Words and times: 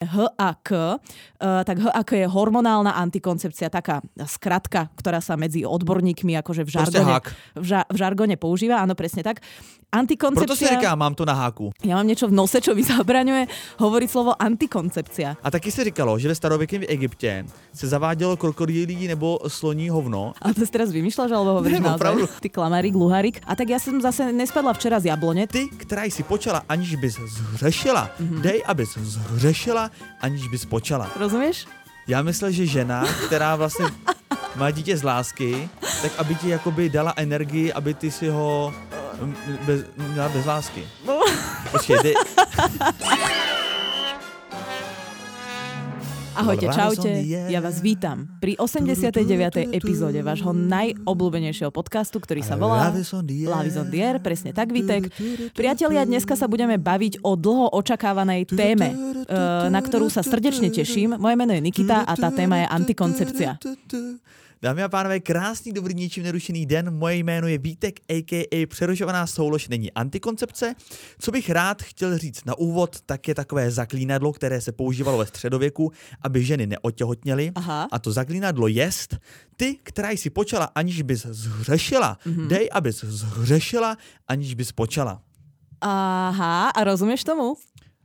HAK, 0.00 0.68
uh, 0.72 0.96
tak 1.64 1.76
HAK 1.76 2.10
je 2.12 2.26
hormonálna 2.26 2.96
antikoncepcia, 2.96 3.68
taká 3.68 4.00
skratka, 4.24 4.88
ktorá 4.96 5.20
sa 5.20 5.36
medzi 5.36 5.68
odborníkmi 5.68 6.40
akože 6.40 6.64
v 6.64 6.70
žargone, 6.72 7.20
v, 7.52 7.64
ža, 7.68 7.84
v 7.84 7.96
žargone 8.00 8.36
používa, 8.40 8.80
áno, 8.80 8.96
presne 8.96 9.20
tak. 9.20 9.44
Antikoncepcia... 9.90 10.46
Proto 10.46 10.56
si 10.56 10.70
říká, 10.70 10.94
mám 10.94 11.18
to 11.18 11.26
na 11.26 11.34
háku. 11.34 11.74
Ja 11.82 11.98
mám 11.98 12.06
niečo 12.06 12.30
v 12.30 12.34
nose, 12.38 12.62
čo 12.62 12.78
mi 12.78 12.86
zabraňuje 12.94 13.50
hovoriť 13.82 14.08
slovo 14.08 14.38
antikoncepcia. 14.38 15.42
A 15.42 15.48
taky 15.50 15.70
se 15.70 15.84
říkalo, 15.84 16.14
že 16.18 16.28
ve 16.28 16.34
starověkém 16.34 16.82
Egyptě 16.88 17.44
se 17.74 17.86
zavádělo 17.86 18.36
krokodýlí 18.36 19.08
nebo 19.08 19.38
sloní 19.50 19.88
hovno. 19.90 20.32
A 20.42 20.54
to 20.54 20.62
si 20.62 20.70
teraz 20.70 20.94
vymýšľaš, 20.94 21.34
alebo 21.34 21.58
hovoríš 21.58 21.82
Ne, 21.82 21.82
no, 21.82 21.98
naozaj? 21.98 22.38
Ty 22.40 22.48
klamárik, 22.54 22.94
luhárik. 22.94 23.42
A 23.42 23.58
tak 23.58 23.66
ja 23.66 23.82
som 23.82 23.98
zase 23.98 24.30
nespadla 24.30 24.72
včera 24.78 25.02
z 25.02 25.10
jablone. 25.10 25.50
Ty, 25.50 25.66
která 25.74 26.04
jsi 26.06 26.22
počala, 26.22 26.62
aniž 26.70 26.94
bys 26.94 27.18
zhřešila, 27.18 28.14
Mhm. 28.18 28.30
mm-hmm. 28.30 28.40
dej, 28.42 28.58
abys 28.66 28.90
zhřešila, 28.94 29.89
aniž 30.20 30.48
bys 30.48 30.64
počala. 30.64 31.10
Rozumieš? 31.16 31.66
Já 32.06 32.22
myslel, 32.22 32.50
že 32.50 32.66
žena, 32.66 33.04
která 33.26 33.56
vlastně 33.56 33.86
má 34.56 34.70
dítě 34.70 34.96
z 34.96 35.02
lásky, 35.02 35.68
tak 36.02 36.12
aby 36.18 36.34
ti 36.34 36.48
jakoby 36.48 36.88
dala 36.88 37.14
energii, 37.16 37.72
aby 37.72 37.94
ty 37.94 38.10
si 38.10 38.28
ho 38.28 38.74
mm, 39.20 39.36
bez, 39.66 39.80
měla 39.96 40.28
bez 40.28 40.46
lásky. 40.46 40.88
Počkej, 41.70 41.98
ty, 41.98 42.14
Ahojte, 46.38 46.70
čaute, 46.70 47.10
ja 47.26 47.58
vás 47.58 47.82
vítam 47.82 48.30
pri 48.38 48.54
89. 48.54 49.74
epizóde 49.74 50.22
vášho 50.22 50.54
najobľúbenejšieho 50.54 51.74
podcastu, 51.74 52.22
ktorý 52.22 52.46
sa 52.46 52.54
volá 52.54 52.94
Love 52.94 53.02
is 53.66 53.76
on 53.76 53.88
the 53.90 53.98
air. 53.98 54.22
Presne 54.22 54.54
tak, 54.54 54.70
Vítek. 54.70 55.10
Priatelia, 55.58 56.06
dneska 56.06 56.38
sa 56.38 56.46
budeme 56.46 56.78
baviť 56.78 57.26
o 57.26 57.34
dlho 57.34 57.74
očakávanej 57.74 58.46
téme, 58.46 58.94
eh, 58.94 59.66
na 59.66 59.80
ktorú 59.82 60.06
sa 60.06 60.22
srdečne 60.22 60.70
teším. 60.70 61.18
Moje 61.18 61.34
meno 61.34 61.50
je 61.50 61.62
Nikita 61.62 62.06
a 62.06 62.12
tá 62.14 62.30
téma 62.30 62.62
je 62.62 62.66
antikoncepcia. 62.70 63.50
Dámy 64.62 64.82
a 64.82 64.88
pánové, 64.88 65.20
krásný, 65.20 65.72
dobrý, 65.72 65.94
ničím 65.94 66.22
nerušený 66.22 66.66
den. 66.66 66.90
Moje 66.90 67.16
jméno 67.16 67.48
je 67.48 67.58
Vítek, 67.58 68.00
a.k.a. 68.08 68.66
přerušovaná 68.66 69.26
soulož 69.26 69.68
není 69.68 69.92
antikoncepce. 69.92 70.74
Co 71.18 71.30
bych 71.30 71.50
rád 71.50 71.82
chtěl 71.82 72.18
říct 72.18 72.44
na 72.44 72.58
úvod, 72.58 73.00
tak 73.06 73.28
je 73.28 73.34
takové 73.34 73.70
zaklínadlo, 73.70 74.32
které 74.32 74.60
se 74.60 74.72
používalo 74.72 75.18
ve 75.18 75.26
středověku, 75.26 75.92
aby 76.22 76.44
ženy 76.44 76.66
neotěhotněly. 76.66 77.52
Aha. 77.54 77.88
A 77.92 77.98
to 77.98 78.12
zaklínadlo 78.12 78.68
jest, 78.68 79.16
ty, 79.56 79.78
která 79.82 80.10
jsi 80.10 80.30
počala, 80.30 80.64
aniž 80.64 81.02
bys 81.02 81.26
zhřešila, 81.26 82.18
mm-hmm. 82.26 82.46
dej, 82.46 82.68
abys 82.72 83.04
zhřešila, 83.04 83.96
aniž 84.28 84.54
bys 84.54 84.72
počala. 84.72 85.22
Aha, 85.80 86.68
a 86.68 86.84
rozumieš 86.84 87.24
tomu? 87.24 87.54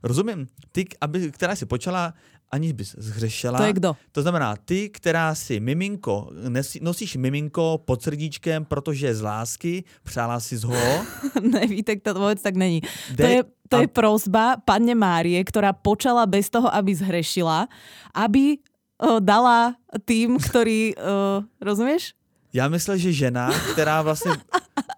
Rozumím? 0.02 0.46
Ty, 0.72 0.84
aby, 1.00 1.32
která 1.32 1.56
si 1.56 1.66
počala, 1.66 2.14
aniž 2.50 2.72
bys 2.72 2.94
zhřešila. 2.98 3.58
To 3.58 3.64
je 3.64 3.72
kdo? 3.72 3.96
To 4.12 4.22
znamená, 4.22 4.56
ty, 4.64 4.88
která 4.90 5.34
si 5.34 5.60
miminko, 5.60 6.30
nesí, 6.48 6.78
nosíš 6.82 7.16
miminko 7.16 7.78
pod 7.84 8.02
srdíčkem, 8.02 8.64
protože 8.64 9.14
z 9.14 9.22
lásky, 9.22 9.84
přála 10.02 10.40
si 10.40 10.56
ho, 10.56 10.74
ne, 11.42 11.66
Vítek, 11.66 12.02
to 12.02 12.14
vôbec 12.14 12.42
tak 12.42 12.54
není. 12.56 12.80
To 12.80 13.22
Dej- 13.22 13.30
je, 13.30 13.42
to 13.68 13.76
a- 13.76 13.80
je 13.80 13.88
prosba 13.88 14.56
panne 14.62 14.94
Márie, 14.94 15.42
ktorá 15.44 15.72
počala 15.74 16.26
bez 16.26 16.46
toho, 16.50 16.70
aby 16.70 16.94
zhrešila, 16.94 17.66
aby 18.14 18.62
o, 19.02 19.20
dala 19.20 19.74
tým, 20.06 20.38
ktorí, 20.38 20.94
o, 20.96 21.42
rozumieš? 21.60 22.14
já 22.56 22.68
myslel, 22.68 22.96
že 22.96 23.12
žena, 23.12 23.50
která 23.72 24.02
vlastně 24.02 24.32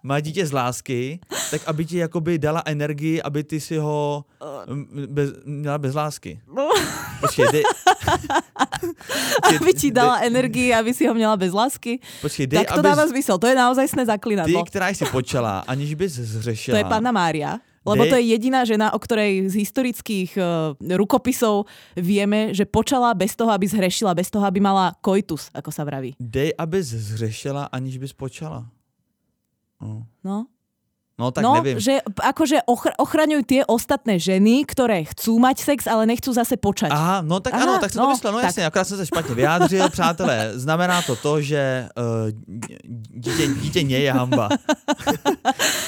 má 0.03 0.19
dítě 0.19 0.45
z 0.47 0.51
lásky, 0.51 1.19
tak 1.51 1.61
aby 1.67 1.85
ti 1.85 1.97
jakoby 1.97 2.39
dala 2.39 2.63
energii, 2.65 3.21
aby 3.21 3.43
ty 3.43 3.59
si 3.59 3.77
ho 3.77 4.23
m, 4.67 4.87
bez, 5.07 5.29
měla 5.45 5.77
bez 5.77 5.95
lásky. 5.95 6.39
Počkej, 7.19 7.45
dej, 7.51 7.63
Aby 9.59 9.71
ti 9.73 9.89
dala 9.91 10.19
energii, 10.23 10.73
aby 10.73 10.93
si 10.93 11.07
ho 11.07 11.13
měla 11.13 11.37
bez 11.37 11.53
lásky. 11.53 11.99
počkej, 12.21 12.47
dej, 12.47 12.57
Tak 12.63 12.67
to 12.67 12.79
aby 12.79 12.87
dáva 12.89 13.03
zmysel, 13.07 13.37
to 13.37 13.47
je 13.47 13.55
naozaj 13.55 13.85
sné 13.87 14.03
ty, 14.03 14.11
zaklinadlo. 14.11 14.63
která 14.65 14.89
jsi 14.89 15.05
počala, 15.05 15.59
aniž 15.67 15.93
bys 15.93 16.15
To 16.15 16.23
zřešila. 16.23 16.77
je 16.77 16.85
panna 16.85 17.11
Mária. 17.11 17.59
Lebo 17.85 18.05
to 18.05 18.15
je 18.15 18.21
jediná 18.21 18.65
žena, 18.67 18.93
o 18.93 18.99
ktorej 18.99 19.49
z 19.49 19.65
historických 19.65 20.37
uh, 20.37 20.75
rukopisov 20.93 21.65
vieme, 21.97 22.53
že 22.53 22.67
počala 22.67 23.15
bez 23.17 23.33
toho, 23.33 23.49
aby 23.49 23.65
zhrešila, 23.65 24.13
bez 24.13 24.29
toho, 24.29 24.45
aby 24.45 24.59
mala 24.61 24.93
koitus, 25.01 25.49
ako 25.55 25.71
sa 25.73 25.87
vraví. 25.87 26.13
Dej, 26.21 26.53
abys 26.59 26.85
zřešila, 26.85 27.71
aniž 27.73 27.97
bys 27.97 28.13
počala. 28.13 28.67
No, 29.81 30.05
No, 30.21 30.45
no 31.19 31.31
tak 31.35 31.43
no 31.43 31.59
nevím. 31.59 31.75
že 31.79 31.99
akože 32.07 32.63
ochr- 32.63 32.95
ochraňujú 32.95 33.43
tie 33.43 33.61
ostatné 33.67 34.15
ženy, 34.15 34.63
ktoré 34.63 35.03
chcú 35.11 35.35
mať 35.43 35.57
sex, 35.59 35.79
ale 35.85 36.07
nechcú 36.07 36.31
zase 36.31 36.55
počať. 36.55 36.95
Aha, 36.95 37.19
no 37.21 37.43
tak 37.43 37.53
Aha, 37.53 37.63
ano, 37.63 37.73
tak 37.83 37.91
jsem 37.91 37.99
no, 37.99 38.07
to 38.07 38.11
myslel, 38.15 38.31
no 38.33 38.39
tak. 38.39 38.45
jasně, 38.45 38.65
akorát 38.65 38.87
jsem 38.87 38.97
se 38.97 39.05
špatně 39.05 39.35
vyjádřil, 39.35 39.89
přátelé, 39.89 40.51
znamená 40.55 41.01
to 41.01 41.15
to, 41.15 41.41
že 41.41 41.89
uh, 41.97 42.31
dítě, 43.11 43.47
dítě 43.47 43.83
nie 43.83 43.99
je 43.99 44.11
hamba. 44.11 44.49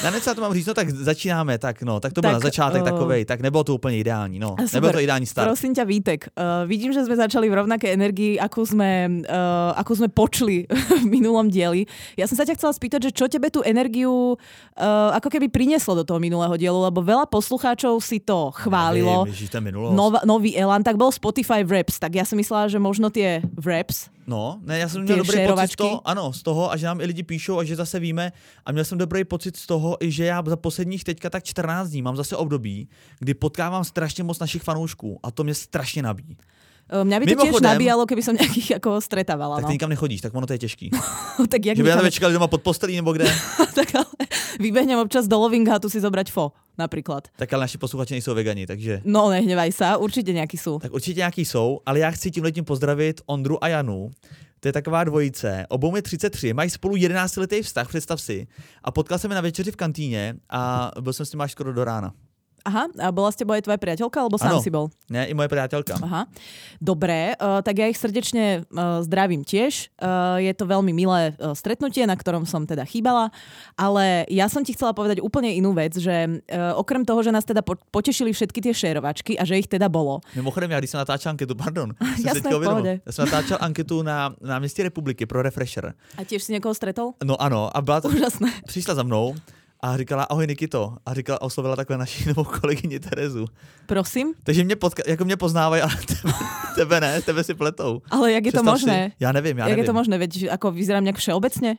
Na 0.04 0.10
něco 0.10 0.34
to 0.34 0.40
mám 0.40 0.54
říct, 0.54 0.66
no 0.66 0.74
tak 0.74 0.90
začínáme, 0.90 1.58
tak 1.58 1.82
no, 1.82 2.00
tak 2.00 2.12
to 2.12 2.20
Tak, 2.20 2.32
na 2.32 2.40
začátek 2.40 2.82
eh, 2.82 2.84
takovej, 2.84 3.24
tak 3.24 3.40
nebylo 3.40 3.64
to 3.64 3.74
úplně 3.74 3.98
ideální, 3.98 4.38
no, 4.38 4.48
Super. 4.48 4.74
nebyl 4.74 4.92
to 4.92 5.00
ideální 5.00 5.26
start. 5.26 5.48
Prosím 5.48 5.74
ťa, 5.74 5.84
Vítek, 5.84 6.28
uh, 6.36 6.68
vidím, 6.68 6.92
že 6.92 7.04
sme 7.04 7.16
začali 7.16 7.48
v 7.50 7.54
rovnakej 7.54 7.90
energii, 7.92 8.34
akú 8.40 8.66
sme, 8.66 9.22
uh, 9.24 9.72
akú 9.78 9.94
sme 9.94 10.08
počuli 10.08 10.66
v 11.02 11.06
minulom 11.06 11.48
dieli. 11.48 11.86
Ja 12.16 12.26
som 12.26 12.36
sa 12.36 12.44
ťa 12.44 12.58
chcela 12.58 12.72
spýtať, 12.74 13.00
že 13.08 13.10
čo 13.14 13.26
tebe 13.30 13.48
tú 13.48 13.62
energiu 13.62 14.34
uh, 14.34 15.10
ako 15.22 15.30
keby 15.30 15.46
prinieslo 15.46 15.94
do 15.94 16.02
toho 16.02 16.18
minulého 16.18 16.58
dielu, 16.58 16.74
lebo 16.74 16.98
veľa 16.98 17.30
poslucháčov 17.30 18.02
si 18.02 18.18
to 18.18 18.50
chválilo. 18.50 19.22
To 19.22 19.30
je. 19.30 19.94
Nov, 19.94 20.18
nový 20.26 20.58
Elan, 20.58 20.82
tak 20.82 20.98
bol 20.98 21.14
Spotify 21.14 21.62
Wraps, 21.62 22.02
tak 22.02 22.18
ja 22.18 22.26
som 22.26 22.34
myslela, 22.34 22.66
že 22.66 22.82
možno 22.82 23.06
tie 23.06 23.38
Wraps, 23.54 24.10
No, 24.26 24.58
ne, 24.62 24.78
já 24.78 24.88
jsem 24.88 25.02
měl 25.02 25.16
dobrý 25.16 25.26
pocit 25.26 25.38
z 25.38 25.42
šerovačky? 25.42 25.76
toho, 25.76 26.08
ano, 26.08 26.32
z 26.32 26.42
toho, 26.42 26.72
a 26.72 26.76
že 26.76 26.86
nám 26.86 27.00
i 27.00 27.04
lidi 27.04 27.22
píšou 27.22 27.58
a 27.58 27.64
že 27.64 27.76
zase 27.76 27.98
víme. 27.98 28.32
A 28.66 28.72
měl 28.72 28.84
jsem 28.84 28.98
dobrý 28.98 29.24
pocit 29.24 29.56
z 29.56 29.66
toho, 29.66 29.96
i 30.00 30.10
že 30.10 30.24
já 30.24 30.42
za 30.46 30.56
posledních 30.56 31.04
teďka 31.04 31.30
tak 31.30 31.44
14 31.44 31.88
dní 31.88 32.02
mám 32.02 32.16
zase 32.16 32.36
období, 32.36 32.88
kdy 33.18 33.34
potkávám 33.34 33.84
strašně 33.84 34.24
moc 34.24 34.38
našich 34.38 34.62
fanoušků 34.62 35.18
a 35.22 35.30
to 35.30 35.44
mě 35.44 35.54
strašně 35.54 36.02
nabíjí. 36.02 36.36
Uh, 36.92 37.08
Mňa 37.08 37.16
by 37.18 37.24
to 37.24 37.30
tiež 37.32 37.40
Mimochodem- 37.56 37.70
nabíjalo, 37.72 38.02
keby 38.04 38.20
som 38.22 38.34
nejakých 38.40 38.76
ako 38.76 39.00
stretávala. 39.00 39.56
Tak 39.56 39.64
No. 39.64 39.68
ty 39.72 39.74
nikam 39.80 39.88
nechodíš, 39.90 40.20
tak 40.20 40.34
ono 40.36 40.44
to 40.46 40.52
je 40.52 40.60
těžký. 40.68 40.86
tak 41.52 41.60
jak 41.64 41.76
že 41.76 41.82
by 41.82 41.88
nikam- 41.88 42.10
čekali 42.12 42.32
doma 42.36 42.46
pod 42.52 42.60
postelí 42.62 42.96
nebo 42.96 43.12
kde. 43.16 43.24
tak 43.78 43.88
ale 43.96 44.04
vybehnem 44.60 45.00
občas 45.00 45.24
do 45.24 45.40
Lovinghatu 45.40 45.88
si 45.88 45.96
zobrať 46.04 46.28
fo, 46.28 46.52
napríklad. 46.76 47.32
Tak 47.40 47.48
ale 47.52 47.64
naši 47.64 47.78
posluchači 47.80 48.14
nejsou 48.20 48.36
vegani, 48.36 48.66
takže... 48.68 49.00
No, 49.08 49.32
nehnevaj 49.32 49.72
sa, 49.72 49.96
určite 49.96 50.36
nejakí 50.36 50.60
sú. 50.60 50.76
Tak 50.78 50.92
určitě 50.92 51.18
nějaký 51.24 51.44
jsou, 51.44 51.80
ale 51.86 51.98
já 51.98 52.10
chci 52.10 52.30
tím 52.30 52.44
letím 52.44 52.64
pozdravit 52.64 53.20
Ondru 53.26 53.56
a 53.64 53.68
Janu. 53.68 54.10
To 54.60 54.68
je 54.68 54.72
taková 54.72 55.04
dvojice. 55.04 55.66
Obou 55.68 55.96
je 55.96 56.02
33, 56.02 56.52
mají 56.52 56.70
spolu 56.70 56.96
11 56.96 57.36
letý 57.36 57.62
vztah, 57.62 57.88
představ 57.88 58.20
si. 58.20 58.46
A 58.84 58.90
potkal 58.90 59.18
jsem 59.18 59.30
je 59.30 59.34
na 59.34 59.40
večeři 59.40 59.70
v 59.70 59.76
kantýně 59.76 60.34
a 60.50 60.90
byl 61.00 61.12
jsem 61.12 61.26
s 61.26 61.32
nimi 61.32 61.42
až 61.44 61.52
skoro 61.52 61.72
do 61.72 61.84
rána. 61.84 62.12
Aha, 62.62 62.86
a 62.98 63.10
bola 63.10 63.30
s 63.30 63.36
tebou 63.36 63.58
aj 63.58 63.66
tvoja 63.66 63.78
priateľka, 63.78 64.22
alebo 64.22 64.38
sám 64.38 64.58
Áno. 64.58 64.62
si 64.62 64.70
bol? 64.70 64.86
Ne, 65.10 65.26
i 65.26 65.34
moje 65.34 65.50
priateľka. 65.50 65.98
Aha. 65.98 66.30
Dobre, 66.78 67.34
uh, 67.34 67.58
tak 67.62 67.74
ja 67.78 67.90
ich 67.90 67.98
srdečne 67.98 68.62
uh, 68.70 69.02
zdravím 69.02 69.42
tiež. 69.42 69.90
Uh, 69.98 70.38
je 70.38 70.52
to 70.54 70.64
veľmi 70.70 70.94
milé 70.94 71.34
uh, 71.36 71.54
stretnutie, 71.58 72.06
na 72.06 72.14
ktorom 72.14 72.46
som 72.46 72.62
teda 72.62 72.86
chýbala, 72.86 73.34
ale 73.74 74.26
ja 74.30 74.46
som 74.46 74.62
ti 74.62 74.72
chcela 74.78 74.94
povedať 74.94 75.18
úplne 75.18 75.50
inú 75.54 75.74
vec, 75.74 75.98
že 75.98 76.42
uh, 76.46 76.78
okrem 76.78 77.02
toho, 77.02 77.22
že 77.26 77.34
nás 77.34 77.42
teda 77.42 77.66
po- 77.66 77.78
potešili 77.90 78.30
všetky 78.30 78.62
tie 78.62 78.74
šerovačky 78.74 79.34
a 79.38 79.42
že 79.42 79.58
ich 79.58 79.66
teda 79.66 79.90
bolo. 79.90 80.22
Mimochodem, 80.34 80.70
já 80.70 80.78
když 80.78 80.90
jsem 80.90 80.98
natáčel 80.98 81.30
anketu, 81.30 81.54
pardon, 81.54 81.94
jsem 82.16 82.26
Jasné. 82.26 83.00
Já 83.06 83.12
jsem 83.12 83.24
natáčel 83.24 83.58
anketu 83.60 84.02
na 84.02 84.34
náměstí 84.40 84.82
republiky 84.82 85.26
pro 85.26 85.42
Refresher. 85.42 85.94
A 86.18 86.24
tiež 86.24 86.42
si 86.42 86.52
niekoho 86.52 86.74
stretol? 86.74 87.12
No 87.24 87.42
ano, 87.42 87.70
a 87.76 87.80
byla 87.82 88.00
to, 88.00 88.08
Úžasné. 88.08 88.52
přišla 88.66 88.94
za 88.94 89.02
mnou 89.02 89.34
a 89.82 89.96
říkala, 89.96 90.24
ahoj 90.24 90.46
Nikito. 90.46 90.96
A 91.06 91.14
říkala, 91.14 91.42
oslovila 91.42 91.76
takhle 91.76 91.98
naši 91.98 92.28
novou 92.28 92.44
kolegyni 92.44 93.00
Terezu. 93.00 93.46
Prosím? 93.86 94.34
Takže 94.44 94.64
mě, 94.64 94.76
potka- 94.76 95.02
jako 95.06 95.24
mě 95.24 95.36
poznávají, 95.36 95.82
ale 95.82 95.92
tebe, 96.06 96.32
tebe 96.74 97.00
ne, 97.00 97.22
tebe 97.22 97.44
si 97.44 97.54
pletou. 97.54 98.02
Ale 98.10 98.32
jak 98.32 98.46
je 98.46 98.52
to 98.52 98.56
Představ 98.56 98.72
možné? 98.74 99.08
Si, 99.10 99.16
já 99.20 99.32
nevím, 99.32 99.58
já 99.58 99.64
Jak 99.64 99.70
nevím. 99.70 99.82
je 99.82 99.86
to 99.86 99.92
možné? 99.92 100.18
Veď 100.18 100.48
ako 100.50 100.70
vyzerám 100.70 101.04
nejak 101.04 101.16
všeobecne? 101.16 101.76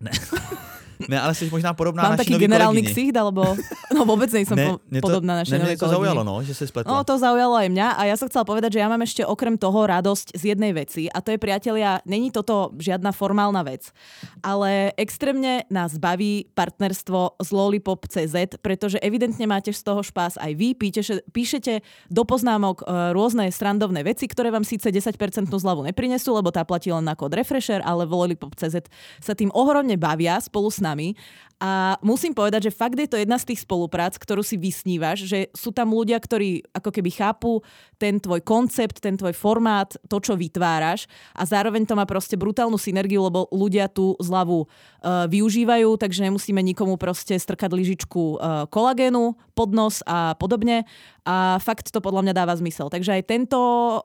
Ne, 0.00 0.10
ale 1.10 1.34
jsi 1.34 1.50
možná 1.50 1.74
podobná 1.74 2.02
Mám 2.02 2.16
taký 2.16 2.38
generálny 2.38 2.82
ksicht, 2.82 3.14
alebo... 3.16 3.44
No 3.92 4.08
vôbec 4.08 4.32
nie 4.32 4.48
som 4.48 4.56
po, 4.56 4.80
mne 4.88 5.00
to, 5.04 5.08
podobná 5.12 5.44
našej 5.44 5.60
ne, 5.60 5.62
novej 5.68 5.76
to 5.76 5.84
zaujalo, 5.84 6.24
no, 6.24 6.40
že 6.40 6.56
si 6.56 6.64
spletla. 6.64 6.88
No, 6.88 7.04
to 7.04 7.20
zaujalo 7.20 7.60
aj 7.60 7.68
mňa 7.68 7.88
a 7.92 8.02
ja 8.08 8.16
som 8.16 8.24
chcela 8.24 8.48
povedať, 8.48 8.80
že 8.80 8.80
ja 8.80 8.88
mám 8.88 9.04
ešte 9.04 9.20
okrem 9.20 9.60
toho 9.60 9.84
radosť 9.84 10.32
z 10.32 10.42
jednej 10.56 10.72
veci 10.72 11.12
a 11.12 11.20
to 11.20 11.28
je, 11.28 11.36
priatelia, 11.36 12.00
není 12.08 12.32
toto 12.32 12.72
žiadna 12.80 13.12
formálna 13.12 13.60
vec, 13.60 13.92
ale 14.40 14.96
extrémne 14.96 15.68
nás 15.68 16.00
baví 16.00 16.48
partnerstvo 16.56 17.36
z 17.36 17.48
Lollipop.cz, 17.52 18.36
pretože 18.64 18.96
evidentne 19.04 19.44
máte 19.44 19.76
z 19.76 19.84
toho 19.84 20.00
špás 20.00 20.40
aj 20.40 20.52
vy, 20.56 20.72
píšete, 20.72 21.28
píšete 21.28 21.84
do 22.08 22.24
poznámok 22.24 22.80
e, 22.80 23.12
rôzne 23.12 23.52
srandovné 23.52 24.02
veci, 24.08 24.24
ktoré 24.24 24.48
vám 24.48 24.64
síce 24.64 24.88
10% 24.88 25.14
zľavu 25.52 25.84
neprinesú, 25.86 26.32
lebo 26.32 26.48
tá 26.48 26.64
platí 26.64 26.88
len 26.88 27.04
na 27.04 27.12
kód 27.12 27.36
Refresher, 27.36 27.84
ale 27.84 28.08
v 28.08 28.12
Lollipop.cz 28.16 28.88
sa 29.20 29.32
tým 29.36 29.52
ohromne 29.54 29.94
bavia 30.00 30.40
spolu 30.42 30.72
s 30.72 30.81
nami. 30.82 31.16
A 31.62 31.94
musím 32.02 32.34
povedať, 32.34 32.66
že 32.66 32.74
fakt 32.74 32.98
je 32.98 33.06
to 33.06 33.14
jedna 33.14 33.38
z 33.38 33.54
tých 33.54 33.62
spoluprác, 33.62 34.18
ktorú 34.18 34.42
si 34.42 34.58
vysnívaš, 34.58 35.30
že 35.30 35.46
sú 35.54 35.70
tam 35.70 35.94
ľudia, 35.94 36.18
ktorí 36.18 36.66
ako 36.74 36.90
keby 36.90 37.10
chápu 37.14 37.62
ten 38.02 38.18
tvoj 38.18 38.42
koncept, 38.42 38.98
ten 38.98 39.14
tvoj 39.14 39.30
formát, 39.30 39.94
to, 40.10 40.18
čo 40.18 40.34
vytváraš 40.34 41.06
a 41.38 41.46
zároveň 41.46 41.86
to 41.86 41.94
má 41.94 42.02
proste 42.02 42.34
brutálnu 42.34 42.74
synergiu, 42.74 43.22
lebo 43.22 43.46
ľudia 43.54 43.86
tú 43.86 44.18
zľavu 44.18 44.66
uh, 44.66 45.30
využívajú, 45.30 46.02
takže 46.02 46.26
nemusíme 46.26 46.58
nikomu 46.58 46.98
proste 46.98 47.38
strkať 47.38 47.70
lyžičku 47.70 48.42
uh, 48.42 48.66
kolagénu 48.66 49.38
pod 49.54 49.70
nos 49.70 50.02
a 50.02 50.34
podobne 50.34 50.82
a 51.22 51.62
fakt 51.62 51.94
to 51.94 52.02
podľa 52.02 52.26
mňa 52.26 52.34
dáva 52.34 52.58
zmysel. 52.58 52.90
Takže 52.90 53.14
aj 53.14 53.22
tento, 53.30 53.60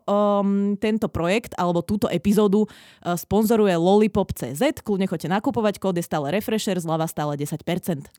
um, 0.06 0.78
tento 0.78 1.10
projekt 1.10 1.58
alebo 1.58 1.82
túto 1.82 2.06
epizódu 2.06 2.70
uh, 2.70 3.18
sponzoruje 3.18 3.74
Lollipop.cz, 3.74 4.62
kľudne 4.86 5.10
choďte 5.10 5.34
nakupovať, 5.34 5.82
kód 5.82 5.98
je 5.98 6.06
stále 6.06 6.30
refresher, 6.30 6.78
zľava 6.78 7.10
stále 7.10 7.34
10%. 7.34 7.47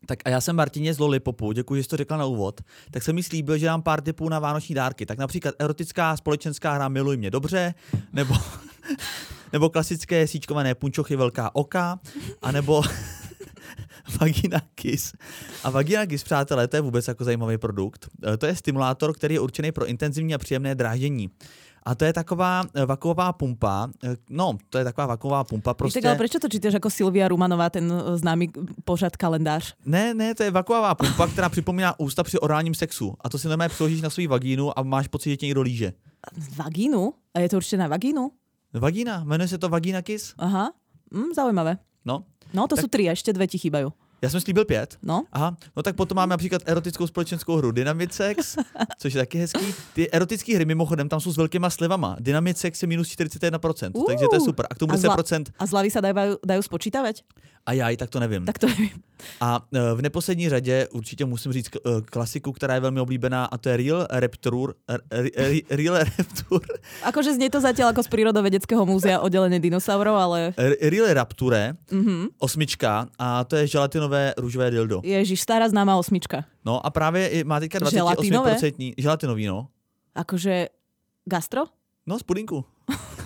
Tak 0.07 0.19
a 0.25 0.29
já 0.29 0.41
jsem 0.41 0.57
Martině 0.57 0.95
z 0.95 0.99
Lollipopu, 0.99 1.53
děkuji, 1.53 1.75
že 1.75 1.83
jsi 1.83 1.89
to 1.89 1.97
řekla 1.97 2.17
na 2.17 2.25
úvod. 2.25 2.61
Tak 2.91 3.03
se 3.03 3.13
mi 3.13 3.23
slíbil, 3.23 3.59
že 3.59 3.67
dám 3.67 3.83
pár 3.83 4.01
tipů 4.01 4.29
na 4.29 4.39
vánoční 4.39 4.75
dárky. 4.75 5.07
Tak 5.07 5.19
například 5.19 5.55
erotická 5.59 6.17
společenská 6.17 6.73
hra 6.73 6.89
Miluj 6.89 7.17
mě 7.17 7.31
dobře, 7.31 7.75
nebo, 8.13 8.35
nebo 9.53 9.71
klasické 9.71 10.27
síčkované 10.27 10.75
punčochy 10.75 11.17
Velká 11.17 11.55
oka, 11.55 12.01
anebo 12.43 12.83
Vagina 14.21 14.61
Kiss. 14.75 15.13
A 15.65 15.71
Vagina 15.71 16.07
Kiss, 16.07 16.25
přátelé, 16.25 16.69
to 16.69 16.77
je 16.77 16.81
vůbec 16.81 17.09
jako 17.09 17.25
zajímavý 17.25 17.59
produkt. 17.59 18.09
E, 18.33 18.37
To 18.37 18.47
je 18.47 18.57
stimulátor, 18.57 19.15
který 19.15 19.35
je 19.35 19.41
určený 19.41 19.73
pro 19.73 19.87
intenzivní 19.87 20.35
a 20.35 20.39
příjemné 20.39 20.75
dráždění. 20.75 21.31
A 21.83 21.95
to 21.95 22.05
je 22.05 22.13
taková 22.13 22.63
e, 22.75 22.87
vakuová 22.87 23.33
pumpa, 23.33 23.89
e, 24.05 24.17
no, 24.31 24.59
to 24.71 24.79
je 24.79 24.85
taková 24.85 25.07
vakuová 25.07 25.45
pumpa, 25.45 25.75
prostě... 25.75 26.09
ale 26.09 26.17
prečo 26.17 26.39
to 26.41 26.49
čítaš 26.49 26.75
ako 26.75 26.91
Silvia 26.91 27.29
Rumanová, 27.29 27.71
ten 27.71 27.93
uh, 27.93 28.17
známy 28.17 28.49
pořad 28.85 29.17
kalendář? 29.17 29.75
Ne, 29.87 30.15
ne, 30.15 30.35
to 30.35 30.43
je 30.43 30.51
vakuová 30.51 30.95
pumpa, 30.95 31.27
která 31.27 31.49
připomíná 31.49 32.01
ústa 32.01 32.23
při 32.23 32.39
orálním 32.39 32.75
sexu. 32.75 33.15
A 33.21 33.29
to 33.29 33.39
si 33.39 33.49
normálně 33.49 33.69
přiložíš 33.69 34.01
na 34.01 34.11
svou 34.11 34.29
vagínu 34.29 34.79
a 34.79 34.83
máš 34.83 35.09
pocit, 35.09 35.31
že 35.31 35.37
tě 35.37 35.47
někdo 35.47 35.63
líže. 35.63 35.93
Vagínu? 36.57 37.13
A 37.35 37.41
je 37.41 37.49
to 37.49 37.57
určite 37.57 37.77
na 37.77 37.89
vagínu? 37.89 38.31
Vagína, 38.73 39.25
jmenuje 39.25 39.49
se 39.49 39.59
to 39.59 39.69
Vagina 39.69 40.03
Kiss. 40.03 40.35
Aha, 40.39 40.73
mm, 41.11 41.35
zaujímavé. 41.37 41.79
No, 42.05 42.25
No, 42.55 42.65
to 42.65 42.77
Tak- 42.77 42.85
sú 42.85 42.89
tri, 42.89 43.05
a 43.09 43.13
ešte 43.13 43.33
dve 43.33 43.45
ti 43.45 43.61
chýbajú. 43.61 43.93
Já 44.23 44.31
jsem 44.31 44.41
slíbil 44.41 44.65
pět. 44.65 44.97
No, 45.03 45.25
Aha, 45.33 45.57
no 45.77 45.83
tak 45.83 45.97
potom 45.97 46.17
máme 46.17 46.31
například 46.31 46.63
erotickou 46.67 47.07
společenskou 47.07 47.57
hru 47.57 47.71
Dynamit 47.73 48.15
Sex, 48.15 48.57
což 48.99 49.15
je 49.15 49.19
taky 49.21 49.39
hezký. 49.39 49.75
Ty 49.95 50.11
erotické 50.11 50.55
hry 50.55 50.65
mimochodem 50.65 51.09
tam 51.09 51.21
jsou 51.21 51.33
s 51.33 51.37
velkýma 51.37 51.71
slevama. 51.71 52.17
Dynamit 52.21 52.59
Sex 52.59 52.83
je 52.83 52.89
minus 52.89 53.09
41%, 53.09 53.91
Uh, 53.95 54.05
takže 54.07 54.25
to 54.31 54.37
je 54.37 54.41
super. 54.41 54.67
A 54.71 54.75
k 54.75 54.79
tomu 54.79 54.93
a 54.93 54.97
zla- 54.97 55.17
10% 55.17 55.45
a 55.59 55.67
zľavy 55.67 55.91
sa 55.91 56.01
dajú, 56.01 56.39
dajú 56.45 56.63
spočítavať? 56.63 57.23
A 57.69 57.73
já 57.73 57.97
tak 57.97 58.11
to 58.11 58.21
nevím. 58.21 58.45
Tak 58.49 58.59
to 58.59 58.67
neviem. 58.67 58.97
A 59.41 59.61
e, 59.75 59.95
v 59.95 60.03
neposlední 60.03 60.49
řadě 60.49 60.89
určitě 60.93 61.25
musím 61.25 61.53
říct 61.53 61.77
e, 61.77 61.81
klasiku, 62.01 62.53
která 62.53 62.75
je 62.75 62.81
velmi 62.81 63.01
oblíbená 63.01 63.45
a 63.45 63.59
to 63.59 63.69
je 63.69 63.77
Real 63.77 64.07
Raptor. 64.11 64.75
r- 65.11 65.61
Real 65.71 65.99
Raptor. 65.99 66.61
Akože 67.05 67.37
znie 67.37 67.53
to 67.53 67.61
zatiaľ 67.61 67.93
ako 67.93 68.03
z 68.03 68.09
prírodovedeckého 68.09 68.83
múzea 68.89 69.21
oddelenie 69.21 69.61
dinosaurov, 69.61 70.17
ale 70.17 70.39
Real 70.81 71.13
Rapture, 71.13 71.77
mhm. 71.93 72.41
osmička 72.41 73.13
a 73.21 73.45
to 73.45 73.57
je 73.61 73.67
želatinové 73.67 74.33
růžové 74.41 74.71
dildo. 74.71 75.01
ježiš, 75.05 75.41
stará 75.45 75.69
známa 75.69 75.97
osmička. 76.01 76.45
No 76.65 76.81
a 76.81 76.89
právě 76.91 77.29
i- 77.29 77.45
má 77.45 77.61
teďka 77.61 77.91
Želatinové? 77.91 78.55
28% 78.57 78.95
želatinový, 78.99 79.47
no. 79.47 79.69
Akože 80.15 80.69
gastro? 81.29 81.69
No, 82.07 82.19
z 82.19 82.23
pudinku. 82.23 82.65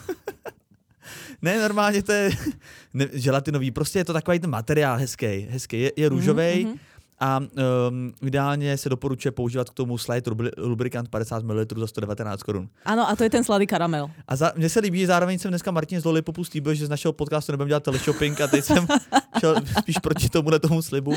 ne, 1.43 1.61
normálně 1.61 2.03
to 2.03 2.13
je 2.13 2.31
ne, 2.95 3.09
želatinový, 3.13 3.71
prostě 3.71 3.99
je 3.99 4.05
to 4.05 4.13
takový 4.13 4.39
ten 4.39 4.51
materiál 4.51 4.99
hezký, 4.99 5.47
hezký, 5.51 5.81
je, 5.81 5.93
je 5.97 6.11
Mhm, 6.11 6.71
mhm. 6.71 6.79
a 7.21 7.41
um, 7.89 8.15
ideálně 8.23 8.77
se 8.77 8.89
doporučuje 8.89 9.33
používat 9.33 9.71
k 9.71 9.75
tomu 9.75 9.99
Slide 9.99 10.31
lubrikant 10.59 11.09
50 11.09 11.45
ml 11.45 11.67
za 11.77 11.87
119 11.87 12.43
korun. 12.43 12.69
Áno, 12.85 13.09
a 13.09 13.17
to 13.17 13.25
je 13.25 13.31
ten 13.31 13.45
sladý 13.45 13.67
karamel. 13.67 14.11
A 14.29 14.37
za, 14.37 14.53
mně 14.57 14.69
se 14.69 14.81
líbí, 14.81 15.07
zároveň 15.07 15.39
jsem 15.39 15.51
dneska 15.51 15.71
Martin 15.71 16.01
z 16.01 16.05
Lollipopu 16.05 16.45
slíbil, 16.45 16.75
že 16.75 16.87
z 16.87 16.89
našeho 16.89 17.13
podcastu 17.13 17.53
nebudeme 17.53 17.69
dělat 17.69 17.83
teleshopping 17.83 18.41
a 18.41 18.47
teď 18.47 18.65
jsem 18.65 18.87
šel 19.41 19.55
spíš 19.81 19.99
proti 20.03 20.29
tomuhle 20.29 20.59
tomu 20.59 20.83
slibu. 20.83 21.15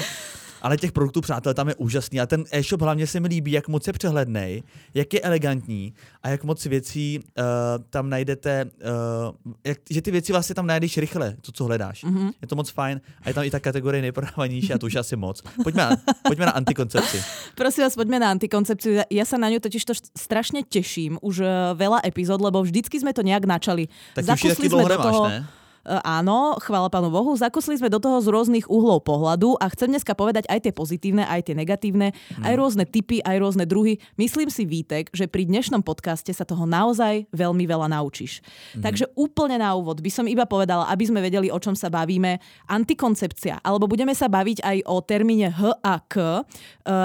Ale 0.61 0.77
těch 0.77 0.91
produktů, 0.91 1.21
přátel, 1.21 1.53
tam 1.53 1.67
je 1.67 1.75
úžasný. 1.75 2.19
A 2.21 2.25
ten 2.25 2.43
e-shop 2.51 2.81
hlavně 2.81 3.07
se 3.07 3.19
mi 3.19 3.27
líbí, 3.27 3.51
jak 3.51 3.67
moc 3.67 3.87
je 3.87 3.93
přehledný, 3.93 4.63
jak 4.93 5.13
je 5.13 5.21
elegantní 5.21 5.93
a 6.23 6.29
jak 6.29 6.43
moc 6.43 6.65
věcí 6.65 7.19
uh, 7.19 7.43
tam 7.89 8.09
najdete, 8.09 8.65
uh, 8.65 9.51
jak, 9.63 9.77
že 9.89 10.01
ty 10.01 10.11
věci 10.11 10.31
vlastně 10.31 10.55
tam 10.55 10.67
najdeš 10.67 10.97
rychle, 10.97 11.35
to, 11.41 11.51
co 11.51 11.63
hledáš. 11.65 12.03
Mhm. 12.03 12.29
Je 12.41 12.47
to 12.47 12.55
moc 12.55 12.69
fajn 12.69 13.01
a 13.23 13.29
je 13.29 13.33
tam 13.33 13.43
i 13.43 13.51
ta 13.51 13.59
kategorie 13.59 14.01
nejprodávanější 14.01 14.73
a 14.73 14.77
to 14.77 14.85
už 14.85 14.95
asi 14.95 15.15
moc. 15.15 15.41
Pojďme 15.63 15.83
na, 15.83 15.97
pojďme 16.27 16.45
na 16.45 16.51
antikoncepci. 16.51 17.23
Prosím 17.55 17.83
vás, 17.83 17.95
poďme 17.95 18.19
na 18.19 18.31
antikoncepciu. 18.31 18.93
Ja- 18.93 19.09
Ja 19.15 19.25
sa 19.25 19.37
na 19.39 19.47
ňu 19.49 19.59
totiž 19.63 19.85
to 19.85 19.93
strašne 20.17 20.61
teším. 20.67 21.15
Už 21.21 21.39
eh, 21.39 21.47
veľa 21.73 22.03
epizód, 22.03 22.41
lebo 22.43 22.59
vždycky 22.61 22.99
sme 22.99 23.15
to 23.15 23.23
nejak 23.23 23.47
načali. 23.47 23.87
Tak 24.13 24.25
ty 24.25 24.31
už 24.33 24.41
ji 24.43 24.49
taky 24.55 24.67
dlouho 24.69 24.89
nemáš, 24.89 25.15
ne? 25.29 25.37
E, 25.85 26.01
Áno, 26.01 26.57
chvála 26.57 26.89
pánu 26.89 27.13
Bohu. 27.13 27.37
Zakusli 27.37 27.77
sme 27.77 27.93
do 27.93 28.01
toho 28.01 28.17
z 28.17 28.27
rôznych 28.33 28.65
uhlov 28.65 29.05
pohľadu 29.05 29.61
a 29.61 29.69
chcem 29.69 29.93
dneska 29.93 30.17
povedať 30.17 30.49
aj 30.49 30.65
tie 30.65 30.73
pozitívne, 30.73 31.23
aj 31.29 31.49
tie 31.49 31.55
negatívne, 31.55 32.11
aj 32.41 32.53
rôzne 32.57 32.89
typy, 32.89 33.21
aj 33.21 33.37
rôzne 33.37 33.69
druhy. 33.69 34.01
Myslím 34.17 34.49
si, 34.49 34.65
Vítek, 34.65 35.13
že 35.13 35.29
pri 35.29 35.45
dnešnom 35.45 35.85
podcaste 35.85 36.33
sa 36.33 36.41
toho 36.41 36.65
naozaj 36.65 37.29
veľmi 37.29 37.69
veľa 37.69 37.85
naučíš. 37.93 38.41
Takže 38.81 39.13
úplne 39.13 39.61
na 39.61 39.77
úvod 39.77 40.01
by 40.01 40.09
som 40.09 40.25
iba 40.25 40.49
povedala, 40.49 40.89
aby 40.89 41.05
sme 41.05 41.21
vedeli, 41.21 41.53
o 41.53 41.59
čom 41.61 41.77
sa 41.77 41.93
bavíme, 41.93 42.41
antikoncepcia, 42.65 43.61
alebo 43.61 43.85
budeme 43.85 44.17
sa 44.17 44.25
baviť 44.25 44.65
aj 44.65 44.77
o 44.89 44.97
termíne 45.05 45.53
HAK. 45.53 46.13
E, 46.17 46.25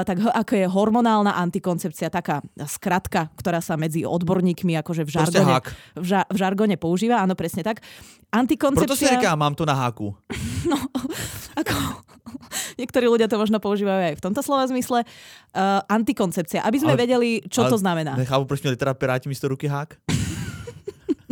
tak 0.08 0.16
HAK 0.24 0.50
je 0.64 0.66
hormonálna 0.70 1.36
antikoncepcia, 1.36 2.08
taká 2.08 2.40
skratka, 2.64 3.28
ktorá 3.36 3.60
sa 3.60 3.76
medzi 3.76 4.08
odborníkmi 4.08 4.72
akože 4.80 5.04
v 5.04 5.10
žargone, 5.10 5.54
v, 6.00 6.04
ža- 6.06 6.28
v 6.32 6.36
žargone 6.36 6.76
používa, 6.80 7.20
áno, 7.20 7.36
presne 7.36 7.60
tak. 7.60 7.84
Antikoncepcia... 8.30 8.69
Proto 8.74 8.96
si 8.96 9.06
říká, 9.06 9.34
mám 9.36 9.54
to 9.54 9.66
na 9.66 9.74
háku. 9.74 10.16
Ako, 11.60 11.74
niektorí 12.80 13.06
ľudia 13.10 13.26
to 13.28 13.36
možno 13.36 13.58
používajú 13.58 14.14
aj 14.14 14.16
v 14.16 14.22
tomto 14.22 14.40
slova 14.42 14.66
zmysle. 14.70 15.02
Uh, 15.50 15.82
antikoncepcia, 15.90 16.62
aby 16.62 16.78
sme 16.78 16.94
Ale- 16.94 17.02
vedeli, 17.02 17.30
čo 17.50 17.66
ale 17.66 17.70
to 17.74 17.78
znamená. 17.78 18.16
Nechápu, 18.16 18.44
proč 18.44 18.62
měli 18.62 18.76
teda 18.76 18.94
piráti 18.94 19.28
místo 19.28 19.48
ruky 19.48 19.66
hák. 19.66 19.94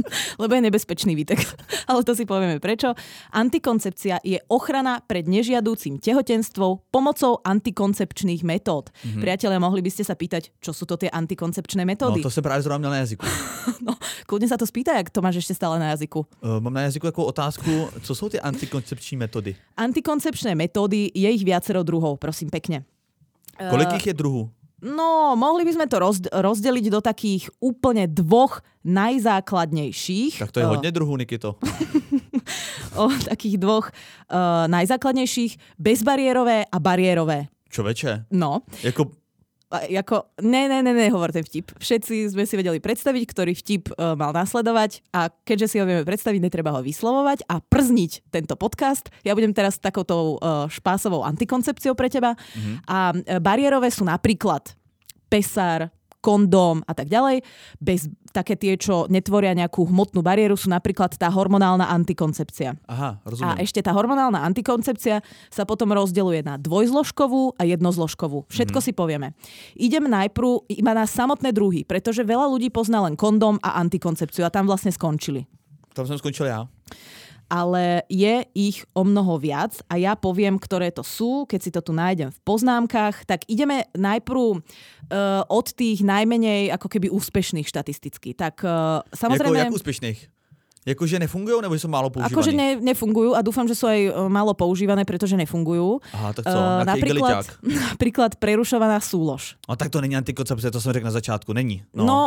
Lebo 0.42 0.54
je 0.54 0.60
nebezpečný 0.60 1.12
výtek. 1.14 1.38
Ale 1.90 2.04
to 2.04 2.14
si 2.14 2.24
povieme 2.26 2.60
prečo. 2.60 2.94
Antikoncepcia 3.32 4.20
je 4.24 4.38
ochrana 4.48 5.00
pred 5.04 5.26
nežiadúcim 5.28 5.98
tehotenstvom 5.98 6.88
pomocou 6.90 7.38
antikoncepčných 7.44 8.42
metód. 8.44 8.90
Mm-hmm. 8.90 9.22
Priatelia, 9.22 9.58
mohli 9.62 9.80
by 9.82 9.90
ste 9.90 10.04
sa 10.04 10.14
pýtať, 10.14 10.50
čo 10.60 10.72
sú 10.72 10.84
to 10.86 10.96
tie 10.96 11.10
antikoncepčné 11.10 11.82
No 11.82 11.88
metódy? 11.88 12.22
to 12.22 12.30
jsem 12.30 12.42
právě 12.42 12.62
zrovna 12.62 12.90
na 12.90 12.96
jazyku. 12.96 13.26
no, 13.86 13.94
kľudne 14.26 14.48
sa 14.48 14.56
to 14.56 14.66
spýtaj, 14.66 14.98
ak 15.00 15.08
to 15.10 15.22
máš 15.22 15.40
ešte 15.44 15.54
stále 15.54 15.78
na 15.78 15.94
jazyku. 15.94 16.26
Uh, 16.42 16.61
mám 16.61 16.75
na 16.75 16.82
jazyku 16.90 17.06
takovou 17.06 17.26
otázku, 17.26 17.88
co 18.02 18.14
jsou 18.14 18.28
ty 18.28 18.40
antikoncepční 18.40 19.16
metody? 19.16 19.56
Antikoncepčné 19.76 20.54
metódy, 20.54 21.11
je 21.14 21.28
ich 21.30 21.44
viacero 21.44 21.82
druhov, 21.82 22.18
prosím 22.18 22.50
pekne. 22.50 22.84
Kolik 23.70 23.88
Eh, 23.88 23.99
je 24.06 24.14
druhů? 24.14 24.50
No, 24.82 25.35
mohli 25.35 25.66
by 25.66 25.73
sme 25.75 25.87
to 25.90 25.99
roz, 25.99 26.23
rozdeliť 26.30 26.87
do 26.90 27.00
takých 27.02 27.50
úplne 27.58 28.06
dvoch 28.06 28.62
najzákladnejších. 28.87 30.38
Tak 30.38 30.52
to 30.52 30.61
je 30.61 30.66
eh, 30.66 30.68
hodně 30.68 30.90
druhů, 30.92 31.16
Nikito. 31.16 31.56
O 32.97 33.08
takých 33.28 33.58
dvoch 33.58 33.90
uh, 33.92 34.37
najzákladnejších. 34.66 35.58
Bezbariérové 35.78 36.64
a 36.73 36.78
bariérové. 36.80 37.47
Čověče, 37.68 38.25
No, 38.30 38.58
jako 38.82 39.04
ako, 39.68 40.32
ne, 40.40 40.64
ne, 40.64 40.80
ne, 40.80 40.92
ne, 40.96 41.12
hovor 41.12 41.28
ten 41.28 41.44
vtip. 41.44 41.76
Všetci 41.76 42.32
sme 42.32 42.48
si 42.48 42.56
vedeli 42.56 42.80
predstaviť, 42.80 43.22
ktorý 43.28 43.52
vtip 43.52 43.92
uh, 43.92 44.16
mal 44.16 44.32
nasledovať 44.32 45.04
a 45.12 45.28
keďže 45.28 45.66
si 45.68 45.76
ho 45.76 45.84
vieme 45.84 46.08
predstaviť, 46.08 46.40
netreba 46.40 46.72
ho 46.72 46.80
vyslovovať 46.80 47.44
a 47.44 47.60
przniť 47.60 48.32
tento 48.32 48.56
podcast. 48.56 49.12
Ja 49.28 49.37
budem 49.37 49.52
teraz 49.52 49.76
takouto 49.76 50.40
uh, 50.40 50.64
špásovou 50.72 51.20
antikoncepciou 51.28 51.92
pre 51.92 52.08
teba. 52.08 52.32
Mm-hmm. 52.32 52.76
A 52.88 52.98
uh, 53.12 53.16
bariérové 53.44 53.92
sú 53.92 54.08
napríklad 54.08 54.72
pesár, 55.28 55.92
kondóm 56.28 56.85
a 56.85 56.92
tak 56.92 57.08
ďalej. 57.08 57.40
Bez 57.80 58.12
také 58.37 58.61
tie, 58.61 58.76
čo 58.76 59.08
netvoria 59.08 59.56
nejakú 59.56 59.88
hmotnú 59.88 60.20
bariéru, 60.20 60.52
sú 60.61 60.68
napríklad 60.68 61.16
tá 61.16 61.32
hormonálna 61.32 61.88
antikoncepcia. 61.88 62.76
aha, 62.85 63.16
A 63.16 63.25
rozumím. 63.25 63.56
ešte 63.64 63.80
tá 63.80 63.97
hormonálna 63.97 64.44
antikoncepcia 64.44 65.25
sa 65.49 65.62
potom 65.64 65.97
rozdeluje 65.97 66.44
na 66.44 66.61
dvojzložkovú 66.61 67.56
a 67.56 67.64
jednozložkovú. 67.64 68.44
Všetko 68.52 68.85
mm-hmm. 68.85 68.92
si 68.92 69.00
povieme. 69.00 69.28
Idem 69.80 70.04
najprv 70.04 70.68
iba 70.68 70.92
na 70.92 71.08
samotné 71.08 71.56
druhy, 71.56 71.88
pretože 71.88 72.20
veľa 72.20 72.52
ľudí 72.52 72.68
pozná 72.68 73.00
len 73.08 73.16
kondóm 73.16 73.56
a 73.64 73.80
antikoncepciu 73.80 74.44
a 74.44 74.52
tam 74.52 74.68
vlastne 74.68 74.92
skončili. 74.92 75.49
Tam 75.94 76.06
jsem 76.06 76.18
skončil 76.18 76.47
já. 76.47 76.68
Ale 77.49 78.05
je 78.12 78.45
ich 78.52 78.85
o 78.93 79.05
mnoho 79.05 79.40
viac 79.40 79.81
a 79.88 79.97
ja 79.97 80.12
poviem, 80.17 80.61
ktoré 80.61 80.93
to 80.93 81.00
sú, 81.00 81.49
keď 81.49 81.61
si 81.64 81.71
to 81.73 81.81
tu 81.81 81.97
nájdem 81.97 82.28
v 82.28 82.40
poznámkach. 82.45 83.25
Tak 83.25 83.49
ideme 83.49 83.88
najprv 83.97 84.40
uh, 84.40 84.61
od 85.49 85.67
tých 85.73 86.05
najmenej 86.05 86.73
ako 86.76 86.88
keby 86.93 87.09
úspešných 87.09 87.64
štatisticky. 87.64 88.37
Tak 88.37 88.61
uh, 88.64 88.69
Jako, 88.69 89.17
samozrejme... 89.17 89.59
jak 89.59 89.73
úspěšných? 89.73 90.38
Jakože 90.87 91.18
nefungujú, 91.18 91.58
nebo 91.61 91.75
sú 91.78 91.88
málo 91.90 92.08
používané? 92.08 92.35
Akože 92.35 92.52
ne, 92.54 92.68
nefungujú 92.80 93.35
a 93.35 93.42
dúfam, 93.42 93.66
že 93.68 93.75
sú 93.75 93.87
aj 93.90 94.28
málo 94.30 94.54
používané, 94.54 95.04
pretože 95.04 95.37
nefungujú. 95.37 96.00
Aha, 96.14 96.32
tak 96.32 96.44
co, 96.47 96.58
Uh, 96.58 96.80
uh, 96.80 96.85
napríklad, 96.85 97.44
napríklad 97.92 98.30
prerušovaná 98.38 99.00
súlož. 99.00 99.56
No 99.68 99.76
tak 99.76 99.90
to 99.90 100.00
není 100.00 100.16
antikoncepce, 100.16 100.70
to 100.70 100.80
som 100.80 100.92
řekl 100.92 101.04
na 101.04 101.14
začátku, 101.14 101.52
není. 101.52 101.82
No, 101.94 102.04
no 102.04 102.18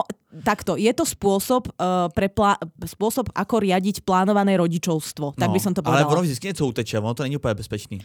takto, 0.43 0.77
je 0.77 0.93
to 0.93 1.03
spôsob, 1.03 1.67
uh, 1.75 2.08
pre 2.13 2.29
plá- 2.29 2.60
spôsob, 2.86 3.34
ako 3.36 3.60
riadiť 3.60 4.05
plánované 4.05 4.58
rodičovstvo. 4.58 5.34
Tak 5.36 5.50
no, 5.50 5.53
by 5.53 5.60
som 5.60 5.74
to 5.74 5.81
Ale 5.81 6.05
povedala. 6.05 6.12
ono 6.12 6.22
vždycky 6.22 6.48
něco 6.48 6.65
uteče, 6.65 7.00
ono 7.00 7.13
to 7.13 7.24
není 7.24 7.38
úplně 7.38 7.53
bezpečný. 7.53 8.00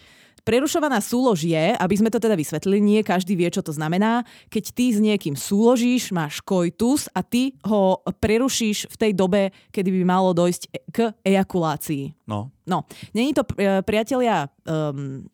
Prerušovaná 0.44 1.02
súlož 1.02 1.42
je, 1.42 1.74
aby 1.74 1.94
sme 1.96 2.12
to 2.12 2.22
teda 2.22 2.38
vysvetlili, 2.38 2.78
nie 2.78 3.00
každý 3.02 3.34
vie, 3.34 3.50
čo 3.50 3.66
to 3.66 3.74
znamená, 3.74 4.22
keď 4.46 4.64
ty 4.74 4.86
s 4.94 4.98
niekým 5.02 5.34
súložíš, 5.34 6.14
máš 6.14 6.38
koitus 6.44 7.10
a 7.10 7.24
ty 7.26 7.56
ho 7.66 7.98
prerušíš 8.20 8.86
v 8.86 8.96
tej 8.96 9.12
dobe, 9.16 9.50
kedy 9.74 9.90
by 9.90 10.02
malo 10.06 10.30
dojsť 10.30 10.62
k 10.94 11.10
ejakulácii. 11.26 12.30
No. 12.30 12.54
No, 12.66 12.86
není 13.14 13.34
to, 13.34 13.42
e, 13.58 13.82
priatelia, 13.82 14.46
um, 14.66 15.26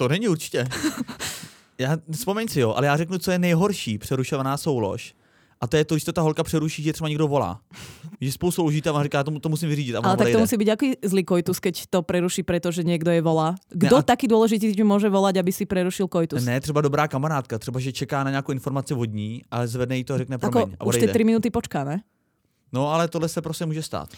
To 0.00 0.08
není 0.08 0.28
určitě. 0.28 0.68
já, 1.78 1.96
vzpomeň 2.10 2.48
si 2.48 2.60
jo, 2.60 2.74
ale 2.74 2.86
já 2.86 2.96
řeknu, 2.96 3.18
co 3.18 3.30
je 3.30 3.38
nejhorší 3.38 3.98
přerušovaná 3.98 4.56
soulož. 4.56 5.14
A 5.60 5.66
to 5.66 5.76
je 5.76 5.84
to, 5.84 5.94
když 5.94 6.04
to 6.04 6.12
ta 6.12 6.22
holka 6.22 6.42
přeruší, 6.42 6.82
že 6.82 6.92
třeba 6.92 7.08
někdo 7.08 7.28
volá. 7.28 7.60
Že 8.20 8.32
spolu 8.32 8.52
souložíte 8.52 8.90
a 8.90 8.92
ona 8.92 9.02
říká, 9.02 9.24
to, 9.24 9.40
to 9.40 9.48
musím 9.48 9.68
vyřídit. 9.68 9.94
A 9.96 10.00
ale 10.04 10.16
tak 10.16 10.32
to 10.32 10.38
musí 10.38 10.56
byť 10.56 10.68
aký 10.68 10.88
zlý 11.04 11.24
koitus, 11.24 11.60
keď 11.60 11.86
to 11.90 12.02
preruší, 12.02 12.42
pretože 12.42 12.80
niekto 12.80 13.12
je 13.12 13.20
volá. 13.20 13.54
Kto 13.68 13.96
Ne, 13.96 14.00
a- 14.00 14.02
taký 14.02 14.24
dôležitý 14.24 14.72
ti 14.72 14.80
môže 14.80 15.12
volať, 15.12 15.36
aby 15.36 15.52
si 15.52 15.68
prerušil 15.68 16.08
koitus? 16.08 16.40
Ne, 16.44 16.60
třeba 16.60 16.80
dobrá 16.80 17.08
kamarádka, 17.08 17.58
třeba, 17.60 17.80
že 17.80 17.92
čeká 17.92 18.24
na 18.24 18.30
nějakou 18.30 18.52
informaci 18.52 18.94
od 18.94 19.12
ní, 19.12 19.42
ale 19.50 19.68
zvedne 19.68 19.96
jí 20.00 20.04
to 20.04 20.14
a 20.14 20.18
řekne 20.18 20.36
Ako 20.40 20.48
promiň 20.50 20.76
a 20.80 20.84
už 20.84 20.96
odejde. 20.96 21.12
3 21.12 21.24
minúty 21.24 21.50
počká, 21.52 21.84
ne? 21.84 22.00
No 22.72 22.88
ale 22.88 23.08
tohle 23.08 23.28
se 23.28 23.42
prostě 23.42 23.66
může 23.66 23.82
stát. 23.82 24.08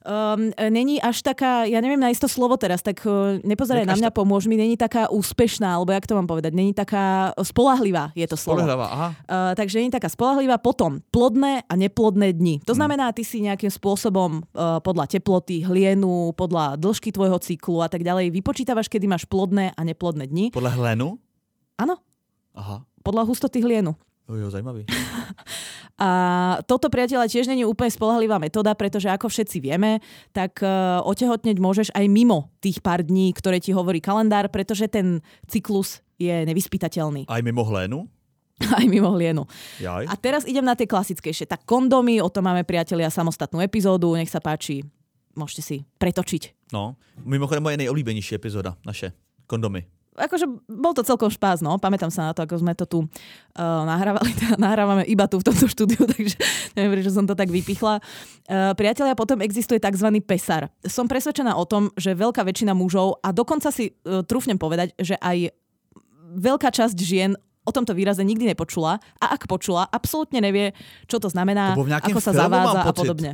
Um, 0.00 0.48
není 0.72 0.96
až 0.96 1.20
taká, 1.20 1.68
ja 1.68 1.76
neviem 1.84 2.00
nájsť 2.00 2.24
to 2.24 2.28
slovo 2.32 2.56
teraz, 2.56 2.80
tak 2.80 3.04
uh, 3.04 3.36
nepozeraj 3.44 3.84
na 3.84 4.00
mňa, 4.00 4.08
pomôž 4.16 4.48
mi, 4.48 4.56
není 4.56 4.72
taká 4.72 5.12
úspešná, 5.12 5.76
alebo 5.76 5.92
jak 5.92 6.08
to 6.08 6.16
mám 6.16 6.24
povedať, 6.24 6.56
není 6.56 6.72
taká 6.72 7.36
spolahlivá, 7.36 8.08
je 8.16 8.24
to 8.24 8.32
slovo. 8.32 8.64
Spolehlava, 8.64 8.86
aha. 8.88 9.08
Uh, 9.28 9.52
takže 9.52 9.76
není 9.76 9.92
taká 9.92 10.08
spolahlivá. 10.08 10.56
Potom 10.56 11.04
plodné 11.12 11.68
a 11.68 11.72
neplodné 11.76 12.32
dni. 12.32 12.64
To 12.64 12.72
znamená, 12.72 13.12
ty 13.12 13.28
si 13.28 13.44
nejakým 13.44 13.68
spôsobom 13.68 14.40
uh, 14.40 14.80
podľa 14.80 15.04
teploty, 15.20 15.68
hlienu, 15.68 16.32
podľa 16.32 16.80
dĺžky 16.80 17.12
tvojho 17.12 17.36
cyklu 17.36 17.84
a 17.84 17.92
tak 17.92 18.00
ďalej 18.00 18.32
vypočítavaš, 18.32 18.88
kedy 18.88 19.04
máš 19.04 19.28
plodné 19.28 19.76
a 19.76 19.80
neplodné 19.84 20.32
dni. 20.32 20.48
Podle 20.48 20.72
hlenu? 20.80 21.20
Áno, 21.76 22.00
Aha. 22.56 22.88
podľa 23.04 23.28
hustoty 23.28 23.60
hlienu. 23.60 23.92
Jo, 24.30 24.48
zajímavý. 24.50 24.86
A 26.00 26.10
toto, 26.64 26.88
priateľa, 26.88 27.28
tiež 27.28 27.44
není 27.44 27.68
úplne 27.68 27.92
spolahlivá 27.92 28.40
metóda, 28.40 28.72
pretože 28.72 29.12
ako 29.12 29.28
všetci 29.28 29.60
vieme, 29.60 30.00
tak 30.32 30.64
uh, 30.64 31.04
otehotneť 31.04 31.60
môžeš 31.60 31.88
aj 31.92 32.08
mimo 32.08 32.48
tých 32.64 32.80
pár 32.80 33.04
dní, 33.04 33.36
ktoré 33.36 33.60
ti 33.60 33.76
hovorí 33.76 34.00
kalendár, 34.00 34.48
pretože 34.48 34.88
ten 34.88 35.20
cyklus 35.44 36.00
je 36.16 36.32
nevyspytateľný. 36.48 37.28
A 37.28 37.36
i 37.36 37.44
mimo 37.44 37.68
hlénu? 37.68 38.08
Aj 38.76 38.84
mimo 38.84 39.16
hlienu. 39.16 39.48
Jaj. 39.80 40.04
A 40.04 40.12
teraz 40.20 40.44
idem 40.44 40.60
na 40.60 40.76
tie 40.76 40.84
klasickejšie. 40.84 41.48
Tak 41.48 41.64
kondomy, 41.64 42.20
o 42.20 42.28
tom 42.28 42.44
máme, 42.44 42.60
priatelia, 42.68 43.08
samostatnú 43.08 43.56
epizódu. 43.64 44.12
Nech 44.12 44.28
sa 44.28 44.36
páči, 44.36 44.84
môžete 45.32 45.62
si 45.64 45.76
pretočiť. 45.96 46.68
No, 46.76 47.00
mimochodem 47.24 47.64
moje 47.64 47.80
nejoblíbenější 47.80 48.36
epizoda, 48.36 48.76
naše. 48.84 49.16
Kondomy. 49.48 49.99
Akože 50.20 50.46
bol 50.68 50.92
to 50.92 51.00
celkom 51.00 51.32
špás, 51.32 51.64
no. 51.64 51.80
Pamätám 51.80 52.12
sa 52.12 52.30
na 52.30 52.32
to, 52.36 52.44
ako 52.44 52.60
sme 52.60 52.76
to 52.76 52.84
tu 52.84 52.98
uh, 53.02 53.08
nahrávali. 53.88 54.30
Teda 54.36 54.60
nahrávame 54.68 55.08
iba 55.08 55.24
tu 55.26 55.40
v 55.40 55.46
tomto 55.48 55.66
štúdiu, 55.66 56.04
takže 56.12 56.36
neviem, 56.76 57.00
prečo 57.00 57.10
som 57.10 57.24
to 57.24 57.32
tak 57.32 57.48
vypichla. 57.48 57.98
Uh, 58.46 58.76
priatelia, 58.76 59.16
potom 59.16 59.40
existuje 59.40 59.80
tzv. 59.80 60.08
pesar. 60.22 60.68
Som 60.84 61.08
presvedčená 61.08 61.56
o 61.56 61.64
tom, 61.64 61.88
že 61.96 62.12
veľká 62.12 62.44
väčšina 62.44 62.76
mužov, 62.76 63.18
a 63.24 63.32
dokonca 63.32 63.72
si 63.72 63.96
uh, 64.04 64.22
trúfnem 64.22 64.60
povedať, 64.60 64.92
že 65.00 65.16
aj 65.18 65.50
veľká 66.36 66.70
časť 66.70 66.96
žien 67.00 67.34
o 67.66 67.70
tomto 67.70 67.92
výraze 67.92 68.24
nikdy 68.24 68.50
nepočula 68.50 68.98
a 69.20 69.24
ak 69.36 69.44
počula, 69.44 69.84
absolútne 69.90 70.40
nevie, 70.40 70.72
čo 71.06 71.20
to 71.20 71.28
znamená, 71.28 71.76
To 71.76 71.84
ako 71.84 72.20
sa 72.22 72.32
zavádza 72.32 72.80
a 72.82 72.92
podobne. 72.94 73.32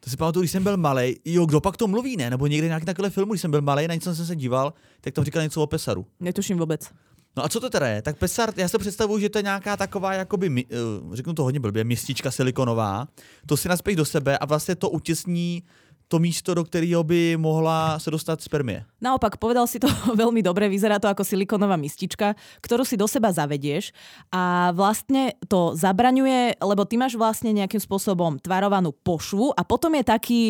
To 0.00 0.10
si 0.10 0.16
pamatuju, 0.16 0.42
když 0.42 0.50
jsem 0.50 0.62
byl 0.62 0.76
malý. 0.76 1.16
Jo, 1.24 1.46
kdo 1.46 1.60
pak 1.60 1.76
to 1.76 1.86
mluví, 1.86 2.16
ne? 2.16 2.30
Nebo 2.30 2.46
někde 2.46 2.66
nějaký 2.66 2.86
takový 2.86 3.10
film, 3.10 3.28
když 3.28 3.40
jsem 3.40 3.50
byl 3.50 3.62
malý, 3.62 3.88
na 3.88 3.94
něco 3.94 4.14
jsem 4.14 4.26
se 4.26 4.36
díval, 4.36 4.72
tak 5.00 5.14
tam 5.14 5.24
říkal 5.24 5.42
něco 5.42 5.62
o 5.62 5.66
pesaru. 5.66 6.06
Netuším 6.20 6.58
vôbec. 6.58 6.90
No 7.36 7.44
a 7.44 7.48
co 7.48 7.60
to 7.60 7.70
teda 7.70 7.86
je? 7.86 8.02
Tak 8.02 8.18
pesar, 8.18 8.52
já 8.56 8.68
si 8.68 8.78
představuju, 8.78 9.20
že 9.20 9.28
to 9.28 9.38
je 9.38 9.42
nějaká 9.42 9.76
taková, 9.76 10.14
jakoby, 10.14 10.64
eh, 10.70 10.76
řeknu 11.12 11.34
to 11.34 11.42
hodně 11.42 11.60
blbě, 11.60 11.84
mistička 11.84 12.30
silikonová. 12.30 13.08
To 13.46 13.56
si 13.56 13.68
naspěš 13.68 13.96
do 13.96 14.04
sebe 14.04 14.38
a 14.38 14.46
vlastně 14.46 14.74
to 14.74 14.90
utěsní 14.90 15.62
to 16.10 16.18
místo, 16.18 16.54
do 16.54 16.66
kterého 16.66 17.06
by 17.06 17.38
mohla 17.38 17.98
se 17.98 18.10
dostat 18.10 18.42
spermie. 18.42 18.82
Naopak, 18.98 19.38
povedal 19.38 19.70
si 19.70 19.78
to 19.78 19.86
veľmi 20.22 20.42
dobre, 20.42 20.66
vyzerá 20.66 20.98
to 20.98 21.06
ako 21.06 21.22
silikonová 21.22 21.78
mistička, 21.78 22.34
ktorú 22.58 22.82
si 22.82 22.98
do 22.98 23.06
seba 23.06 23.30
zavedieš 23.30 23.94
a 24.34 24.74
vlastne 24.74 25.38
to 25.46 25.78
zabraňuje, 25.78 26.58
lebo 26.58 26.82
ty 26.82 26.98
máš 26.98 27.14
vlastne 27.14 27.54
nejakým 27.54 27.78
spôsobom 27.78 28.42
tvarovanú 28.42 28.90
pošvu 28.90 29.54
a 29.54 29.62
potom 29.62 29.94
je 29.94 30.04
taký, 30.04 30.42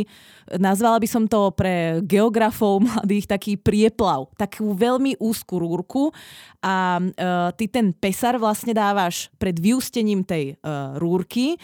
nazvala 0.56 0.96
by 0.96 1.08
som 1.08 1.28
to 1.28 1.52
pre 1.52 2.00
geografov 2.08 2.80
mladých, 2.88 3.28
taký 3.28 3.60
prieplav, 3.60 4.32
takú 4.40 4.72
veľmi 4.72 5.20
úzkú 5.20 5.60
rúrku 5.60 6.08
a 6.64 6.96
e, 6.96 7.04
ty 7.60 7.68
ten 7.68 7.92
pesar 7.92 8.40
vlastne 8.40 8.72
dávaš 8.72 9.28
pred 9.36 9.60
vyústením 9.60 10.24
tej 10.24 10.56
e, 10.56 10.64
rúrky 10.96 11.60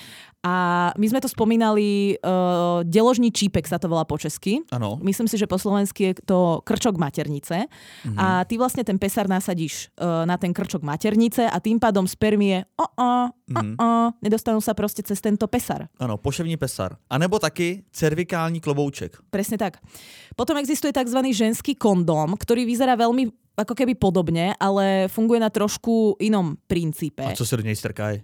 a 0.47 0.53
my 0.95 1.07
sme 1.11 1.19
to 1.19 1.27
spomínali, 1.27 2.15
e, 2.15 2.31
deložný 2.87 3.35
čípek 3.35 3.67
sa 3.67 3.83
to 3.83 3.91
volá 3.91 4.07
po 4.07 4.15
česky. 4.15 4.63
Ano. 4.71 5.03
Myslím 5.03 5.27
si, 5.27 5.35
že 5.35 5.51
po 5.51 5.59
slovensky 5.59 6.15
je 6.15 6.23
to 6.23 6.63
krčok 6.63 6.95
maternice. 6.95 7.67
Mhm. 8.07 8.15
A 8.15 8.47
ty 8.47 8.55
vlastne 8.55 8.87
ten 8.87 8.95
pesar 8.95 9.27
nasadíš 9.27 9.91
uh, 9.99 10.23
na 10.23 10.39
ten 10.39 10.55
krčok 10.55 10.87
maternice 10.87 11.51
a 11.51 11.57
tým 11.59 11.83
pádom 11.83 12.07
spermie 12.07 12.63
o 12.79 12.87
Mhm. 13.47 13.79
nedostanú 14.23 14.59
sa 14.59 14.75
proste 14.75 15.03
cez 15.03 15.23
tento 15.23 15.47
pesar. 15.47 15.87
Ano, 15.99 16.19
poševní 16.19 16.57
pesar. 16.57 16.99
A 17.11 17.19
nebo 17.19 17.39
taky 17.39 17.83
cervikální 17.91 18.61
klobouček. 18.61 19.19
Presne 19.31 19.59
tak. 19.59 19.79
Potom 20.37 20.59
existuje 20.59 20.93
tzv. 20.93 21.19
ženský 21.31 21.75
kondóm, 21.75 22.35
ktorý 22.35 22.67
vyzerá 22.67 22.99
veľmi 22.99 23.31
ako 23.57 23.73
keby 23.73 23.97
podobne, 23.97 24.53
ale 24.61 25.09
funguje 25.09 25.41
na 25.41 25.49
trošku 25.49 26.21
inom 26.21 26.61
princípe. 26.69 27.25
A 27.25 27.33
co 27.33 27.47
se 27.47 27.57
do 27.57 27.63
něj 27.63 27.77
strkají? 27.77 28.23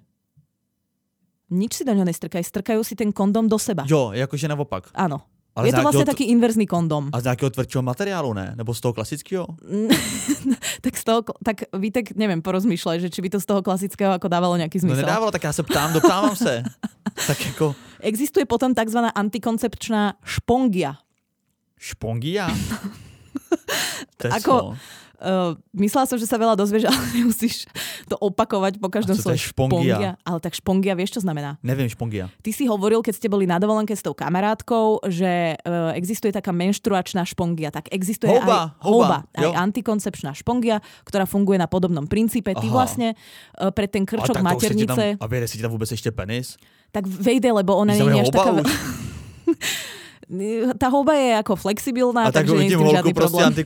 Nič 1.53 1.73
si 1.77 1.85
do 1.85 1.93
ňo 1.93 2.09
nestrkajú, 2.09 2.41
strkajú 2.41 2.81
si 2.81 2.97
ten 2.97 3.13
kondóm 3.13 3.45
do 3.45 3.61
seba. 3.61 3.85
Jo, 3.85 4.17
jakože 4.17 4.49
naopak. 4.49 4.89
Áno. 4.97 5.21
Ale 5.53 5.69
je 5.69 5.77
to 5.77 5.85
vlastne 5.85 6.01
nějakého- 6.01 6.13
taký 6.17 6.25
inverzný 6.33 6.65
kondóm. 6.65 7.13
A 7.13 7.21
z 7.21 7.25
nějakého 7.29 7.51
tvrdšího 7.53 7.85
materiálu, 7.85 8.33
ne? 8.33 8.57
Nebo 8.57 8.73
z 8.73 8.81
toho 8.81 8.97
klasického? 8.97 9.45
tak, 10.85 10.97
z 10.97 11.05
toho, 11.05 11.21
tak 11.45 11.69
Vítek, 11.77 12.17
neviem, 12.17 12.41
porozmýšľaj, 12.41 13.05
že 13.05 13.13
či 13.13 13.21
by 13.21 13.29
to 13.29 13.39
z 13.41 13.45
toho 13.45 13.61
klasického 13.61 14.17
ako 14.17 14.33
dávalo 14.33 14.57
nejaký 14.57 14.81
No 14.81 14.89
zmysel. 14.89 15.05
nedávalo, 15.05 15.29
tak 15.29 15.45
já 15.45 15.53
se 15.53 15.63
ptám, 15.63 15.93
doptávám 15.93 16.37
se. 16.37 16.65
tak 17.27 17.37
jako 17.47 17.75
Existuje 18.01 18.49
potom 18.49 18.73
tzv. 18.73 18.99
antikoncepčná 19.15 20.17
špongia. 20.25 20.97
špongia? 21.77 22.49
Ako-? 24.33 24.77
Uh, 25.23 25.55
myslela 25.79 26.11
som, 26.11 26.19
že 26.19 26.27
sa 26.27 26.35
veľa 26.35 26.59
dozvieš, 26.59 26.87
ale 26.91 26.99
nemusíš 27.15 27.71
to 28.11 28.19
opakovať 28.19 28.83
po 28.83 28.91
každom 28.91 29.15
A 29.15 29.19
je 29.19 29.23
slove. 29.23 29.39
špongia? 29.39 30.19
Ale 30.27 30.39
tak 30.43 30.59
špongia, 30.59 30.99
vieš, 30.99 31.15
čo 31.17 31.21
znamená? 31.23 31.63
Nevím, 31.63 31.87
špongia. 31.87 32.27
Ty 32.43 32.51
si 32.51 32.67
hovoril, 32.67 33.07
keď 33.07 33.15
ste 33.23 33.29
boli 33.31 33.47
na 33.47 33.63
dovolenke 33.63 33.95
s 33.95 34.03
tou 34.03 34.19
kamarátkou, 34.19 35.07
že 35.07 35.55
uh, 35.63 35.95
existuje 35.95 36.35
taká 36.35 36.51
menštruačná 36.51 37.23
špongia. 37.23 37.71
Tak 37.71 37.95
existuje 37.95 38.35
Houba, 38.35 38.75
aj 38.75 38.83
houba, 38.83 39.19
aj 39.39 39.47
jo. 39.47 39.51
antikoncepčná 39.55 40.35
špongia, 40.35 40.83
ktorá 41.07 41.23
funguje 41.31 41.63
na 41.63 41.71
podobnom 41.71 42.11
princípe. 42.11 42.51
Ty 42.51 42.67
Aha. 42.67 42.75
vlastne 42.75 43.09
uh, 43.15 43.71
pre 43.71 43.87
ten 43.87 44.03
krčok 44.03 44.37
ti 44.37 44.43
maternice, 44.43 45.05
Tam, 45.15 45.23
a 45.23 45.27
vyjde 45.31 45.47
si 45.47 45.57
ti 45.57 45.63
tam 45.63 45.71
vůbec 45.71 45.91
ještě 45.91 46.11
penis? 46.11 46.59
tak 46.93 47.09
vejde, 47.09 47.49
lebo 47.53 47.73
ona 47.77 47.97
nie 47.97 48.05
je 48.05 48.23
až 48.23 48.31
taká... 48.31 48.53
Tá 50.81 50.89
houba 50.89 51.13
je 51.13 51.37
ako 51.45 51.61
flexibilná, 51.61 52.25
A 52.25 52.33
tak 52.33 52.49
takže 52.49 52.57
nie 52.57 52.73
je 52.73 52.77
holku 52.77 52.91
žiadny 52.91 53.13
prostě 53.15 53.37
problém. 53.37 53.53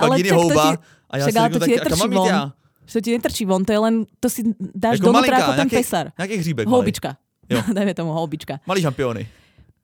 Ale 0.00 0.08
vagíny 0.08 0.28
tak 0.28 0.38
to 0.38 0.42
houba. 0.42 0.72
ti- 0.72 0.78
a 1.10 1.16
já 1.18 1.24
však 1.26 1.32
si 1.32 1.38
ale 1.38 1.50
to 1.50 1.58
ti 1.58 1.70
netrčí 1.70 2.08
von. 2.08 2.52
to 2.92 3.00
ti 3.00 3.10
netrčí 3.12 3.44
von, 3.44 3.64
to 3.64 3.72
je 3.72 3.78
len, 3.78 4.06
to 4.20 4.28
si 4.30 4.42
dáš 4.74 5.00
malinká, 5.00 5.36
ako 5.36 5.52
ten 5.52 5.68
pesar. 5.68 6.12
nějaký 6.18 6.36
hříbek. 6.36 6.68
Houbička. 6.68 7.16
Dajme 7.76 7.94
tomu 7.94 8.12
houbička. 8.12 8.58
Malý 8.66 8.82
šampiony. 8.82 9.28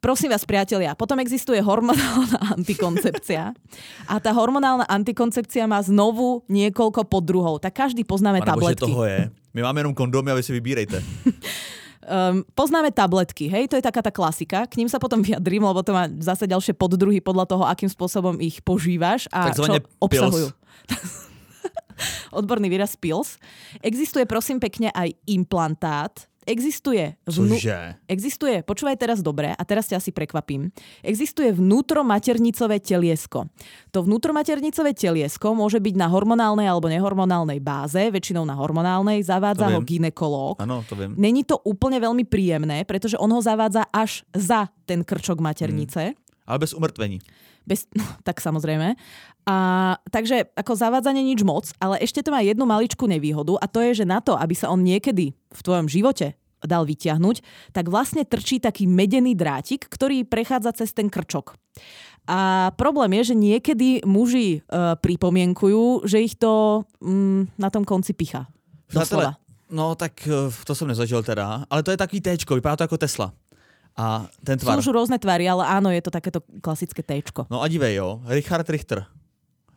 Prosím 0.01 0.31
vás, 0.31 0.45
priatelia, 0.45 0.95
potom 0.95 1.19
existuje 1.19 1.59
hormonálna 1.59 2.39
antikoncepcia. 2.57 3.51
A 4.07 4.15
tá 4.23 4.31
hormonálna 4.31 4.87
antikoncepcia 4.87 5.67
má 5.67 5.83
znovu 5.83 6.47
niekoľko 6.47 7.11
podruhov. 7.11 7.59
Tak 7.59 7.75
každý 7.75 8.07
poznáme 8.07 8.39
Pane 8.39 8.55
bože, 8.55 8.79
tabletky. 8.79 8.87
toho 8.87 9.03
je. 9.05 9.19
My 9.57 9.61
máme 9.67 9.81
jenom 9.83 9.95
kondomy 9.99 10.31
a 10.31 10.39
vy 10.39 10.43
si 10.47 10.53
vybírejte. 10.53 11.03
Um, 12.07 12.47
poznáme 12.55 12.95
tabletky, 12.95 13.51
hej, 13.51 13.67
to 13.67 13.75
je 13.75 13.83
taká 13.83 13.99
tá 13.99 14.15
klasika. 14.15 14.63
K 14.71 14.79
ním 14.79 14.87
sa 14.87 15.03
potom 15.03 15.19
vyjadrím, 15.27 15.67
lebo 15.67 15.83
to 15.83 15.91
má 15.91 16.07
zase 16.23 16.47
ďalšie 16.47 16.79
poddruhy 16.79 17.19
podľa 17.19 17.51
toho, 17.51 17.65
akým 17.67 17.91
spôsobom 17.91 18.39
ich 18.39 18.63
požívaš 18.63 19.27
a 19.35 19.51
Takzvané 19.51 19.83
čo 19.83 19.91
obsahujú. 19.99 20.49
Odborný 22.39 22.71
výraz 22.71 22.95
pills. 22.95 23.43
Existuje 23.83 24.23
prosím 24.29 24.63
pekne 24.63 24.95
aj 24.95 25.19
implantát. 25.27 26.31
Existuje... 26.47 27.19
Vnú... 27.27 27.59
Cože? 27.59 27.99
Existuje, 28.07 28.63
počúvaj 28.63 28.97
teraz 28.97 29.19
dobre, 29.21 29.53
a 29.53 29.63
teraz 29.67 29.91
ťa 29.91 29.99
asi 29.99 30.15
prekvapím. 30.15 30.71
Existuje 31.03 31.51
vnútromaternicové 31.53 32.79
teliesko. 32.79 33.51
To 33.91 33.99
vnútromaternicové 34.07 34.95
teliesko 34.95 35.53
môže 35.53 35.83
byť 35.83 35.95
na 35.99 36.07
hormonálnej 36.07 36.71
alebo 36.71 36.87
nehormonálnej 36.87 37.59
báze, 37.59 37.99
väčšinou 38.09 38.47
na 38.47 38.55
hormonálnej, 38.55 39.21
zavádza 39.27 39.69
ho 39.75 39.83
viem. 39.83 39.99
ginekológ. 39.99 40.63
Ano, 40.63 40.87
to 40.87 40.95
vím. 40.95 41.19
Není 41.19 41.43
to 41.43 41.59
úplne 41.67 41.99
veľmi 41.99 42.23
príjemné, 42.23 42.87
pretože 42.87 43.19
on 43.19 43.29
ho 43.35 43.43
zavádza 43.43 43.85
až 43.91 44.23
za 44.31 44.71
ten 44.87 45.03
krčok 45.03 45.43
maternice. 45.43 46.15
Ale 46.47 46.59
bez 46.63 46.71
umrtvení. 46.71 47.19
Bez, 47.67 47.91
no, 47.99 48.07
tak 48.23 48.39
samozrejme. 48.39 48.95
A, 49.47 49.57
takže 50.11 50.51
ako 50.55 50.73
zavádzanie 50.75 51.23
nič 51.23 51.43
moc, 51.43 51.71
ale 51.83 51.99
ešte 52.03 52.23
to 52.23 52.31
má 52.31 52.43
jednu 52.43 52.67
maličkú 52.67 53.07
nevýhodu 53.11 53.59
a 53.59 53.67
to 53.67 53.83
je, 53.83 54.03
že 54.03 54.05
na 54.07 54.23
to, 54.23 54.39
aby 54.39 54.55
sa 54.55 54.71
on 54.71 54.83
niekedy 54.83 55.35
v 55.35 55.61
tvojom 55.61 55.91
živote 55.91 56.39
dal 56.67 56.83
vyťahnuť, 56.83 57.71
tak 57.71 57.87
vlastne 57.87 58.27
trčí 58.27 58.59
taký 58.59 58.91
medený 58.91 59.39
drátik, 59.39 59.87
ktorý 59.87 60.27
prechádza 60.27 60.83
cez 60.83 60.91
ten 60.91 61.07
krčok. 61.07 61.55
A 62.27 62.73
problém 62.75 63.23
je, 63.23 63.31
že 63.31 63.35
niekedy 63.39 64.03
muži 64.03 64.59
e, 64.59 64.61
pripomienkujú, 64.99 66.11
že 66.11 66.19
ich 66.19 66.35
to 66.35 66.83
mm, 66.99 67.55
na 67.55 67.71
tom 67.71 67.87
konci 67.87 68.19
picha. 68.19 68.51
Přátelé, 68.87 69.31
Doslova. 69.31 69.37
no 69.71 69.95
tak 69.95 70.13
eh, 70.27 70.53
to 70.65 70.75
jsem 70.75 70.89
nezažil 70.89 71.23
teda, 71.23 71.65
ale 71.71 71.83
to 71.83 71.91
je 71.91 71.97
takový 71.97 72.21
téčko, 72.21 72.55
vypadá 72.55 72.77
to 72.77 72.83
jako 72.85 72.99
Tesla. 72.99 73.33
A 73.97 74.29
ten 74.45 74.59
tvar. 74.61 74.77
Sú 74.77 74.85
už 74.85 74.93
rôzne 74.93 75.17
tvary, 75.17 75.49
ale 75.49 75.65
áno, 75.65 75.89
je 75.89 76.03
to 76.05 76.11
takéto 76.13 76.45
klasické 76.61 77.01
téčko. 77.01 77.49
No 77.49 77.65
a 77.65 77.69
dívej, 77.69 77.97
jo, 77.97 78.21
Richard 78.29 78.69
Richter. 78.69 79.09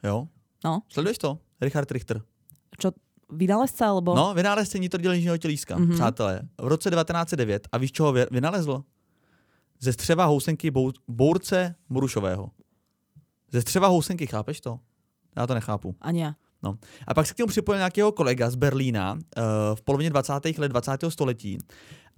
Jo? 0.03 0.27
No, 0.63 0.83
Sleduješ 0.91 1.17
to? 1.17 1.39
Richard 1.61 1.91
Richter. 1.91 2.21
čo, 2.79 2.91
vynálezca 3.31 3.87
alebo... 3.87 4.15
No, 4.15 4.33
vynálezce 4.33 4.79
nitrodělničního 4.79 5.37
tělíska. 5.37 5.77
Mhm. 5.77 5.89
Mm-hmm. 5.89 5.93
Přátelé, 5.95 6.41
v 6.61 6.67
roce 6.67 6.89
1909. 6.89 7.67
A 7.71 7.77
víš, 7.77 7.91
čeho 7.91 8.11
vy- 8.11 8.25
vynalezl? 8.31 8.83
Ze 9.79 9.93
střeva 9.93 10.25
housenky 10.25 10.71
bou- 10.71 10.91
bource 11.07 11.75
Murušového. 11.89 12.51
Ze 13.51 13.61
střeva 13.61 13.87
housenky, 13.87 14.27
chápeš 14.27 14.61
to? 14.61 14.79
Já 15.35 15.47
to 15.47 15.53
nechápu. 15.53 15.95
Ani 16.01 16.21
ja. 16.21 16.33
No. 16.63 16.75
A 17.07 17.13
pak 17.13 17.27
se 17.27 17.33
k 17.33 17.37
němu 17.37 17.47
připojil 17.47 17.77
nějakého 17.77 18.11
kolega 18.11 18.49
z 18.49 18.55
Berlína 18.55 19.13
uh, 19.13 19.19
v 19.75 19.81
polovině 19.81 20.09
20. 20.09 20.33
let 20.57 20.67
20. 20.67 20.91
století. 21.09 21.57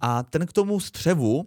A 0.00 0.22
ten 0.22 0.46
k 0.46 0.52
tomu 0.52 0.80
střevu 0.80 1.46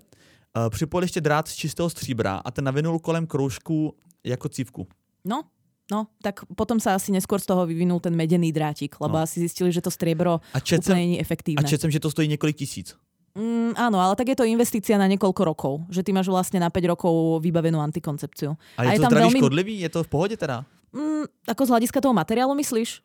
připojil 0.69 1.03
ještě 1.03 1.21
drát 1.21 1.47
z 1.47 1.55
čistého 1.55 1.89
stříbra 1.89 2.41
a 2.45 2.51
ten 2.51 2.63
navinul 2.65 2.99
kolem 2.99 3.27
kroužku 3.27 3.95
jako 4.23 4.49
cívku. 4.49 4.87
No, 5.25 5.43
no, 5.91 6.07
tak 6.21 6.45
potom 6.55 6.79
sa 6.79 6.95
asi 6.97 7.11
neskôr 7.11 7.37
z 7.41 7.45
toho 7.45 7.65
vyvinul 7.65 7.99
ten 7.99 8.15
medený 8.15 8.49
drátik, 8.53 8.95
lebo 9.01 9.17
No. 9.17 9.23
asi 9.25 9.39
zistili, 9.39 9.71
že 9.71 9.81
to 9.81 9.91
striebro 9.91 10.41
A 10.53 10.59
čet 10.59 10.81
úplne 10.81 11.17
a 11.17 11.21
efektívne. 11.21 11.65
čet 11.69 11.81
jsem, 11.81 11.91
že 11.91 11.99
to 11.99 12.11
stojí 12.11 12.27
několik 12.27 12.55
tisíc. 12.57 12.95
Mm, 13.35 13.75
áno, 13.75 13.99
ale 13.99 14.15
tak 14.15 14.27
je 14.31 14.35
to 14.39 14.47
investícia 14.47 14.95
na 14.97 15.11
niekoľko 15.11 15.41
rokov, 15.43 15.73
že 15.91 16.03
ty 16.07 16.15
máš 16.15 16.31
vlastne 16.31 16.55
na 16.59 16.69
5 16.71 16.87
rokov 16.87 17.43
vybavenú 17.43 17.83
antikoncepciu. 17.83 18.55
A 18.79 18.83
je, 18.83 18.89
A 18.89 18.91
je 18.95 18.99
to 18.99 19.09
tam 19.11 19.27
veľmi- 19.27 19.39
škodlivý? 19.43 19.73
Je 19.83 19.89
to 19.91 20.03
v 20.03 20.07
pohodě 20.07 20.37
teda? 20.37 20.63
Mm, 20.95 21.27
ako 21.47 21.65
z 21.65 21.69
hľadiska 21.69 21.99
toho 22.01 22.13
materiálu 22.15 22.55
myslíš? 22.55 23.01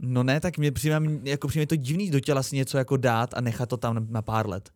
No 0.00 0.22
ne, 0.22 0.40
tak 0.40 0.58
mě 0.58 0.72
přijme, 0.72 1.00
jako 1.24 1.48
přijme 1.48 1.66
to 1.66 1.76
divný 1.76 2.10
do 2.10 2.20
těla 2.20 2.42
si 2.42 2.56
něco 2.56 2.78
jako 2.78 2.96
dát 2.96 3.34
a 3.34 3.40
nechat 3.40 3.68
to 3.68 3.76
tam 3.76 4.06
na 4.10 4.22
pár 4.22 4.48
let. 4.48 4.68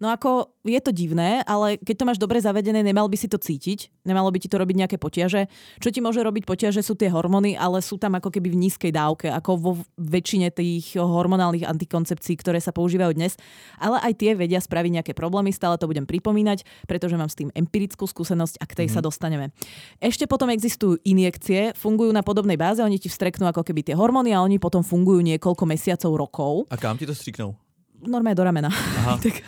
No 0.00 0.08
ako 0.08 0.56
je 0.64 0.80
to 0.80 0.96
divné, 0.96 1.44
ale 1.44 1.76
keď 1.76 1.94
to 2.00 2.08
máš 2.08 2.16
dobre 2.16 2.40
zavedené, 2.40 2.80
nemal 2.80 3.04
by 3.04 3.20
si 3.20 3.28
to 3.28 3.36
cítiť, 3.36 3.92
nemalo 4.08 4.32
by 4.32 4.40
ti 4.40 4.48
to 4.48 4.56
robiť 4.56 4.76
nejaké 4.80 4.96
potiaže. 4.96 5.52
Čo 5.76 5.92
ti 5.92 6.00
môže 6.00 6.24
robiť 6.24 6.48
potiaže 6.48 6.80
sú 6.80 6.96
tie 6.96 7.12
hormóny, 7.12 7.52
ale 7.52 7.84
sú 7.84 8.00
tam 8.00 8.16
ako 8.16 8.32
keby 8.32 8.48
v 8.48 8.60
nízkej 8.64 8.96
dávke, 8.96 9.28
ako 9.28 9.50
vo 9.60 9.72
väčšine 10.00 10.48
tých 10.56 10.96
hormonálnych 10.96 11.68
antikoncepcií, 11.68 12.40
ktoré 12.40 12.64
sa 12.64 12.72
používajú 12.72 13.12
dnes. 13.12 13.36
Ale 13.76 14.00
aj 14.00 14.12
tie 14.16 14.32
vedia 14.32 14.64
spraviť 14.64 15.04
nejaké 15.04 15.12
problémy, 15.12 15.52
stále 15.52 15.76
to 15.76 15.84
budem 15.84 16.08
pripomínať, 16.08 16.64
pretože 16.88 17.20
mám 17.20 17.28
s 17.28 17.36
tým 17.36 17.52
empirickú 17.52 18.08
skúsenosť 18.08 18.56
a 18.56 18.64
k 18.64 18.72
tej 18.80 18.88
sa 18.88 19.04
dostaneme. 19.04 19.52
Ešte 20.00 20.24
potom 20.24 20.48
existujú 20.48 20.96
injekcie, 21.04 21.76
fungujú 21.76 22.08
na 22.16 22.24
podobnej 22.24 22.56
báze, 22.56 22.80
oni 22.80 22.96
ti 22.96 23.12
vstreknú 23.12 23.44
ako 23.52 23.60
keby 23.68 23.84
tie 23.84 23.92
hormóny 23.92 24.32
a 24.32 24.40
oni 24.40 24.56
potom 24.56 24.80
fungujú 24.80 25.20
niekoľko 25.20 25.68
mesiacov, 25.68 26.12
rokov 26.16 26.54
A 26.72 26.80
kam 26.80 26.96
ti 26.96 27.04
to 27.04 27.12
stříknou? 27.12 27.52
normálne 28.06 28.36
do 28.36 28.44
ramena. 28.44 28.70
Aha. 28.72 29.20
tak. 29.24 29.44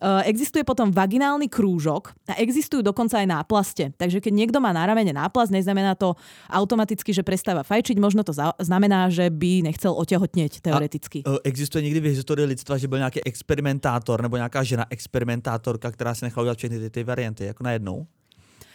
Uh, 0.00 0.24
existuje 0.24 0.64
potom 0.64 0.90
vaginálny 0.90 1.48
krúžok 1.48 2.16
a 2.28 2.38
existujú 2.40 2.80
dokonca 2.82 3.20
aj 3.20 3.26
náplaste. 3.28 3.84
Takže 3.96 4.20
keď 4.20 4.32
niekto 4.32 4.58
má 4.60 4.72
na 4.72 4.88
ramene 4.88 5.12
náplast, 5.12 5.52
neznamená 5.52 5.94
to 5.94 6.16
automaticky, 6.48 7.12
že 7.12 7.22
prestáva 7.22 7.62
fajčiť. 7.62 7.96
Možno 8.00 8.24
to 8.24 8.32
znamená, 8.60 9.08
že 9.12 9.28
by 9.30 9.64
nechcel 9.68 9.92
otehotnieť 9.92 10.60
teoreticky. 10.64 11.22
Eh, 11.26 11.38
Existuje 11.44 11.84
někdy 11.84 12.00
v 12.00 12.04
historii 12.04 12.46
lidstva, 12.46 12.78
že 12.78 12.88
byl 12.88 12.98
nějaký 12.98 13.20
experimentátor 13.24 14.22
nebo 14.22 14.36
nějaká 14.36 14.62
žena 14.62 14.86
experimentátorka, 14.90 15.90
která 15.90 16.14
si 16.14 16.24
nechala 16.24 16.42
udělat 16.42 16.58
všechny 16.58 16.78
ty, 16.78 16.90
ty 16.90 17.04
varianty, 17.04 17.44
jako 17.44 17.64
najednou? 17.64 18.06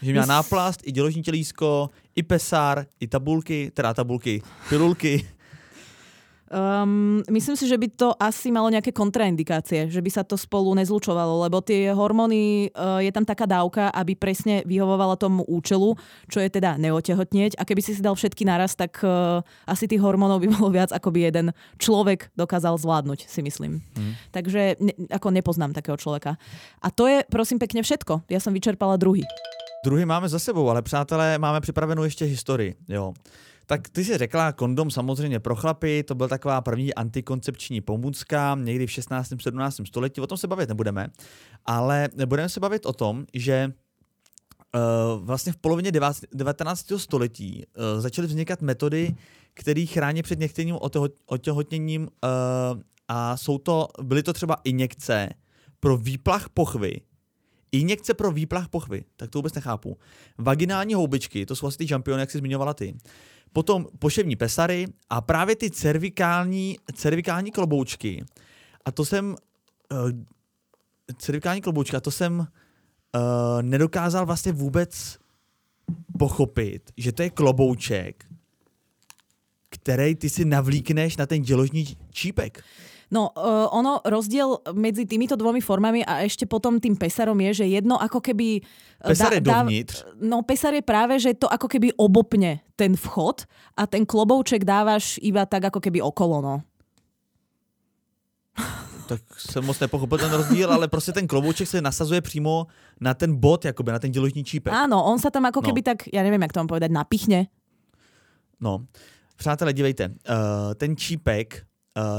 Že 0.02 0.12
měla 0.12 0.26
náplast, 0.26 0.80
i 0.84 0.92
děložní 0.92 1.24
tělísko, 1.24 1.90
i 2.16 2.24
pesár, 2.24 2.86
i 3.00 3.08
tabulky, 3.08 3.72
teda 3.74 3.94
tabulky, 3.94 4.42
pilulky. 4.70 5.28
Um, 6.50 7.22
myslím 7.30 7.54
si, 7.54 7.70
že 7.70 7.78
by 7.78 7.88
to 7.94 8.10
asi 8.18 8.50
malo 8.50 8.74
nejaké 8.74 8.90
kontraindikácie, 8.90 9.86
že 9.86 10.02
by 10.02 10.10
sa 10.10 10.26
to 10.26 10.34
spolu 10.34 10.74
nezlučovalo, 10.74 11.46
lebo 11.46 11.62
tie 11.62 11.94
hormóny, 11.94 12.74
uh, 12.74 12.98
je 12.98 13.14
tam 13.14 13.22
taká 13.22 13.46
dávka, 13.46 13.94
aby 13.94 14.18
presne 14.18 14.66
vyhovovala 14.66 15.14
tomu 15.14 15.46
účelu, 15.46 15.94
čo 16.26 16.42
je 16.42 16.50
teda 16.50 16.82
neotehotnieť. 16.82 17.54
A 17.54 17.70
keby 17.70 17.86
si 17.86 17.94
si 17.94 18.02
dal 18.02 18.18
všetky 18.18 18.50
naraz, 18.50 18.74
tak 18.74 18.98
uh, 19.06 19.46
asi 19.70 19.86
tých 19.86 20.02
hormónov 20.02 20.42
by 20.42 20.50
bolo 20.58 20.74
viac, 20.74 20.90
ako 20.90 21.14
by 21.14 21.30
jeden 21.30 21.54
človek 21.78 22.34
dokázal 22.34 22.82
zvládnuť, 22.82 23.30
si 23.30 23.46
myslím. 23.46 23.86
Hmm. 23.94 24.18
Takže 24.34 24.82
ne, 24.82 24.94
ako 25.14 25.30
nepoznám 25.30 25.78
takého 25.78 26.02
človeka. 26.02 26.42
A 26.82 26.90
to 26.90 27.06
je, 27.06 27.22
prosím, 27.30 27.62
pekne 27.62 27.86
všetko. 27.86 28.26
Ja 28.26 28.42
som 28.42 28.58
vyčerpala 28.58 28.98
druhý. 28.98 29.22
Druhý 29.86 30.04
máme 30.04 30.28
za 30.28 30.40
sebou, 30.40 30.70
ale 30.70 30.82
přátelé, 30.82 31.38
máme 31.38 31.62
připravenou 31.62 32.04
ještě 32.04 32.26
historii. 32.26 32.76
Jo. 32.90 33.14
Tak 33.70 33.90
ty 33.90 34.04
si 34.04 34.18
řekla, 34.18 34.52
kondom 34.52 34.92
samozřejmě 34.92 35.40
pro 35.40 35.56
chlapy, 35.56 36.04
to 36.04 36.16
byl 36.16 36.28
taková 36.28 36.62
první 36.62 36.94
antikoncepční 36.94 37.82
pomůcka 37.82 38.58
někdy 38.60 38.88
v 38.88 38.92
16. 38.92 39.34
17. 39.42 39.82
století, 39.86 40.22
o 40.22 40.28
tom 40.28 40.38
se 40.38 40.48
bavit 40.48 40.70
nebudeme, 40.70 41.08
ale 41.66 42.10
budeme 42.26 42.50
se 42.50 42.60
bavit 42.60 42.86
o 42.86 42.94
tom, 42.94 43.26
že 43.34 43.74
Uh, 44.76 45.26
vlastně 45.26 45.54
v 45.54 45.58
polovině 45.58 45.92
19. 46.34 46.86
století 46.98 47.66
uh, 47.66 48.02
začaly 48.02 48.28
vznikat 48.28 48.62
metody, 48.62 49.16
které 49.54 49.86
chrání 49.86 50.22
před 50.22 50.40
některým 50.40 50.78
otěhotněním 51.26 52.02
uh, 52.02 52.82
a 53.08 53.38
jsou 53.38 53.58
to, 53.58 53.88
byly 54.02 54.24
to 54.24 54.34
třeba 54.34 54.58
injekce 54.64 55.30
pro 55.80 55.98
výplach 55.98 56.50
pochvy, 56.50 57.02
Injekce 57.72 58.14
pro 58.14 58.32
výplach 58.32 58.68
pochvy, 58.68 59.04
tak 59.18 59.30
to 59.30 59.38
vůbec 59.38 59.54
nechápu. 59.54 59.98
Vaginální 60.38 60.94
houbičky, 60.94 61.46
to 61.46 61.56
jsou 61.56 61.68
asi 61.68 61.78
ty 61.78 61.88
žampiony, 61.88 62.22
jak 62.22 62.32
jsi 62.32 62.38
zmiňovala 62.38 62.74
ty. 62.74 62.96
Potom 63.54 63.88
poševní 64.00 64.36
pesary 64.36 64.88
a 65.10 65.22
právě 65.22 65.56
ty 65.56 65.72
cervikální, 65.72 66.78
cervikální 66.94 67.52
kloboučky. 67.52 68.26
A 68.86 68.92
to 68.92 69.06
jsem, 69.06 69.36
uh, 69.92 70.12
cervikální 71.18 71.62
kloboučka, 71.62 72.00
to 72.00 72.12
jsem 72.12 72.40
uh, 72.40 72.46
nedokázal 73.62 74.26
vlastně 74.26 74.52
vůbec 74.52 75.20
pochopit, 76.20 76.92
že 76.98 77.12
to 77.12 77.22
je 77.22 77.30
klobouček, 77.30 78.26
který 79.70 80.16
ty 80.16 80.30
si 80.30 80.46
navlíkneš 80.46 81.18
na 81.18 81.26
ten 81.26 81.42
děložní 81.42 81.98
čípek. 82.12 82.64
No, 83.10 83.34
uh, 83.34 83.66
ono, 83.74 84.06
rozdiel 84.06 84.62
medzi 84.78 85.10
týmito 85.10 85.34
dvomi 85.34 85.66
formami 85.66 86.06
a 86.06 86.22
ešte 86.22 86.46
potom 86.46 86.78
tým 86.78 86.94
pesarom 86.94 87.42
je, 87.50 87.66
že 87.66 87.66
jedno 87.66 87.98
ako 87.98 88.22
keby... 88.22 88.62
eh, 89.02 89.10
Pesar 89.10 89.34
je 89.34 89.42
dovnitř. 89.42 90.22
No, 90.22 90.46
pesar 90.46 90.78
je 90.78 90.86
práve, 90.86 91.18
že 91.18 91.34
to 91.34 91.50
ako 91.50 91.66
keby 91.66 91.90
obopne 91.98 92.62
ten 92.78 92.94
vchod 92.94 93.50
a 93.74 93.90
ten 93.90 94.06
klobouček 94.06 94.62
dávaš 94.62 95.18
iba 95.26 95.50
tak 95.50 95.74
ako 95.74 95.82
keby 95.82 96.06
okolo, 96.06 96.38
no. 96.42 96.56
Tak 99.10 99.22
jsem 99.38 99.66
moc 99.66 99.80
nepochopil 99.80 100.18
ten 100.18 100.32
rozdíl, 100.32 100.74
ale 100.74 100.88
prostě 100.88 101.12
ten 101.12 101.28
klobouček 101.28 101.68
se 101.68 101.82
nasazuje 101.82 102.22
přímo 102.22 102.68
na 103.02 103.14
ten 103.14 103.36
bod, 103.36 103.66
jakoby 103.66 103.92
na 103.92 104.00
ten 104.00 104.12
děložní 104.12 104.44
čípek. 104.44 104.74
Áno, 104.74 105.02
on 105.02 105.18
sa 105.18 105.34
tam 105.34 105.50
ako 105.50 105.62
No. 105.62 105.66
keby 105.66 105.82
tak, 105.82 105.98
ja 106.14 106.22
neviem, 106.22 106.42
jak 106.46 106.54
to 106.54 106.60
mám 106.62 106.70
povedať, 106.70 106.92
napichne. 106.94 107.50
No, 108.62 108.86
přátelé, 109.36 109.74
dívejte, 109.74 110.14
uh, 110.30 110.76
ten 110.78 110.94
čípek, 110.94 111.66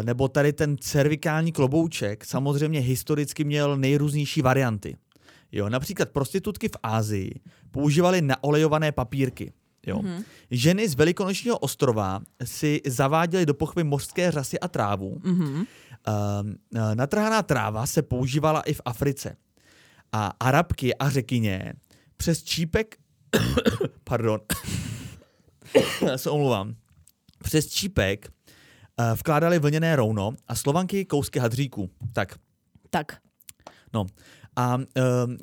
nebo 0.03 0.29
tady 0.29 0.53
ten 0.53 0.77
cervikální 0.81 1.53
klobouček 1.53 2.25
samozřejmě 2.25 2.81
historicky 2.81 3.45
měl 3.45 3.77
nejrůznější 3.77 4.43
varianty. 4.43 4.97
Jo, 5.53 5.69
například 5.69 6.11
prostitutky 6.11 6.69
v 6.69 6.77
Ázii 6.83 7.41
používaly 7.71 8.23
naolejované 8.23 8.93
papírky. 8.93 9.53
Jo. 9.87 9.99
Mm-hmm. 9.99 10.25
Ženy 10.51 10.89
z 10.89 10.95
Velikonočního 10.95 11.59
ostrova 11.59 12.21
si 12.45 12.81
zaváděly 12.87 13.47
do 13.47 13.55
pochvy 13.55 13.85
mořské 13.85 14.31
řasy 14.31 14.61
a 14.61 14.69
trávu. 14.69 15.21
Mhm. 15.25 15.67
Uh, 16.09 16.95
natrhaná 16.95 17.43
tráva 17.43 17.87
se 17.87 18.03
používala 18.03 18.61
i 18.61 18.75
v 18.75 18.81
Africe. 18.85 19.37
A 20.13 20.33
arabky 20.41 20.95
a 20.95 21.11
řekyně 21.11 21.73
přes 22.17 22.43
čípek, 22.43 22.97
pardon, 24.05 24.41
se 26.17 26.31
omluvám, 26.31 26.75
přes 27.43 27.69
čípek 27.69 28.31
vkládali 29.15 29.59
vlněné 29.59 29.97
rouno 29.97 30.33
a 30.49 30.55
slovanky 30.55 31.05
kousky 31.05 31.39
hadříku. 31.39 31.91
Tak, 32.13 32.35
Tak. 32.91 33.17
no. 33.93 34.07
A 34.57 34.77
uh, 34.77 34.83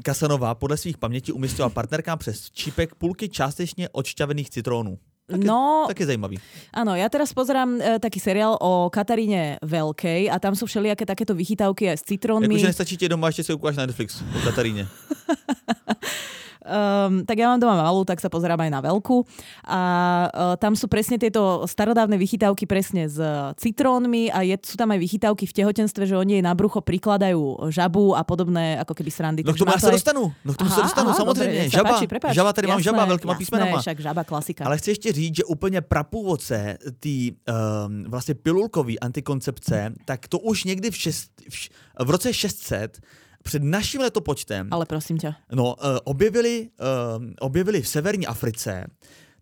Kasanova 0.04 0.56
podle 0.56 0.78
svých 0.78 0.98
pamětí 0.98 1.32
umístila 1.32 1.70
partnerkám 1.70 2.17
přes 2.17 2.52
čípek 2.52 2.96
půlky 2.96 3.30
částečně 3.30 3.89
odšťavených 3.89 4.50
citrónů. 4.50 4.98
Tak 5.28 5.39
je, 5.41 5.48
No, 5.48 5.84
tak 5.88 6.00
je 6.00 6.06
zajímavý. 6.06 6.38
áno, 6.72 6.96
ja 6.96 7.12
teraz 7.12 7.36
pozerám 7.36 7.84
e, 7.84 8.00
taký 8.00 8.15
seriál 8.15 8.56
o 8.63 8.88
Kataríne 8.88 9.60
Veľkej 9.60 10.32
a 10.32 10.39
tam 10.39 10.56
sú 10.56 10.63
všelijaké 10.72 11.04
takéto 11.04 11.36
vychytávky 11.36 11.91
aj 11.91 11.98
s 12.00 12.04
citrónmi. 12.08 12.48
Jakože 12.48 12.72
nestačí 12.72 12.96
ti 12.98 13.10
doma, 13.12 13.28
ještě 13.28 13.43
si 13.43 13.52
ukáž 13.54 13.76
na 13.76 13.86
Netflix 13.86 14.24
o 14.24 14.39
Kataríně. 14.43 14.88
Um, 16.63 17.24
tak 17.24 17.38
ja 17.38 17.48
mám 17.52 17.60
doma 17.60 17.76
malú, 17.78 18.04
tak 18.04 18.20
sa 18.20 18.30
pozerám 18.30 18.60
aj 18.63 18.72
na 18.72 18.82
veľkú. 18.82 19.24
A 19.67 19.80
uh, 20.28 20.56
tam 20.58 20.74
sú 20.74 20.89
presne 20.89 21.17
tieto 21.22 21.63
starodávne 21.70 22.17
vychytávky 22.17 22.65
presne 22.65 23.08
s 23.08 23.20
citrónmi 23.58 24.30
a 24.32 24.41
je, 24.43 24.56
sú 24.63 24.76
tam 24.76 24.91
aj 24.91 25.00
vychytávky 25.00 25.46
v 25.46 25.54
tehotenstve, 25.54 26.04
že 26.08 26.15
oni 26.17 26.39
jej 26.39 26.43
na 26.46 26.54
brucho 26.58 26.82
prikladajú 26.82 27.70
žabu 27.70 28.17
a 28.17 28.22
podobné 28.24 28.78
ako 28.82 28.93
keby 28.93 29.12
srandy. 29.12 29.41
No 29.46 29.54
k 29.54 29.62
tomu 29.62 29.72
se 29.78 29.88
aj- 29.88 29.91
dostanu. 29.91 30.34
No 30.46 30.54
k 30.54 30.58
tomu 30.58 30.70
se 30.70 30.82
dostanu, 30.82 31.10
aha, 31.10 31.17
samozřejmě. 31.17 31.48
Dobre, 31.48 31.70
sa 31.70 31.78
žaba, 31.78 31.89
páči, 31.93 32.08
prepáč. 32.08 32.34
žaba, 32.36 32.54
tady 32.54 32.67
mám 32.67 32.80
jasné, 32.80 32.91
žaba 32.91 33.06
velkýma 33.06 33.34
jasné, 33.34 33.39
písmenama. 33.46 33.78
však 33.82 33.98
žaba 34.00 34.24
klasika. 34.24 34.65
Ale 34.65 34.78
chci 34.78 34.89
ještě 34.91 35.12
říct, 35.12 35.36
že 35.36 35.43
úplně 35.43 35.82
prapůvodce 35.82 36.78
té 37.00 37.10
um, 37.10 38.04
vlastně 38.08 38.36
pilulkový 38.36 39.00
antikoncepce, 39.00 39.93
tak 40.06 40.28
to 40.28 40.39
už 40.39 40.63
někdy 40.63 40.91
v, 40.91 40.98
šest, 40.98 41.32
v, 41.50 41.70
v 42.06 42.10
roce 42.10 42.34
600 42.34 43.00
před 43.43 43.63
naším 43.63 44.02
letopočtem 44.02 44.67
Ale 44.71 44.86
prosím 44.86 45.17
ťa. 45.17 45.36
no, 45.52 45.76
uh, 45.76 45.97
objevili, 46.04 46.69
um, 47.17 47.34
objevili 47.39 47.82
v 47.82 47.88
severní 47.88 48.28
Africe, 48.28 48.88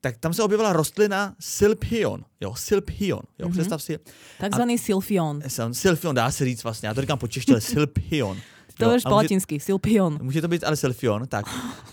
tak 0.01 0.17
tam 0.17 0.33
se 0.33 0.43
objevila 0.43 0.73
rostlina 0.73 1.35
Silphion. 1.39 2.25
Jo, 2.41 2.55
Silphion. 2.55 3.21
Jo, 3.39 3.47
mm-hmm. 3.47 3.51
představ 3.51 3.83
si. 3.83 3.99
Takzvaný 4.39 4.77
silfion. 4.77 5.41
Jsem, 5.47 5.73
Silphion 5.73 6.15
dá 6.15 6.31
se 6.31 6.45
říct 6.45 6.63
vlastně, 6.63 6.87
já 6.87 6.93
to 6.93 7.01
říkám 7.01 7.17
po 7.17 7.27
češtině, 7.27 7.53
ale 7.53 7.61
Silphion. 7.73 8.37
To 8.77 8.89
vieš 8.89 9.05
a 9.05 9.09
po 9.09 9.15
latinsky. 9.15 9.59
Silpion. 9.59 10.19
Může 10.21 10.41
to 10.41 10.47
být 10.47 10.63
ale 10.63 10.75
selfion, 10.75 11.27
tak. 11.27 11.45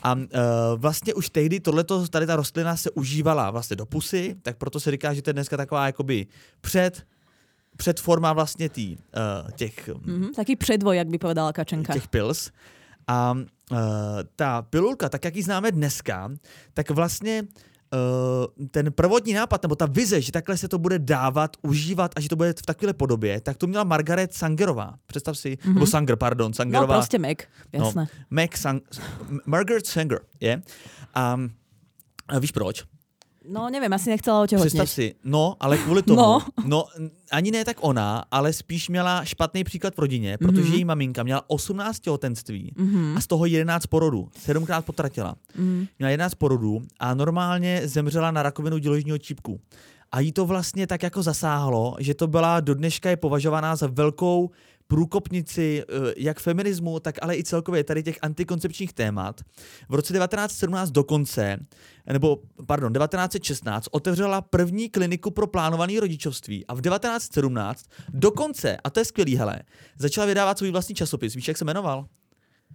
A 0.02 0.14
uh, 0.14 0.20
vlastně 0.76 1.14
už 1.14 1.30
tehdy 1.30 1.60
tohleto, 1.60 2.08
tady 2.08 2.26
ta 2.26 2.36
rostlina 2.36 2.76
se 2.76 2.90
užívala 2.90 3.50
vlastně 3.50 3.76
do 3.76 3.86
pusy, 3.86 4.36
tak 4.42 4.56
proto 4.56 4.80
se 4.80 4.90
říká, 4.90 5.14
že 5.14 5.22
to 5.22 5.30
je 5.30 5.34
dneska 5.34 5.56
taková 5.56 5.86
jakoby 5.86 6.26
před, 6.60 7.06
předforma 7.76 8.32
vlastně 8.32 8.68
tý, 8.68 8.96
uh, 8.96 9.50
těch, 9.50 9.88
mm. 9.88 10.14
Mhm, 10.18 10.32
taký 10.32 10.56
předvoj, 10.56 10.96
jak 10.96 11.08
by 11.08 11.18
povedala 11.18 11.52
Kačenka. 11.52 11.92
těch 11.92 12.08
pils. 12.08 12.50
A 13.06 13.32
uh, 13.70 13.78
ta 14.36 14.62
pilulka, 14.62 15.08
tak 15.08 15.24
jak 15.24 15.36
ji 15.36 15.42
známe 15.42 15.72
dneska, 15.72 16.30
tak 16.74 16.90
vlastně 16.90 17.42
uh, 17.42 18.68
ten 18.70 18.92
prvotní 18.92 19.32
nápad, 19.32 19.62
nebo 19.62 19.74
ta 19.76 19.86
vize, 19.86 20.20
že 20.20 20.32
takhle 20.32 20.56
se 20.56 20.68
to 20.68 20.78
bude 20.78 20.98
dávat, 20.98 21.56
užívat 21.62 22.12
a 22.16 22.20
že 22.20 22.28
to 22.28 22.36
bude 22.36 22.52
v 22.52 22.62
takové 22.62 22.92
podobě, 22.92 23.40
tak 23.40 23.56
to 23.56 23.66
měla 23.66 23.84
Margaret 23.84 24.34
Sangerová. 24.34 24.94
Představ 25.06 25.38
si, 25.38 25.56
mm-hmm. 25.56 25.74
nebo 25.74 25.86
Sanger, 25.86 26.16
pardon, 26.16 26.50
No 26.50 26.54
Sangerová. 26.54 26.94
proste 26.94 27.18
Mac, 27.18 27.38
jasné. 27.72 28.02
No, 28.02 28.24
Meg 28.30 28.56
Sang, 28.56 28.82
Margaret 29.46 29.86
Sanger, 29.86 30.20
je. 30.40 30.62
A, 31.14 31.40
a 32.28 32.38
víš 32.38 32.52
proč? 32.52 32.84
No, 33.48 33.70
neviem, 33.70 33.92
asi 33.92 34.10
nechcela 34.10 34.46
Představ 34.46 34.66
otehotneť. 34.66 34.88
si, 34.88 35.14
no, 35.24 35.56
ale 35.60 35.78
kvůli 35.78 36.02
tomu, 36.06 36.16
No. 36.16 36.40
no, 36.64 36.84
ani 37.30 37.50
ne 37.50 37.64
tak 37.64 37.76
ona, 37.80 38.24
ale 38.30 38.52
spíš 38.52 38.88
měla 38.88 39.24
špatný 39.24 39.64
příklad 39.64 39.94
v 39.94 39.98
rodině, 39.98 40.38
protože 40.38 40.62
Mhm. 40.62 40.72
její 40.72 40.84
maminka 40.84 41.22
měla 41.22 41.42
18 41.50 42.00
těhotenství 42.00 42.72
Mhm. 42.76 43.14
a 43.16 43.20
z 43.20 43.26
toho 43.26 43.46
11 43.46 43.86
porodů, 43.86 44.28
sedmkrát 44.38 44.84
potratila. 44.84 45.34
Mhm. 45.56 45.86
Měla 45.98 46.10
11 46.10 46.34
porodů 46.34 46.82
a 47.00 47.14
normálně 47.14 47.82
zemřela 47.88 48.30
na 48.30 48.42
rakovinu 48.42 48.78
děložního 48.78 49.18
čípku. 49.18 49.60
A 50.12 50.20
jí 50.20 50.32
to 50.32 50.46
vlastně 50.46 50.86
tak 50.86 51.02
jako 51.02 51.22
zasáhlo, 51.22 51.96
že 52.00 52.14
to 52.14 52.26
byla 52.26 52.60
do 52.60 52.74
dneška 52.74 53.10
je 53.10 53.16
považovaná 53.16 53.76
za 53.76 53.86
velkou 53.86 54.50
průkopnici 54.86 55.82
eh, 55.82 56.14
jak 56.16 56.40
feminismu, 56.40 57.00
tak 57.00 57.14
ale 57.22 57.36
i 57.36 57.44
celkově 57.44 57.84
tady 57.84 58.02
těch 58.02 58.18
antikoncepčních 58.22 58.92
témat. 58.92 59.40
V 59.88 59.94
roce 59.94 60.12
1917 60.12 60.90
dokonce, 60.90 61.58
nebo 62.12 62.38
pardon, 62.66 62.92
1916 62.92 63.88
otevřela 63.90 64.40
první 64.40 64.88
kliniku 64.88 65.30
pro 65.30 65.46
plánované 65.46 66.00
rodičovství 66.00 66.66
a 66.66 66.74
v 66.74 66.80
1917 66.80 67.84
dokonce, 68.08 68.76
a 68.84 68.90
to 68.90 69.00
je 69.00 69.04
skvělý, 69.04 69.36
hele, 69.36 69.62
začala 69.98 70.26
vydávat 70.26 70.58
svůj 70.58 70.70
vlastní 70.70 70.94
časopis. 70.94 71.34
Víš, 71.34 71.48
jak 71.48 71.58
se 71.58 71.64
jmenoval? 71.64 72.06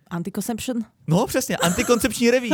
Anticonception? 0.10 0.82
No, 1.08 1.28
přesně, 1.28 1.58
antikoncepční 1.58 2.32
reví. 2.32 2.52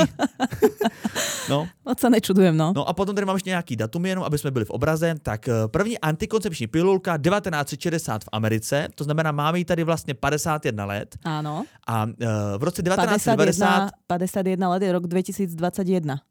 no, 1.49 1.67
Moc 1.85 1.99
sa 1.99 2.09
nečudujem, 2.09 2.57
no. 2.57 2.73
No 2.75 2.89
a 2.89 2.93
potom 2.93 3.15
tady 3.15 3.25
mám 3.25 3.35
ještě 3.35 3.49
nějaký 3.49 3.75
datum, 3.75 4.05
jenom 4.05 4.23
aby 4.23 4.37
jsme 4.37 4.51
byli 4.51 4.65
v 4.65 4.69
obraze. 4.69 5.15
Tak 5.21 5.47
eh, 5.47 5.53
první 5.67 5.99
antikoncepční 5.99 6.67
pilulka 6.67 7.17
1960 7.17 8.23
v 8.23 8.29
Americe, 8.31 8.87
to 8.95 9.03
znamená, 9.03 9.31
máme 9.31 9.59
ji 9.59 9.65
tady 9.65 9.83
vlastně 9.83 10.13
51 10.13 10.85
let. 10.85 11.17
Áno. 11.23 11.65
A 11.87 12.05
uh, 12.05 12.11
v 12.57 12.63
roce 12.63 12.83
51, 12.83 13.15
1990, 13.15 13.89
51 14.07 14.69
let 14.69 14.81
je 14.83 14.91
rok 14.91 15.07
2021. 15.07 16.21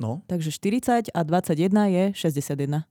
no, 0.00 0.20
Takže 0.26 0.52
40 0.52 1.02
a 1.14 1.22
21 1.22 1.86
je 1.86 2.12
61. 2.14 2.84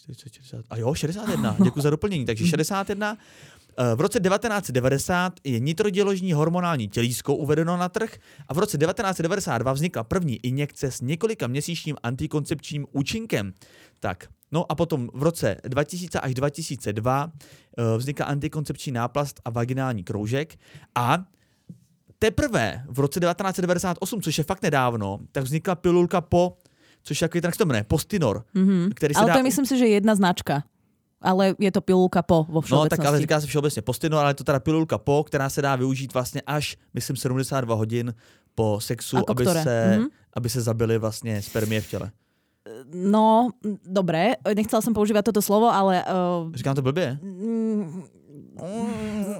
40, 0.00 0.32
60, 0.32 0.64
a 0.70 0.76
jo, 0.76 0.94
61, 0.94 1.56
děkuji 1.64 1.80
za 1.80 1.90
doplnění, 1.90 2.24
takže 2.24 2.46
61. 2.56 3.16
Eh, 3.78 3.94
V 3.96 4.00
roce 4.00 4.20
1990 4.20 5.32
je 5.44 5.60
nitroděložní 5.60 6.32
hormonální 6.32 6.88
tělísko 6.88 7.34
uvedeno 7.34 7.76
na 7.76 7.88
trh 7.88 8.16
a 8.48 8.54
v 8.54 8.58
roce 8.58 8.78
1992 8.78 9.72
vznikla 9.72 10.04
první 10.04 10.36
injekce 10.46 10.90
s 10.90 11.00
několika 11.00 11.46
měsíčním 11.46 11.96
antikoncepčním 12.02 12.86
účinkem. 12.92 13.52
Tak, 14.00 14.24
no 14.52 14.72
a 14.72 14.74
potom 14.74 15.08
v 15.14 15.22
roce 15.22 15.56
2000 15.68 16.20
až 16.20 16.34
2002 16.34 17.32
eh, 17.78 17.96
vznikla 17.96 18.26
antikoncepční 18.26 18.92
náplast 18.92 19.40
a 19.44 19.50
vaginální 19.50 20.04
kroužek 20.04 20.56
a 20.94 21.24
teprve 22.18 22.84
v 22.88 22.98
roce 22.98 23.20
1998, 23.20 24.22
což 24.22 24.38
je 24.38 24.44
fakt 24.44 24.62
nedávno, 24.62 25.18
tak 25.32 25.44
vznikla 25.44 25.74
pilulka 25.74 26.20
po, 26.20 26.56
což 27.02 27.22
je 27.22 27.28
takový, 27.28 27.40
tak 27.42 27.54
se 27.54 27.58
to 27.58 27.64
jmenuje, 27.66 27.84
Postinor, 27.84 28.44
Mhm. 28.54 28.90
který 28.94 29.14
se 29.14 29.20
Ale 29.20 29.26
dá... 29.28 29.32
to 29.34 29.38
je 29.38 29.42
myslím 29.42 29.66
si, 29.66 29.78
že 29.78 29.86
jedna 29.86 30.14
značka. 30.14 30.62
Ale 31.22 31.54
je 31.58 31.72
to 31.72 31.80
pilulka 31.80 32.22
po 32.22 32.44
vo 32.48 32.54
No, 32.54 32.60
všeobecnosti. 32.60 32.96
tak 32.96 33.06
ale 33.06 33.18
říká 33.20 33.40
se 33.40 33.46
všeobecně 33.46 33.82
postino, 33.82 34.18
ale 34.18 34.30
je 34.30 34.34
to 34.34 34.44
teda 34.44 34.60
pilulka 34.60 34.98
po, 34.98 35.24
která 35.24 35.48
se 35.50 35.62
dá 35.62 35.76
využít 35.76 36.14
vlastně 36.14 36.40
až, 36.46 36.76
myslím, 36.94 37.16
72 37.16 37.74
hodin 37.74 38.14
po 38.54 38.80
sexu, 38.80 39.16
Ako 39.20 39.32
aby 39.32 39.44
ktoré? 39.44 39.62
se, 39.62 39.96
Mhm. 39.98 40.06
aby 40.36 40.48
se 40.48 40.60
zabili 40.60 40.98
vlastně 40.98 41.42
spermie 41.42 41.80
v 41.80 41.88
těle. 41.90 42.10
No, 42.94 43.50
m, 43.64 43.76
dobre, 43.84 44.36
nechcela 44.54 44.80
som 44.84 44.94
používať 44.94 45.24
toto 45.32 45.42
slovo, 45.42 45.68
ale... 45.72 46.04
Uh, 46.04 46.52
Říkám 46.54 46.74
to 46.76 46.82
blbě? 46.82 47.18
mm, 47.22 48.04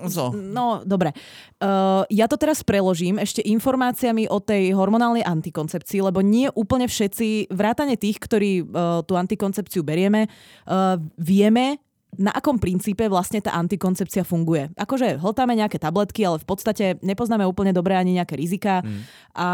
Co? 0.09 0.33
No, 0.33 0.81
dobre. 0.87 1.13
Uh, 1.61 2.07
ja 2.09 2.25
to 2.31 2.41
teraz 2.41 2.65
preložím 2.65 3.21
ešte 3.21 3.45
informáciami 3.45 4.31
o 4.31 4.41
tej 4.41 4.73
hormonálnej 4.73 5.27
antikoncepcii, 5.27 6.01
lebo 6.01 6.25
nie 6.25 6.49
úplne 6.57 6.89
všetci, 6.89 7.53
vrátane 7.53 8.01
tých, 8.01 8.17
ktorí 8.17 8.65
uh, 8.65 9.03
tú 9.05 9.19
antikoncepciu 9.19 9.85
berieme, 9.85 10.31
uh, 10.71 10.97
vieme, 11.21 11.83
na 12.19 12.35
akom 12.35 12.59
princípe 12.59 13.07
vlastne 13.07 13.39
tá 13.39 13.55
antikoncepcia 13.55 14.27
funguje. 14.27 14.75
Akože 14.75 15.23
hltáme 15.23 15.55
nejaké 15.55 15.79
tabletky, 15.79 16.27
ale 16.27 16.43
v 16.43 16.47
podstate 16.47 16.85
nepoznáme 17.07 17.47
úplne 17.47 17.71
dobre 17.71 17.95
ani 17.95 18.19
nejaké 18.19 18.35
rizika 18.35 18.83
Mm. 18.83 19.01
a 19.39 19.47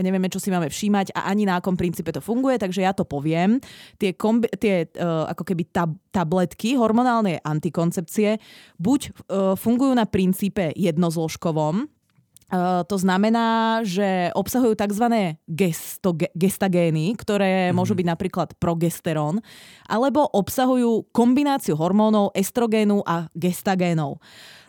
nevieme, 0.00 0.32
čo 0.32 0.40
si 0.40 0.48
máme 0.48 0.72
všímať 0.72 1.12
a 1.12 1.28
ani 1.28 1.44
na 1.44 1.60
akom 1.60 1.76
princípe 1.76 2.08
to 2.12 2.24
funguje, 2.24 2.56
takže 2.56 2.80
ja 2.82 2.96
to 2.96 3.04
poviem. 3.04 3.60
Tie, 4.00 4.16
kombi- 4.16 4.48
tie 4.56 4.88
uh, 4.96 5.28
ako 5.28 5.44
keby 5.44 5.68
tab- 5.68 6.00
tabletky 6.08 6.74
hormonálnej 6.80 7.40
antikoncepcie 7.44 8.40
buď 8.80 9.00
uh, 9.06 9.12
fungujú 9.54 9.92
na 9.92 10.08
princípe 10.08 10.72
jednozložkovom, 10.76 11.84
to 12.86 12.96
znamená, 12.98 13.80
že 13.86 14.34
obsahujú 14.34 14.74
tzv. 14.74 15.06
Gesto, 15.46 16.10
ge, 16.18 16.28
gestagény, 16.34 17.14
ktoré 17.14 17.70
mm-hmm. 17.70 17.76
môžu 17.78 17.94
byť 17.94 18.06
napríklad 18.06 18.48
progesterón, 18.58 19.38
alebo 19.86 20.26
obsahujú 20.26 21.10
kombináciu 21.14 21.78
hormónov 21.78 22.34
estrogénu 22.34 23.06
a 23.06 23.30
gestagénov. 23.38 24.18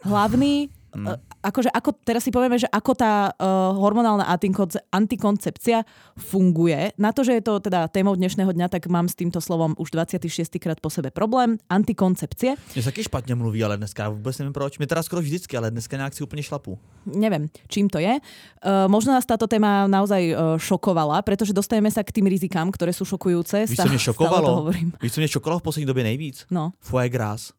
Hlavný, 0.06 0.70
Mm. 0.92 1.08
uh, 1.08 1.16
akože 1.40 1.72
ako, 1.72 1.96
teraz 2.04 2.24
si 2.24 2.36
povieme, 2.36 2.60
že 2.60 2.68
ako 2.68 2.92
tá 2.94 3.32
uh, 3.32 3.72
hormonálna 3.80 4.28
antikonce- 4.28 4.84
antikoncepcia 4.92 5.88
funguje. 6.20 6.92
Na 7.00 7.16
to, 7.16 7.24
že 7.24 7.40
je 7.40 7.44
to 7.44 7.64
teda 7.64 7.88
témou 7.88 8.12
dnešného 8.16 8.52
dňa, 8.52 8.68
tak 8.68 8.92
mám 8.92 9.08
s 9.08 9.16
týmto 9.16 9.40
slovom 9.40 9.72
už 9.80 9.92
26. 9.96 10.60
krát 10.60 10.80
po 10.84 10.90
sebe 10.92 11.12
problém. 11.12 11.56
Antikoncepcie. 11.72 12.56
Mě 12.76 12.84
se 12.84 12.92
taky 12.92 13.04
špatně 13.04 13.36
mluví, 13.36 13.64
ale 13.64 13.78
dneska 13.78 14.10
vůbec 14.10 14.38
nevím 14.38 14.54
proč. 14.54 14.78
Mě 14.78 14.88
teda 14.88 15.04
skoro 15.04 15.22
vždycky, 15.22 15.58
ale 15.58 15.72
dneska 15.72 15.98
nějak 15.98 16.14
si 16.14 16.24
úplně 16.24 16.44
šlapu. 16.44 16.80
neviem, 17.06 17.48
čím 17.68 17.90
to 17.90 17.98
je. 17.98 18.20
Uh, 18.62 18.92
možno 18.92 19.14
nás 19.14 19.26
táto 19.26 19.48
téma 19.48 19.88
naozaj 19.88 20.22
uh, 20.36 20.38
šokovala, 20.62 21.22
pretože 21.26 21.50
dostajeme 21.54 21.90
sa 21.92 22.04
k 22.06 22.12
tým 22.14 22.30
rizikám, 22.30 22.70
ktoré 22.70 22.94
sú 22.94 23.06
šokujúce. 23.10 23.66
Víš, 23.66 23.70
mě 23.70 23.76
Stále 23.76 23.92
to 23.92 23.98
šokovalo? 23.98 24.70
Víš, 25.02 25.14
co 25.14 25.20
mě 25.22 25.28
šokovalo 25.28 25.60
v 25.60 25.64
poslední 25.64 25.86
době 25.86 26.04
nejvíc? 26.04 26.46
No, 26.52 26.72
Foie 26.80 27.10
gras. 27.10 27.52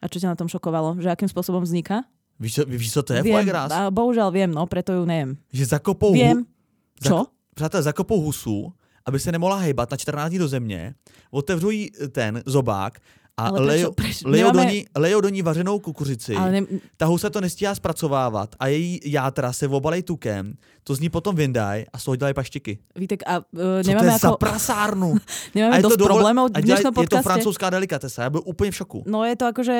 a 0.00 0.08
čo 0.08 0.16
ťa 0.16 0.32
na 0.32 0.36
tom 0.38 0.48
šokovalo? 0.48 0.96
Že 0.96 1.12
akým 1.12 1.28
spôsobom 1.28 1.60
vzniká? 1.60 2.08
Víš, 2.40 2.54
co, 2.54 2.64
víš, 2.64 2.92
co 2.92 3.02
to 3.02 3.12
je 3.12 3.22
viem, 3.22 3.34
foie 3.36 3.44
gras? 3.44 3.68
a 3.72 3.92
bohužiaľ 3.92 4.32
viem, 4.32 4.48
no, 4.50 4.64
preto 4.64 4.96
ju 4.96 5.04
neviem. 5.04 5.36
Že 5.52 5.76
zakopou, 5.76 6.12
Viem. 6.16 6.48
Zak- 6.96 7.08
Čo? 7.08 7.18
přátelé, 7.54 7.82
zakopou 7.82 8.20
husu 8.20 8.72
aby 9.06 9.18
se 9.18 9.32
nemohla 9.32 9.56
hejbat 9.56 9.90
na 9.90 9.96
14 9.96 10.30
dní 10.30 10.38
do 10.38 10.48
země, 10.48 10.94
otevřou 11.30 11.70
jí 11.70 11.90
ten 12.12 12.42
zobák 12.46 12.98
a 13.40 13.48
Ale 13.48 13.60
lejou, 13.60 13.92
prečo- 13.92 14.28
lejou, 14.28 14.50
do 14.50 14.58
nemáme- 14.60 14.72
ní, 14.72 14.84
lejou 14.96 15.20
do 15.20 15.28
ní 15.28 15.42
vařenou 15.42 15.78
kukuřici. 15.78 16.36
Ale 16.36 16.50
ne, 16.52 16.60
Ta 16.96 17.06
husa 17.06 17.30
to 17.30 17.40
nestíhá 17.40 17.74
zpracovávat 17.74 18.54
a 18.60 18.66
její 18.66 19.00
játra 19.04 19.52
se 19.52 19.68
obalej 19.68 20.02
tukem, 20.02 20.54
to 20.84 20.94
z 20.94 21.00
ní 21.00 21.08
potom 21.08 21.36
vyndaj 21.36 21.84
a 21.92 21.98
z 21.98 22.04
toho 22.04 22.16
dělají 22.16 22.34
paštiky. 22.34 22.78
Vítek, 22.96 23.22
a 23.26 23.38
uh, 23.38 23.42
Co 23.52 23.82
to 23.84 23.88
nemáme, 23.88 24.06
je 24.12 24.18
za 24.18 24.28
ako, 24.28 24.36
prasárnu? 24.36 25.14
nemáme 25.54 25.72
a 25.74 25.76
je 25.76 25.82
to 25.82 25.88
dosť 25.88 25.98
dovol- 26.00 26.06
problémov 26.20 26.46
a 26.54 26.60
v 26.60 26.66
Je 27.00 27.08
to 27.08 27.22
francouzská 27.22 27.70
delikatesa, 27.70 28.22
já 28.22 28.30
byl 28.30 28.42
úplně 28.44 28.70
v 28.70 28.76
šoku. 28.76 29.02
No 29.06 29.24
je 29.24 29.36
to 29.36 29.46
akože... 29.46 29.76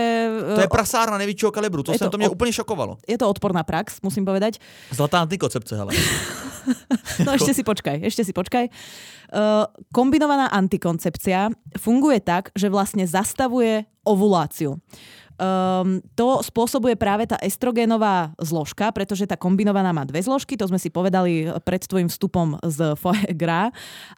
To 0.55 0.61
je 0.61 0.67
uh, 0.67 0.71
prasárna 0.71 1.19
největšího 1.19 1.51
kalibru, 1.53 1.83
to, 1.83 1.99
to 1.99 2.11
to 2.11 2.19
mě 2.19 2.29
o- 2.29 2.33
úplně 2.33 2.53
šokovalo. 2.53 2.99
je 3.09 3.19
to 3.19 3.29
odporná 3.29 3.63
prax, 3.63 3.97
musím 4.03 4.25
povedať. 4.25 4.59
Zlatá 4.91 5.21
antikoncepce, 5.21 5.77
hele. 5.77 5.93
No 7.25 7.33
ešte 7.33 7.57
si 7.57 7.65
počkaj, 7.65 8.05
ešte 8.05 8.21
si 8.21 8.33
počkaj. 8.37 8.69
Kombinovaná 9.95 10.51
antikoncepcia 10.51 11.55
funguje 11.79 12.19
tak, 12.19 12.51
že 12.59 12.67
vlastne 12.67 13.07
zastavuje 13.07 13.87
ovuláciu. 14.03 14.83
Um, 15.41 16.05
to 16.13 16.45
spôsobuje 16.45 17.01
práve 17.01 17.25
tá 17.25 17.41
estrogénová 17.41 18.37
zložka, 18.37 18.93
pretože 18.93 19.25
tá 19.25 19.41
kombinovaná 19.41 19.89
má 19.89 20.05
dve 20.05 20.21
zložky, 20.21 20.53
to 20.53 20.69
sme 20.69 20.77
si 20.77 20.93
povedali 20.93 21.49
pred 21.65 21.81
tvojim 21.81 22.13
vstupom 22.13 22.61
z 22.61 22.93
foie. 23.01 23.25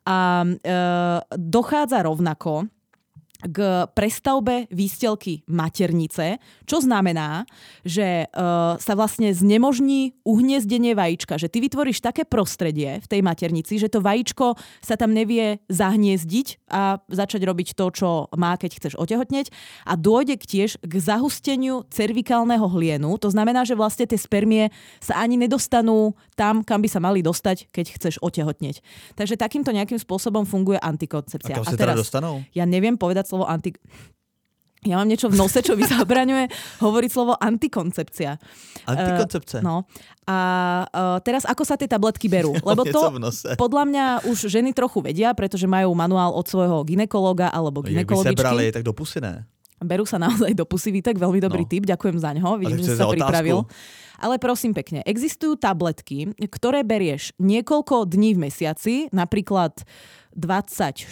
A 0.02 0.18
uh, 0.42 1.18
dochádza 1.30 2.02
rovnako 2.02 2.66
k 3.42 3.90
prestavbe 3.90 4.70
výstelky 4.70 5.42
maternice, 5.50 6.38
čo 6.62 6.78
znamená, 6.78 7.42
že 7.82 8.30
uh, 8.30 8.78
sa 8.78 8.92
vlastne 8.94 9.34
znemožní 9.34 10.14
uhniezdenie 10.22 10.94
vajíčka, 10.94 11.34
že 11.42 11.50
ty 11.50 11.58
vytvoríš 11.58 11.98
také 11.98 12.22
prostredie 12.22 13.02
v 13.02 13.06
tej 13.10 13.20
maternici, 13.26 13.82
že 13.82 13.90
to 13.90 13.98
vajíčko 13.98 14.54
sa 14.78 14.94
tam 14.94 15.10
nevie 15.10 15.58
zahniezdiť 15.66 16.70
a 16.70 17.02
začať 17.10 17.42
robiť 17.42 17.74
to, 17.74 17.86
čo 17.90 18.08
má, 18.38 18.54
keď 18.54 18.78
chceš 18.78 18.94
otehotneť 18.94 19.50
a 19.90 19.98
dôjde 19.98 20.38
tiež 20.38 20.78
k 20.78 20.94
zahusteniu 21.02 21.82
cervikálneho 21.90 22.64
hlienu, 22.78 23.18
to 23.18 23.26
znamená, 23.26 23.66
že 23.66 23.74
vlastne 23.74 24.06
tie 24.06 24.18
spermie 24.20 24.70
sa 25.02 25.18
ani 25.18 25.34
nedostanú 25.34 26.14
tam, 26.38 26.62
kam 26.62 26.78
by 26.78 26.88
sa 26.88 27.02
mali 27.02 27.26
dostať, 27.26 27.74
keď 27.74 27.86
chceš 27.98 28.14
otehotneť. 28.22 28.78
Takže 29.18 29.34
takýmto 29.34 29.74
nejakým 29.74 29.98
spôsobom 29.98 30.46
funguje 30.46 30.78
A 30.78 30.92
antikoncepcia. 30.92 31.56
kam 31.56 31.64
se 31.64 31.76
teda 31.76 31.96
dostanou? 31.96 32.44
Ja 32.52 32.68
neviem 32.68 33.00
povedať 33.00 33.31
slovo 33.32 33.48
anti... 33.48 33.72
Ja 34.82 34.98
mám 34.98 35.06
niečo 35.06 35.30
v 35.30 35.38
nose, 35.38 35.62
čo 35.62 35.78
mi 35.78 35.86
zabraňuje 35.86 36.50
hovoriť 36.84 37.10
slovo 37.14 37.38
antikoncepcia. 37.38 38.34
Antikoncepce. 38.90 39.62
No. 39.62 39.86
A 40.26 40.36
uh, 40.90 41.18
teraz 41.22 41.46
ako 41.46 41.62
sa 41.62 41.78
tie 41.78 41.86
tabletky 41.86 42.26
berú? 42.26 42.50
Lebo 42.68 42.82
to 42.82 43.14
podľa 43.54 43.84
mňa 43.86 44.04
už 44.26 44.50
ženy 44.50 44.74
trochu 44.74 44.98
vedia, 44.98 45.30
pretože 45.38 45.70
majú 45.70 45.94
manuál 45.94 46.34
od 46.34 46.42
svojho 46.44 46.82
ginekológa 46.82 47.46
alebo 47.48 47.78
No, 47.80 47.88
Jak 47.88 47.94
by 47.94 47.94
se 47.94 48.34
ginekologičky. 48.34 48.42
brali, 48.42 48.64
tak 48.74 48.82
do 48.82 48.92
pusy 48.92 49.22
ne. 49.22 49.46
Berú 49.82 50.06
sa 50.06 50.16
naozaj 50.18 50.54
do 50.54 50.64
pusy, 50.64 50.90
Vítek, 50.90 51.18
veľmi 51.18 51.38
dobrý 51.38 51.66
No. 51.66 51.70
tip, 51.70 51.84
ďakujem 51.84 52.16
za 52.18 52.30
ňo, 52.32 52.58
vidím, 52.58 52.78
že 52.80 52.94
sa 52.94 53.06
otázku. 53.06 53.14
pripravil. 53.18 53.58
Ale 54.22 54.38
prosím 54.38 54.70
pekne, 54.70 55.02
existujú 55.02 55.58
tabletky, 55.58 56.30
ktoré 56.46 56.86
berieš 56.86 57.34
niekoľko 57.42 58.06
dní 58.06 58.38
v 58.38 58.46
mesiaci, 58.46 58.94
napríklad 59.10 59.82
24 60.32 61.02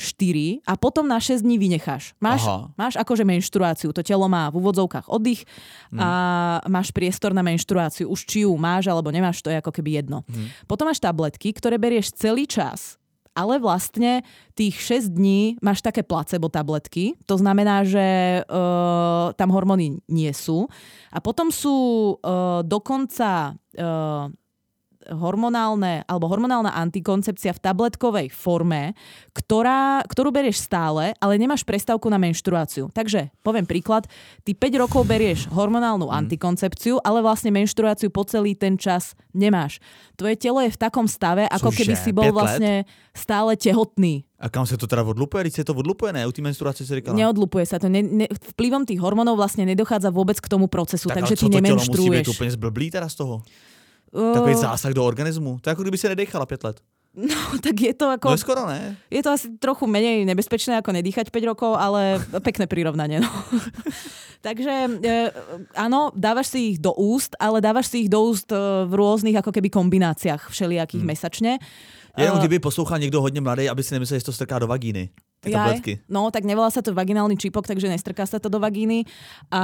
a 0.64 0.74
potom 0.78 1.04
na 1.04 1.18
6 1.18 1.42
dní 1.42 1.58
vynecháš. 1.58 2.14
Máš, 2.18 2.46
Aha. 2.46 2.70
máš 2.76 2.94
akože 2.96 3.26
menštruáciu, 3.26 3.90
to 3.90 4.00
telo 4.00 4.28
má 4.28 4.48
v 4.48 4.62
úvodzovkách 4.62 5.10
oddych 5.10 5.42
a 5.96 6.08
máš 6.68 6.94
priestor 6.94 7.34
na 7.34 7.42
menštruáciu. 7.42 8.08
Už 8.08 8.24
či 8.24 8.46
ju 8.46 8.52
máš 8.56 8.86
alebo 8.86 9.10
nemáš, 9.10 9.42
to 9.42 9.50
je 9.50 9.58
ako 9.58 9.74
keby 9.74 10.00
jedno. 10.00 10.22
Potom 10.64 10.86
máš 10.86 11.02
tabletky, 11.02 11.50
ktoré 11.50 11.76
berieš 11.76 12.12
celý 12.14 12.46
čas 12.46 12.99
ale 13.34 13.62
vlastne 13.62 14.26
tých 14.58 14.76
6 15.06 15.14
dní 15.14 15.40
máš 15.62 15.80
také 15.80 16.02
placebo 16.02 16.50
tabletky, 16.50 17.14
to 17.24 17.38
znamená, 17.38 17.86
že 17.86 18.40
uh, 18.44 19.30
tam 19.38 19.48
hormóny 19.54 20.02
nie 20.10 20.32
sú. 20.34 20.66
A 21.14 21.18
potom 21.22 21.54
sú 21.54 21.76
uh, 22.18 22.60
dokonca 22.66 23.54
uh, 23.54 24.28
hormonálne 25.10 26.06
alebo 26.06 26.26
hormonálna 26.26 26.70
antikoncepcia 26.72 27.52
v 27.52 27.60
tabletkovej 27.60 28.26
forme, 28.30 28.94
ktorá, 29.30 30.02
ktorú 30.06 30.30
berieš 30.30 30.62
stále, 30.62 31.12
ale 31.18 31.36
nemáš 31.36 31.62
prestávku 31.62 32.06
na 32.06 32.16
menštruáciu. 32.16 32.88
Takže 32.90 33.30
poviem 33.42 33.66
príklad, 33.66 34.06
ty 34.42 34.54
5 34.54 34.78
rokov 34.78 35.04
berieš 35.04 35.46
hormonálnu 35.48 36.06
Mhm. 36.06 36.14
antikoncepciu, 36.16 36.98
ale 37.00 37.20
vlastne 37.20 37.50
menštruáciu 37.50 38.08
po 38.08 38.24
celý 38.24 38.54
ten 38.54 38.74
čas 38.74 39.12
nemáš. 39.30 39.78
Tvoje 40.14 40.36
telo 40.36 40.60
je 40.60 40.70
v 40.70 40.78
takom 40.78 41.06
stave, 41.06 41.46
ako 41.46 41.70
Cože? 41.70 41.78
keby 41.82 41.94
si 41.96 42.10
bol 42.10 42.30
vlastne 42.30 42.84
stále 43.10 43.54
tehotný. 43.54 44.24
A 44.40 44.48
kam 44.48 44.64
se 44.64 44.76
to 44.76 44.86
teda 44.86 45.04
odlupuje? 45.04 45.44
Když 45.44 45.54
se 45.54 45.64
to 45.64 45.74
odlupuje, 45.74 46.12
ne? 46.12 46.26
U 46.26 46.32
té 46.32 46.40
menstruace 46.42 46.86
si 46.86 46.94
říkala. 46.94 47.12
Neodlupuje 47.12 47.66
sa 47.66 47.76
to. 47.76 47.92
Ne, 47.92 48.00
ne, 48.00 48.24
vplyvom 48.56 48.88
tých 48.88 48.96
hormónov 48.96 49.36
vlastne 49.36 49.68
nedochádza 49.68 50.08
vôbec 50.08 50.40
k 50.40 50.48
tomu 50.48 50.64
procesu, 50.64 51.12
tak 51.12 51.20
takže 51.20 51.36
ty 51.36 51.44
tělo 51.44 51.48
musí 51.52 51.60
nemenštruuješ. 51.60 52.24
být 52.24 52.28
úplně 52.32 52.50
zblblý 52.50 52.86
teda 52.90 53.08
z 53.08 53.14
toho? 53.14 53.42
Takový 54.10 54.54
zásah 54.54 54.92
do 54.92 55.04
organismu. 55.04 55.58
To 55.60 55.70
je 55.70 55.72
jako 55.72 55.82
kdyby 55.82 55.98
se 55.98 56.08
nedechala 56.08 56.46
pět 56.46 56.64
let. 56.64 56.80
no, 57.14 57.58
tak 57.58 57.80
je 57.80 57.94
to 57.94 58.06
ako... 58.10 58.28
No 58.28 58.34
je 58.34 58.38
skoro 58.38 58.66
ne. 58.66 58.96
Je 59.10 59.22
to 59.22 59.30
asi 59.34 59.50
trochu 59.58 59.86
menej 59.86 60.22
nebezpečné 60.22 60.78
ako 60.78 60.94
nedýchať 60.94 61.34
5 61.34 61.50
rokov, 61.50 61.74
ale 61.74 62.22
pekné 62.46 62.70
prirovnanie. 62.70 63.18
No. 63.18 63.30
Takže 64.46 64.72
e, 65.04 65.34
áno, 65.76 66.14
dávaš 66.16 66.54
si 66.54 66.58
ich 66.72 66.78
do 66.80 66.94
úst, 66.96 67.36
ale 67.36 67.60
dávaš 67.60 67.92
si 67.92 68.06
ich 68.06 68.10
do 68.10 68.24
úst 68.24 68.48
e, 68.48 68.56
v 68.88 68.92
rôznych 68.94 69.36
ako 69.36 69.52
keby 69.52 69.68
kombináciách 69.68 70.48
všelijakých 70.48 71.02
Hmm. 71.02 71.10
mesačne. 71.12 71.52
Jenom 72.16 72.36
Eh, 72.36 72.40
kdyby 72.40 72.58
poslouchal 72.58 72.98
někdo 72.98 73.20
hodně 73.20 73.40
mladý, 73.40 73.68
aby 73.68 73.82
si 73.82 73.94
nemyslel, 73.94 74.18
že 74.20 74.24
to 74.24 74.32
strká 74.32 74.58
do 74.58 74.66
vagíny. 74.66 75.10
Jaj, 75.40 75.56
tabletky. 75.56 75.92
No, 76.04 76.28
tak 76.28 76.44
nevolá 76.44 76.68
sa 76.68 76.84
to 76.84 76.92
vaginálny 76.92 77.32
čípok, 77.40 77.64
takže 77.64 77.88
nestrká 77.88 78.28
sa 78.28 78.36
to 78.36 78.52
do 78.52 78.60
vagíny. 78.60 79.08
A, 79.48 79.62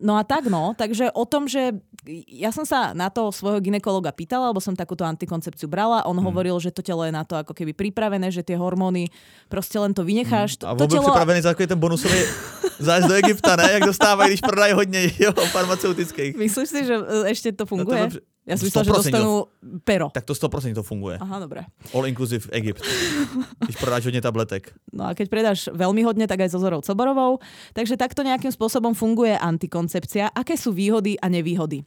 no 0.00 0.16
a 0.16 0.24
tak 0.24 0.48
no, 0.48 0.72
takže 0.72 1.12
o 1.12 1.28
tom, 1.28 1.44
že 1.44 1.76
ja 2.24 2.48
som 2.48 2.64
sa 2.64 2.96
na 2.96 3.12
to 3.12 3.28
svojho 3.28 3.60
ginekologa 3.60 4.16
pýtala, 4.16 4.48
lebo 4.48 4.64
som 4.64 4.72
takúto 4.72 5.04
antikoncepciu 5.04 5.68
brala. 5.68 6.08
On 6.08 6.16
Hmm. 6.16 6.24
hovoril, 6.24 6.56
že 6.56 6.72
to 6.72 6.80
telo 6.80 7.04
je 7.04 7.12
na 7.12 7.20
to 7.20 7.36
ako 7.36 7.52
keby 7.52 7.76
pripravené, 7.76 8.32
že 8.32 8.40
tie 8.40 8.56
hormóny 8.56 9.12
proste 9.52 9.76
len 9.76 9.92
to 9.92 10.08
vynecháš. 10.08 10.56
Hmm. 10.56 10.72
A 10.72 10.80
to 10.80 10.84
on 10.84 10.88
byl 10.88 11.00
připravený 11.04 11.40
za 11.44 11.52
ten 11.52 11.78
bonusový 11.78 12.20
zájezd 12.80 13.08
do 13.08 13.14
Egypta, 13.14 13.56
ne? 13.56 13.68
Jak 13.72 13.84
dostávají, 13.92 14.30
když 14.30 14.40
prodají 14.40 14.72
hodně 14.72 15.12
jo, 15.18 15.32
farmaceutických. 15.52 16.36
Myslíš 16.36 16.68
si, 16.68 16.80
že 16.86 16.94
e, 16.96 17.28
ešte 17.28 17.52
to 17.52 17.66
funguje? 17.66 18.00
No 18.00 18.10
to 18.10 18.18
ja 18.48 18.56
si 18.56 18.64
myslela, 18.64 18.84
že 18.84 18.92
100% 18.92 18.96
dostanú 18.96 19.34
pero. 19.84 20.08
Tak 20.08 20.24
to 20.24 20.32
100% 20.32 20.72
to 20.72 20.80
funguje. 20.80 21.20
Aha, 21.20 21.36
dobre. 21.44 21.68
All 21.92 22.08
inclusive 22.08 22.48
Egypt. 22.48 22.80
Když 23.64 23.76
prodáš 23.76 24.04
hodně 24.04 24.20
tabletek. 24.24 24.72
No 24.92 25.04
a 25.04 25.12
keď 25.12 25.26
predáš 25.28 25.68
veľmi 25.68 26.00
hodne, 26.08 26.24
tak 26.24 26.40
aj 26.40 26.56
so 26.56 26.58
Zorou 26.58 26.80
Coborovou. 26.80 27.44
Takže 27.76 28.00
takto 28.00 28.24
nejakým 28.24 28.48
spôsobom 28.48 28.96
funguje 28.96 29.36
antikoncepcia. 29.36 30.32
Aké 30.32 30.56
sú 30.56 30.72
výhody 30.72 31.20
a 31.20 31.28
nevýhody? 31.28 31.84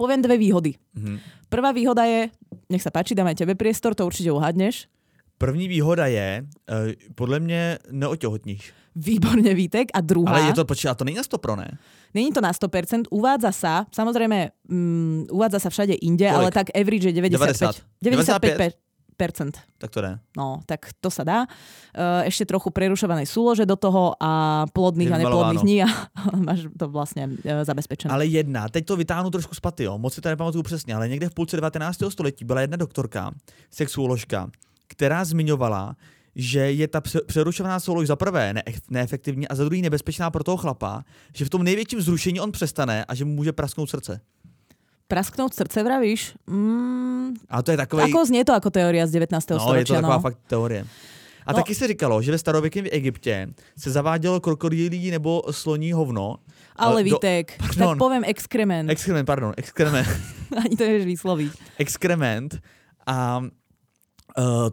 Poviem 0.00 0.24
dve 0.24 0.40
výhody. 0.40 0.72
Mhm. 0.96 1.20
Prvá 1.52 1.68
výhoda 1.76 2.08
je, 2.08 2.32
nech 2.72 2.80
sa 2.80 2.88
páči, 2.88 3.12
dám 3.12 3.28
aj 3.28 3.44
tebe 3.44 3.52
priestor, 3.52 3.92
to 3.92 4.08
určite 4.08 4.32
uhádneš. 4.32 4.88
První 5.36 5.68
výhoda 5.68 6.06
je, 6.06 6.40
uh, 6.40 6.96
podle 7.14 7.40
mě 7.40 7.78
neotěhotníš. 7.90 8.72
Výborne 8.96 9.54
Vítek. 9.54 9.88
A 9.94 10.00
druhá, 10.00 10.36
Ale 10.36 10.52
je 10.52 10.52
to, 10.52 10.64
počkej, 10.64 10.90
a 10.90 10.94
to 10.94 11.04
není 11.04 11.16
na 11.16 11.24
100 11.24 11.38
pro, 11.38 11.56
ne? 11.56 11.78
není 12.14 12.32
to 12.32 12.40
na 12.40 12.52
100%, 12.52 13.08
uvádza 13.10 13.52
sa, 13.52 13.74
samozrejme, 13.88 14.52
mm, 14.68 15.32
uvádza 15.32 15.58
sa 15.64 15.68
všade 15.72 15.96
inde, 15.96 16.28
Kolik? 16.28 16.36
ale 16.36 16.48
tak 16.52 16.68
average 16.76 17.08
je 17.08 17.14
95. 17.16 17.88
90. 18.04 18.76
95%. 19.16 19.56
Tak 19.78 19.90
to 19.90 20.02
ne. 20.02 20.18
No, 20.36 20.60
tak 20.66 20.92
to 21.00 21.06
sa 21.06 21.22
dá. 21.22 21.46
E, 21.94 22.26
Ešte 22.26 22.48
trochu 22.48 22.74
prerušovanej 22.74 23.28
súlože 23.28 23.62
do 23.62 23.76
toho 23.78 24.18
a 24.18 24.64
plodných 24.74 25.12
a 25.14 25.18
neplodných 25.20 25.62
dní 25.62 25.78
a 25.86 25.88
máš 26.48 26.66
to 26.74 26.90
vlastne 26.90 27.38
e, 27.44 27.64
zabezpečené. 27.64 28.10
Ale 28.10 28.26
jedna, 28.26 28.68
teď 28.68 28.82
to 28.82 28.96
vytáhnu 28.96 29.30
trošku 29.30 29.54
z 29.54 29.60
paty, 29.60 29.84
jo. 29.84 29.94
moc 29.98 30.10
si 30.14 30.20
to 30.20 30.28
nepamatuju 30.28 30.62
přesně, 30.62 30.94
ale 30.94 31.08
někde 31.08 31.28
v 31.28 31.34
půlce 31.34 31.56
19. 31.56 32.02
století 32.08 32.44
byla 32.44 32.60
jedna 32.60 32.76
doktorka, 32.76 33.30
sexuoložka, 33.70 34.50
která 34.88 35.24
zmiňovala, 35.24 35.96
že 36.36 36.72
je 36.72 36.88
ta 36.88 37.00
pře- 37.00 37.20
přerušovaná 37.26 37.80
soulož 37.80 38.06
za 38.06 38.16
prvé 38.16 38.52
ne- 38.54 38.62
neefektivní 38.90 39.48
a 39.48 39.54
za 39.54 39.64
druhý 39.64 39.82
nebezpečná 39.82 40.30
pro 40.30 40.44
toho 40.44 40.56
chlapa, 40.56 41.04
že 41.34 41.44
v 41.44 41.50
tom 41.50 41.62
největším 41.62 42.00
zrušení 42.00 42.40
on 42.40 42.52
přestane 42.52 43.04
a 43.04 43.14
že 43.14 43.24
mu 43.24 43.32
může 43.34 43.52
prasknout 43.52 43.90
srdce. 43.90 44.20
Prasknúť 45.08 45.52
srdce, 45.52 45.82
vravíš? 45.84 46.34
Mm, 46.48 47.36
A 47.52 47.60
to 47.62 47.70
je 47.70 47.76
takový... 47.76 48.08
ako 48.08 48.24
znie 48.24 48.48
to 48.48 48.56
ako 48.56 48.72
teória 48.72 49.04
z 49.04 49.20
19. 49.20 49.28
No, 49.28 49.56
je 49.56 49.60
to 49.60 49.64
storočia? 49.68 49.96
taková 50.00 50.16
no. 50.16 50.24
fakt 50.24 50.38
teorie. 50.48 50.86
A 51.46 51.52
No. 51.52 51.58
taky 51.60 51.74
se 51.74 51.88
říkalo, 51.88 52.22
že 52.22 52.32
ve 52.32 52.38
starověkém 52.38 52.86
Egyptě 52.90 53.48
se 53.78 53.90
zavádělo 53.90 54.40
krokodýlí 54.40 55.10
nebo 55.10 55.42
sloní 55.50 55.92
hovno. 55.92 56.36
Ale 56.76 57.00
eh, 57.00 57.04
do- 57.04 57.10
Vítek, 57.20 57.52
tak 57.58 57.76
Pardon. 57.76 57.98
poviem 57.98 58.22
exkrement. 58.26 58.90
Exkrement, 58.90 59.26
pardon, 59.26 59.52
exkrement. 59.56 60.08
Ani 60.64 60.76
to 60.76 60.84
nevieš 60.84 61.04
vysloviť. 61.04 61.50
exkrement 61.78 62.56
a 63.06 63.44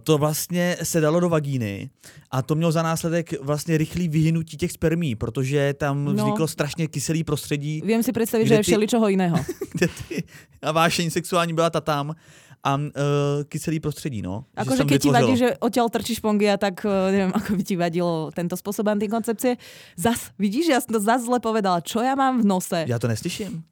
to 0.03 0.17
vlastně 0.17 0.77
se 0.83 1.01
dalo 1.01 1.19
do 1.19 1.29
vagíny 1.29 1.89
a 2.31 2.41
to 2.41 2.55
mělo 2.55 2.71
za 2.71 2.83
následek 2.83 3.41
vlastně 3.41 3.77
rychlý 3.77 4.07
vyhynutí 4.07 4.57
těch 4.57 4.71
spermí, 4.71 5.15
protože 5.15 5.73
tam 5.73 6.05
No. 6.05 6.13
vzniklo 6.13 6.47
strašně 6.47 6.87
kyselý 6.87 7.23
prostředí, 7.23 7.81
Viem 7.85 8.03
si 8.03 8.11
predstaviť, 8.11 8.45
Kde 8.47 8.55
že 8.55 8.57
aj 8.59 8.63
ty- 8.65 8.71
všeličoho 8.71 9.05
iného. 9.09 9.37
kde 9.73 9.87
ty 9.87 10.23
navášení 10.63 11.11
sexuální 11.11 11.53
byla 11.53 11.69
ta 11.69 11.81
tam 11.81 12.15
a 12.63 12.75
uh, 12.75 12.91
kyselý 13.47 13.79
prostředí, 13.79 14.21
no. 14.21 14.43
Akože 14.55 14.83
keď 14.83 14.99
ti 15.01 15.09
vadí, 15.09 15.33
že 15.39 15.55
odtiaľ 15.63 15.87
trčíš 15.87 16.19
pongy 16.19 16.51
a 16.51 16.59
tak 16.59 16.83
uh, 16.83 17.07
neviem, 17.11 17.31
ako 17.39 17.55
by 17.55 17.63
ti 17.63 17.75
vadilo 17.79 18.31
tento 18.35 18.55
spôsob 18.59 18.83
antikoncepcie. 18.87 19.55
Zas, 19.95 20.35
vidíš, 20.35 20.67
ja 20.67 20.79
som 20.83 20.91
to 20.91 20.99
zas 20.99 21.23
zle 21.23 21.39
povedala. 21.39 21.79
Čo 21.79 22.03
ja 22.03 22.19
mám 22.19 22.43
v 22.43 22.45
nose? 22.47 22.83
Ja 22.83 22.99
to 22.99 23.07
neslyším. 23.07 23.63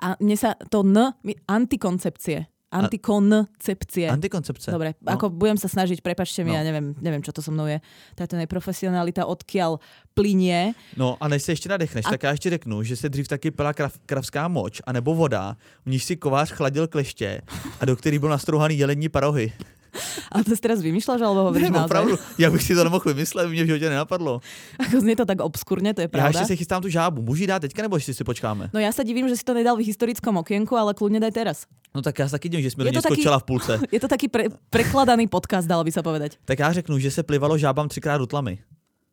A 0.00 0.16
mne 0.16 0.36
sa 0.40 0.56
to 0.72 0.80
N, 0.80 1.12
antikoncepcie. 1.44 2.51
Antikoncepcie. 2.72 4.08
Antikoncepce. 4.08 4.72
Dobre, 4.72 4.96
no. 5.04 5.12
ako 5.12 5.28
budem 5.28 5.60
sa 5.60 5.68
snažiť, 5.68 6.00
prepačte 6.00 6.40
mi, 6.40 6.50
no. 6.50 6.56
ja 6.56 6.64
neviem, 6.64 6.96
neviem, 7.04 7.20
čo 7.20 7.36
to 7.36 7.44
so 7.44 7.52
mnou 7.52 7.68
je. 7.68 7.84
Táto 8.16 8.40
neprofesionalita, 8.40 9.28
odkiaľ 9.28 9.76
plinie. 10.16 10.72
No 10.96 11.20
a 11.20 11.28
než 11.28 11.42
se 11.42 11.52
ještě 11.52 11.68
nadechneš, 11.68 12.06
a... 12.06 12.10
tak 12.10 12.22
já 12.22 12.30
ještě 12.30 12.50
řeknu, 12.50 12.82
že 12.82 12.96
se 12.96 13.08
dřív 13.08 13.28
taky 13.28 13.50
pila 13.50 13.72
krav, 13.72 13.98
kravská 14.06 14.48
moč, 14.48 14.82
anebo 14.86 15.14
voda, 15.14 15.56
v 15.84 15.90
níž 15.90 16.04
si 16.04 16.16
kovář 16.16 16.50
chladil 16.50 16.88
kleště 16.88 17.40
a 17.80 17.84
do 17.84 17.96
kterých 17.96 18.20
byl 18.20 18.28
nastrouhaný 18.28 18.78
jelení 18.78 19.08
parohy. 19.08 19.52
A 20.32 20.40
to 20.40 20.56
si 20.56 20.60
teraz 20.64 20.80
vymýšľaš, 20.80 21.20
alebo 21.20 21.52
hovoríš 21.52 21.68
naozaj? 21.68 21.92
pravdu. 21.92 22.14
Ja 22.40 22.48
bych 22.48 22.62
si 22.64 22.72
to 22.72 22.84
nemohl 22.84 23.04
vymyslet, 23.04 23.48
mě 23.48 23.62
v 23.64 23.66
životě 23.66 23.88
nenapadlo. 23.90 24.40
Ako 24.80 25.00
znie 25.00 25.16
to 25.16 25.24
tak 25.28 25.40
obskurne, 25.40 25.94
to 25.94 26.00
je 26.00 26.08
pravda. 26.08 26.26
Já 26.26 26.28
ještě 26.28 26.46
si 26.46 26.56
chystám 26.56 26.82
tu 26.82 26.88
žábu. 26.88 27.22
Můžu 27.22 27.46
dát 27.46 27.58
teďka, 27.58 27.82
nebo 27.82 27.96
ještě 27.96 28.14
si 28.14 28.24
počkáme? 28.24 28.70
No 28.72 28.80
ja 28.80 28.92
sa 28.92 29.04
divím, 29.04 29.28
že 29.28 29.36
si 29.36 29.44
to 29.44 29.52
nedal 29.52 29.76
v 29.76 29.84
historickom 29.84 30.36
okienku, 30.40 30.72
ale 30.76 30.96
kľudne 30.96 31.20
daj 31.20 31.32
teraz. 31.32 31.58
No 31.94 32.02
tak 32.02 32.18
já 32.18 32.26
se 32.28 32.32
taky 32.32 32.48
divím, 32.48 32.70
že 32.70 32.76
něj 32.78 33.02
skočila 33.02 33.38
v 33.38 33.44
půlce. 33.44 33.80
Je 33.92 34.00
to 34.00 34.08
taký 34.08 34.28
pre, 34.28 34.48
prekladaný 34.70 35.28
podcast, 35.28 35.68
dalo 35.68 35.84
by 35.84 35.92
sa 35.92 36.00
povedať. 36.02 36.40
Tak 36.44 36.58
já 36.58 36.72
řeknu, 36.72 36.98
že 36.98 37.10
se 37.10 37.22
plivalo 37.22 37.58
žábám 37.58 37.88
třikrát 37.88 38.18
do 38.18 38.26
tlamy. 38.26 38.58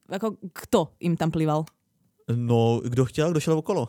Ako 0.09 0.41
kto 0.53 0.95
im 0.99 1.17
tam 1.17 1.31
plival? 1.31 1.65
No, 2.35 2.81
kdo 2.85 3.05
chtěl, 3.05 3.31
kdo 3.31 3.39
šel 3.39 3.57
okolo. 3.57 3.87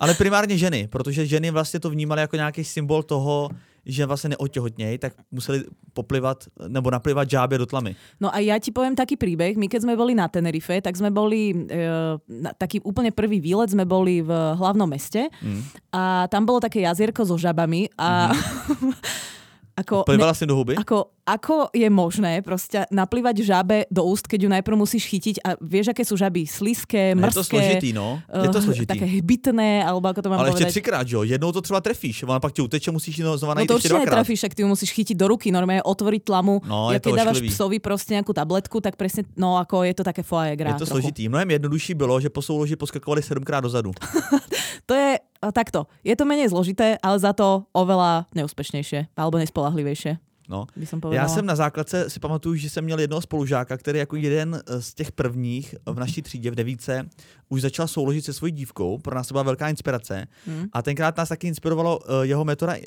Ale 0.00 0.14
primárně 0.14 0.58
ženy, 0.58 0.88
protože 0.88 1.26
ženy 1.26 1.50
vlastně 1.50 1.80
to 1.80 1.90
vnímaly 1.90 2.20
jako 2.20 2.36
nějaký 2.36 2.64
symbol 2.64 3.02
toho, 3.02 3.48
že 3.86 4.06
vlastně 4.06 4.28
neotěhotnějí, 4.28 4.98
tak 4.98 5.12
museli 5.30 5.64
poplivat 5.92 6.44
nebo 6.68 6.90
naplivat 6.90 7.30
žábě 7.30 7.58
do 7.58 7.66
tlamy. 7.66 7.96
No 8.20 8.30
a 8.34 8.38
ja 8.38 8.58
ti 8.58 8.70
poviem 8.70 8.94
taký 8.94 9.18
príbeh. 9.18 9.58
My 9.58 9.66
keď 9.66 9.82
sme 9.82 9.98
boli 9.98 10.14
na 10.14 10.30
Tenerife, 10.30 10.78
tak 10.80 10.94
sme 10.94 11.10
boli, 11.10 11.50
e, 11.50 11.86
na, 12.28 12.54
taký 12.54 12.80
úplne 12.86 13.10
prvý 13.10 13.42
výlet 13.42 13.70
sme 13.70 13.84
boli 13.84 14.22
v 14.22 14.30
hlavnom 14.30 14.86
meste 14.86 15.28
mm. 15.42 15.92
a 15.92 16.30
tam 16.30 16.46
bolo 16.46 16.62
také 16.62 16.86
jazierko 16.86 17.26
so 17.26 17.34
žabami 17.34 17.90
a 17.98 18.30
mm. 18.30 18.94
Ako, 19.72 20.04
Plivala 20.04 20.36
si 20.36 20.44
do 20.44 20.52
huby? 20.52 20.76
Ako, 20.76 21.16
ako 21.24 21.72
je 21.72 21.88
možné 21.88 22.44
proste 22.44 22.84
naplývať 22.92 23.40
žabe 23.40 23.88
do 23.88 24.04
úst, 24.04 24.28
keď 24.28 24.38
ju 24.44 24.48
najprv 24.52 24.76
musíš 24.76 25.08
chytiť 25.08 25.40
a 25.40 25.56
vieš, 25.64 25.96
aké 25.96 26.04
sú 26.04 26.12
žaby? 26.12 26.44
Sliské, 26.44 27.16
mrzké. 27.16 27.32
Je 27.32 27.40
to 27.40 27.44
složitý, 27.48 27.88
no. 27.96 28.20
Je 28.28 28.48
to 28.52 28.60
eh, 28.60 28.66
složitý. 28.68 28.90
Také 28.92 29.08
hbytné, 29.24 29.80
alebo 29.80 30.12
ako 30.12 30.20
to 30.20 30.28
mám 30.28 30.44
Ale 30.44 30.52
povedať. 30.52 30.68
ešte 30.68 30.72
třikrát, 30.76 31.08
jo. 31.08 31.24
Jednou 31.24 31.48
to 31.56 31.64
třeba 31.64 31.80
trefíš, 31.80 32.28
ona 32.28 32.36
pak 32.36 32.52
ti 32.52 32.60
uteče, 32.60 32.92
musíš 32.92 33.14
ji 33.18 33.24
znova 33.24 33.56
najít 33.56 33.70
no 33.70 33.72
to 33.72 33.78
určite 33.80 33.96
netrefíš, 33.96 34.40
tak 34.44 34.52
ty 34.52 34.60
ju 34.60 34.68
musíš 34.68 34.90
chytiť 34.92 35.16
do 35.16 35.26
ruky, 35.32 35.48
normálne 35.48 35.80
otvoriť 35.80 36.20
tlamu. 36.20 36.60
No, 36.68 36.92
ja 36.92 37.00
keď 37.00 37.12
dávaš 37.24 37.40
psovi 37.40 37.80
proste 37.80 38.12
nejakú 38.12 38.36
tabletku, 38.36 38.84
tak 38.84 39.00
presne, 39.00 39.24
no 39.40 39.56
ako 39.56 39.88
je 39.88 39.94
to 39.96 40.04
také 40.04 40.20
foaje 40.20 40.52
Je 40.52 40.68
to 40.76 40.84
trochu. 40.84 41.00
složitý. 41.00 41.32
Mnohem 41.32 41.48
jednodušší 41.56 41.96
bylo, 41.96 42.20
že 42.20 42.28
po 42.28 42.44
souloži 42.44 42.76
poskakovali 42.76 43.24
sedmkrát 43.24 43.64
dozadu. 43.64 43.96
to 44.88 44.92
je 44.92 45.16
takto. 45.50 45.90
Je 46.04 46.14
to 46.14 46.22
menej 46.22 46.54
zložité, 46.54 46.94
ale 47.02 47.18
za 47.18 47.34
to 47.34 47.66
oveľa 47.74 48.30
neúspešnejšie 48.36 49.10
alebo 49.18 49.42
nespolahlivejšie. 49.42 50.22
No. 50.48 50.66
Já 51.10 51.28
jsem 51.28 51.46
na 51.46 51.56
základce 51.56 52.10
si 52.10 52.20
pamatuju, 52.20 52.54
že 52.54 52.70
jsem 52.70 52.84
měl 52.84 53.00
jednoho 53.00 53.20
spolužáka, 53.20 53.76
který 53.76 53.98
jako 53.98 54.16
jeden 54.16 54.62
z 54.78 54.94
těch 54.94 55.12
prvních 55.12 55.74
v 55.86 55.98
naší 55.98 56.22
třídě 56.22 56.50
v 56.50 56.54
devíce 56.54 57.08
už 57.48 57.62
začal 57.62 57.88
souložit 57.88 58.24
se 58.24 58.32
svojí 58.32 58.52
dívkou. 58.52 58.98
Pro 58.98 59.14
nás 59.14 59.28
to 59.28 59.34
byla 59.34 59.42
velká 59.42 59.68
inspirace. 59.68 60.26
Hmm. 60.46 60.66
A 60.72 60.82
tenkrát 60.82 61.16
nás 61.16 61.28
taky 61.28 61.46
inspirovalo 61.48 61.98
uh, 61.98 62.22
jeho 62.22 62.44
metoda 62.44 62.74
uh, 62.74 62.80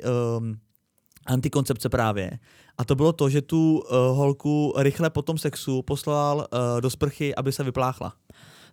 antikoncepce 1.25 1.89
právě. 1.89 2.31
A 2.77 2.85
to 2.85 2.95
bylo 2.95 3.13
to, 3.13 3.29
že 3.29 3.41
tu 3.41 3.79
uh, 3.79 3.95
holku 4.17 4.73
rychle 4.77 5.09
po 5.09 5.21
tom 5.21 5.37
sexu 5.37 5.81
poslal 5.81 6.37
uh, 6.37 6.81
do 6.81 6.89
sprchy, 6.89 7.35
aby 7.35 7.51
se 7.51 7.63
vypláchla. 7.63 8.13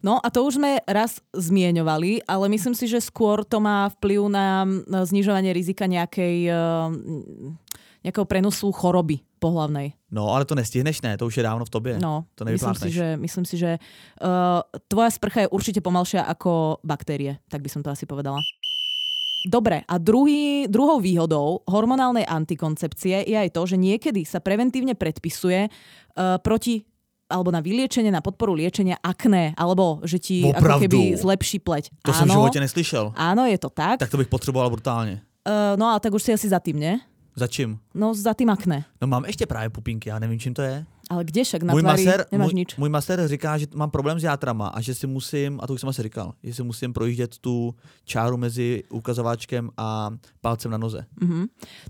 No 0.02 0.18
a 0.18 0.28
to 0.34 0.42
už 0.42 0.58
sme 0.58 0.82
raz 0.84 1.22
zmieňovali, 1.30 2.26
ale 2.26 2.50
myslím 2.50 2.74
si, 2.74 2.90
že 2.90 2.98
skôr 2.98 3.46
to 3.46 3.62
má 3.62 3.86
vplyv 3.98 4.26
na 4.26 4.66
znižovanie 5.06 5.54
rizika 5.54 5.86
nejakej 5.86 6.50
uh, 6.50 6.90
nejakého 8.02 8.26
prenosu 8.26 8.74
choroby 8.74 9.22
pohlavnej. 9.38 9.94
No, 10.10 10.34
ale 10.34 10.42
to 10.46 10.58
nestihneš, 10.58 11.02
ne? 11.02 11.14
To 11.18 11.30
už 11.30 11.38
je 11.38 11.46
dávno 11.46 11.62
v 11.66 11.70
tobě. 11.70 11.92
No, 11.98 12.26
to 12.34 12.42
myslím 12.46 12.74
si, 12.74 12.90
že, 12.90 13.14
myslím 13.16 13.46
si, 13.46 13.56
že 13.58 13.78
uh, 13.78 14.62
tvoja 14.90 15.10
sprcha 15.10 15.46
je 15.46 15.52
určite 15.54 15.80
pomalšia 15.82 16.26
ako 16.26 16.82
baktérie, 16.82 17.38
tak 17.46 17.62
by 17.62 17.70
som 17.70 17.82
to 17.82 17.90
asi 17.90 18.06
povedala. 18.06 18.38
Dobre, 19.42 19.82
a 19.82 19.98
druhý, 19.98 20.70
druhou 20.70 21.02
výhodou 21.02 21.66
hormonálnej 21.66 22.22
antikoncepcie 22.22 23.26
je 23.26 23.34
aj 23.34 23.50
to, 23.50 23.66
že 23.66 23.74
niekedy 23.74 24.22
sa 24.22 24.38
preventívne 24.38 24.94
predpisuje 24.94 25.66
uh, 25.66 26.38
proti 26.38 26.86
alebo 27.32 27.48
na 27.48 27.64
vyliečenie, 27.64 28.12
na 28.12 28.20
podporu 28.20 28.52
liečenia 28.52 29.00
akné, 29.00 29.56
alebo 29.56 30.04
že 30.04 30.20
ti 30.20 30.44
Opravdu. 30.44 30.68
ako 30.68 30.82
keby 30.84 31.00
zlepší 31.16 31.58
pleť. 31.64 31.88
To 32.04 32.12
áno, 32.12 32.18
som 32.20 32.26
v 32.28 32.36
živote 32.36 32.60
neslyšel. 32.60 33.04
Áno, 33.16 33.48
je 33.48 33.56
to 33.56 33.72
tak. 33.72 33.96
Tak 34.04 34.12
to 34.12 34.20
bych 34.20 34.28
potreboval 34.28 34.68
brutálne. 34.68 35.24
Uh, 35.42 35.74
no 35.80 35.90
a 35.90 35.96
tak 35.96 36.12
už 36.12 36.22
si 36.22 36.30
asi 36.30 36.46
za 36.52 36.60
tým, 36.60 36.76
nie? 36.76 37.00
Za 37.32 37.48
čím? 37.48 37.80
No 37.96 38.12
za 38.12 38.36
tým 38.36 38.52
akné. 38.52 38.84
No 39.00 39.08
mám 39.08 39.24
ještě 39.24 39.46
právě 39.46 39.70
pupinky, 39.70 40.08
já 40.08 40.18
nevím, 40.18 40.38
čím 40.38 40.54
to 40.54 40.62
je. 40.62 40.84
Ale 41.12 41.28
kde 41.28 41.44
však 41.44 41.62
na 41.62 41.72
můj 41.76 41.82
tváři 41.82 42.04
maser, 42.04 42.26
nemáš 42.32 42.52
můj, 42.52 42.54
nič? 42.54 42.76
Můj 42.76 42.88
master 42.88 43.28
říká, 43.28 43.58
že 43.58 43.66
mám 43.74 43.90
problém 43.90 44.16
s 44.20 44.24
játrama 44.24 44.68
a 44.68 44.80
že 44.80 44.94
si 44.94 45.06
musím, 45.06 45.60
a 45.60 45.66
to 45.66 45.76
už 45.76 45.80
jsem 45.80 45.88
asi 45.88 46.02
říkal, 46.02 46.32
že 46.42 46.54
si 46.54 46.62
musím 46.62 46.92
projíždět 46.92 47.38
tu 47.38 47.74
čáru 48.04 48.36
mezi 48.36 48.82
ukazováčkem 48.88 49.70
a 49.76 50.10
palcem 50.40 50.70
na 50.70 50.78
noze. 50.78 51.04
Mm-hmm. 51.20 51.44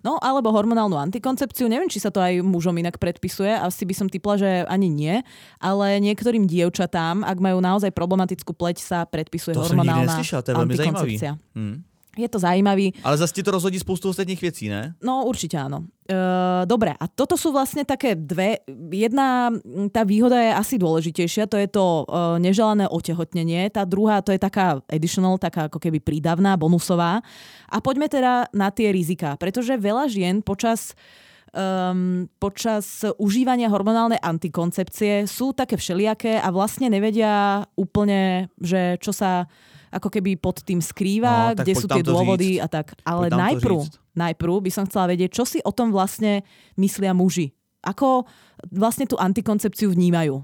No 0.04 0.18
alebo 0.18 0.50
hormonálnu 0.50 0.98
antikoncepciu, 0.98 1.70
neviem, 1.70 1.86
či 1.86 2.02
sa 2.02 2.10
to 2.10 2.18
aj 2.18 2.42
mužom 2.42 2.74
inak 2.74 2.98
predpisuje, 2.98 3.54
asi 3.54 3.86
by 3.86 3.94
som 3.94 4.08
typla, 4.10 4.34
že 4.34 4.50
ani 4.66 4.90
nie, 4.90 5.22
ale 5.62 6.02
niektorým 6.02 6.50
dievčatám, 6.50 7.22
ak 7.22 7.38
majú 7.38 7.62
naozaj 7.62 7.94
problematickú 7.94 8.50
pleť, 8.58 8.82
sa 8.82 8.98
predpisuje 9.06 9.54
to 9.54 9.62
hormonálna 9.62 10.18
neslyšel, 10.18 10.42
to 10.42 10.50
je 10.50 10.56
antikoncepcia. 10.58 11.32
Hmm 11.54 11.91
je 12.12 12.28
to 12.28 12.38
zaujímavý. 12.38 12.92
Ale 13.00 13.16
zase 13.16 13.40
ti 13.40 13.42
to 13.42 13.56
rozhodí 13.56 13.80
spoustu 13.80 14.12
ostatných 14.12 14.40
vecí, 14.40 14.68
ne? 14.68 14.92
No 15.00 15.24
určite 15.24 15.56
áno. 15.56 15.88
E, 16.04 16.16
dobre, 16.68 16.92
a 16.92 17.04
toto 17.08 17.40
sú 17.40 17.56
vlastne 17.56 17.88
také 17.88 18.12
dve. 18.12 18.60
Jedna, 18.92 19.48
tá 19.88 20.04
výhoda 20.04 20.36
je 20.36 20.52
asi 20.52 20.74
dôležitejšia, 20.76 21.48
to 21.48 21.56
je 21.56 21.68
to 21.72 22.04
e, 22.04 22.04
neželané 22.44 22.84
otehotnenie. 22.84 23.72
Tá 23.72 23.88
druhá, 23.88 24.20
to 24.20 24.36
je 24.36 24.40
taká 24.40 24.84
additional, 24.92 25.40
taká 25.40 25.72
ako 25.72 25.80
keby 25.80 26.04
prídavná, 26.04 26.60
bonusová. 26.60 27.24
A 27.72 27.76
poďme 27.80 28.12
teda 28.12 28.52
na 28.52 28.68
tie 28.68 28.92
rizika, 28.92 29.40
pretože 29.40 29.72
veľa 29.80 30.12
žien 30.12 30.44
počas 30.44 30.92
um, 31.52 32.28
počas 32.40 33.04
užívania 33.16 33.68
hormonálnej 33.68 34.20
antikoncepcie 34.20 35.28
sú 35.28 35.52
také 35.52 35.76
všelijaké 35.76 36.40
a 36.40 36.48
vlastne 36.52 36.88
nevedia 36.88 37.64
úplne, 37.76 38.52
že 38.60 38.96
čo 39.00 39.12
sa 39.12 39.46
ako 39.92 40.08
keby 40.08 40.40
pod 40.40 40.64
tým 40.64 40.80
skrýva, 40.80 41.52
no, 41.52 41.60
kde 41.60 41.72
sú 41.76 41.84
tie 41.84 42.00
dôvody 42.00 42.56
říct. 42.56 42.64
a 42.64 42.66
tak. 42.66 42.96
Ale 43.04 43.28
najprv, 43.28 43.84
najprv 44.16 44.54
by 44.64 44.70
som 44.72 44.88
chcela 44.88 45.12
vedieť, 45.12 45.30
čo 45.36 45.44
si 45.44 45.60
o 45.60 45.70
tom 45.70 45.92
vlastne 45.92 46.40
myslia 46.80 47.12
muži. 47.12 47.52
Ako 47.84 48.24
vlastne 48.72 49.04
tú 49.04 49.20
antikoncepciu 49.20 49.92
vnímajú? 49.92 50.40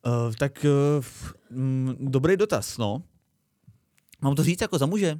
Uh, 0.00 0.32
tak 0.38 0.62
uh, 0.62 1.02
m, 1.50 1.98
dobrý 1.98 2.38
dotaz, 2.38 2.78
no. 2.78 3.02
Mám 4.22 4.34
to 4.36 4.44
říct 4.44 4.60
jako 4.60 4.78
za 4.78 4.86
muže? 4.86 5.18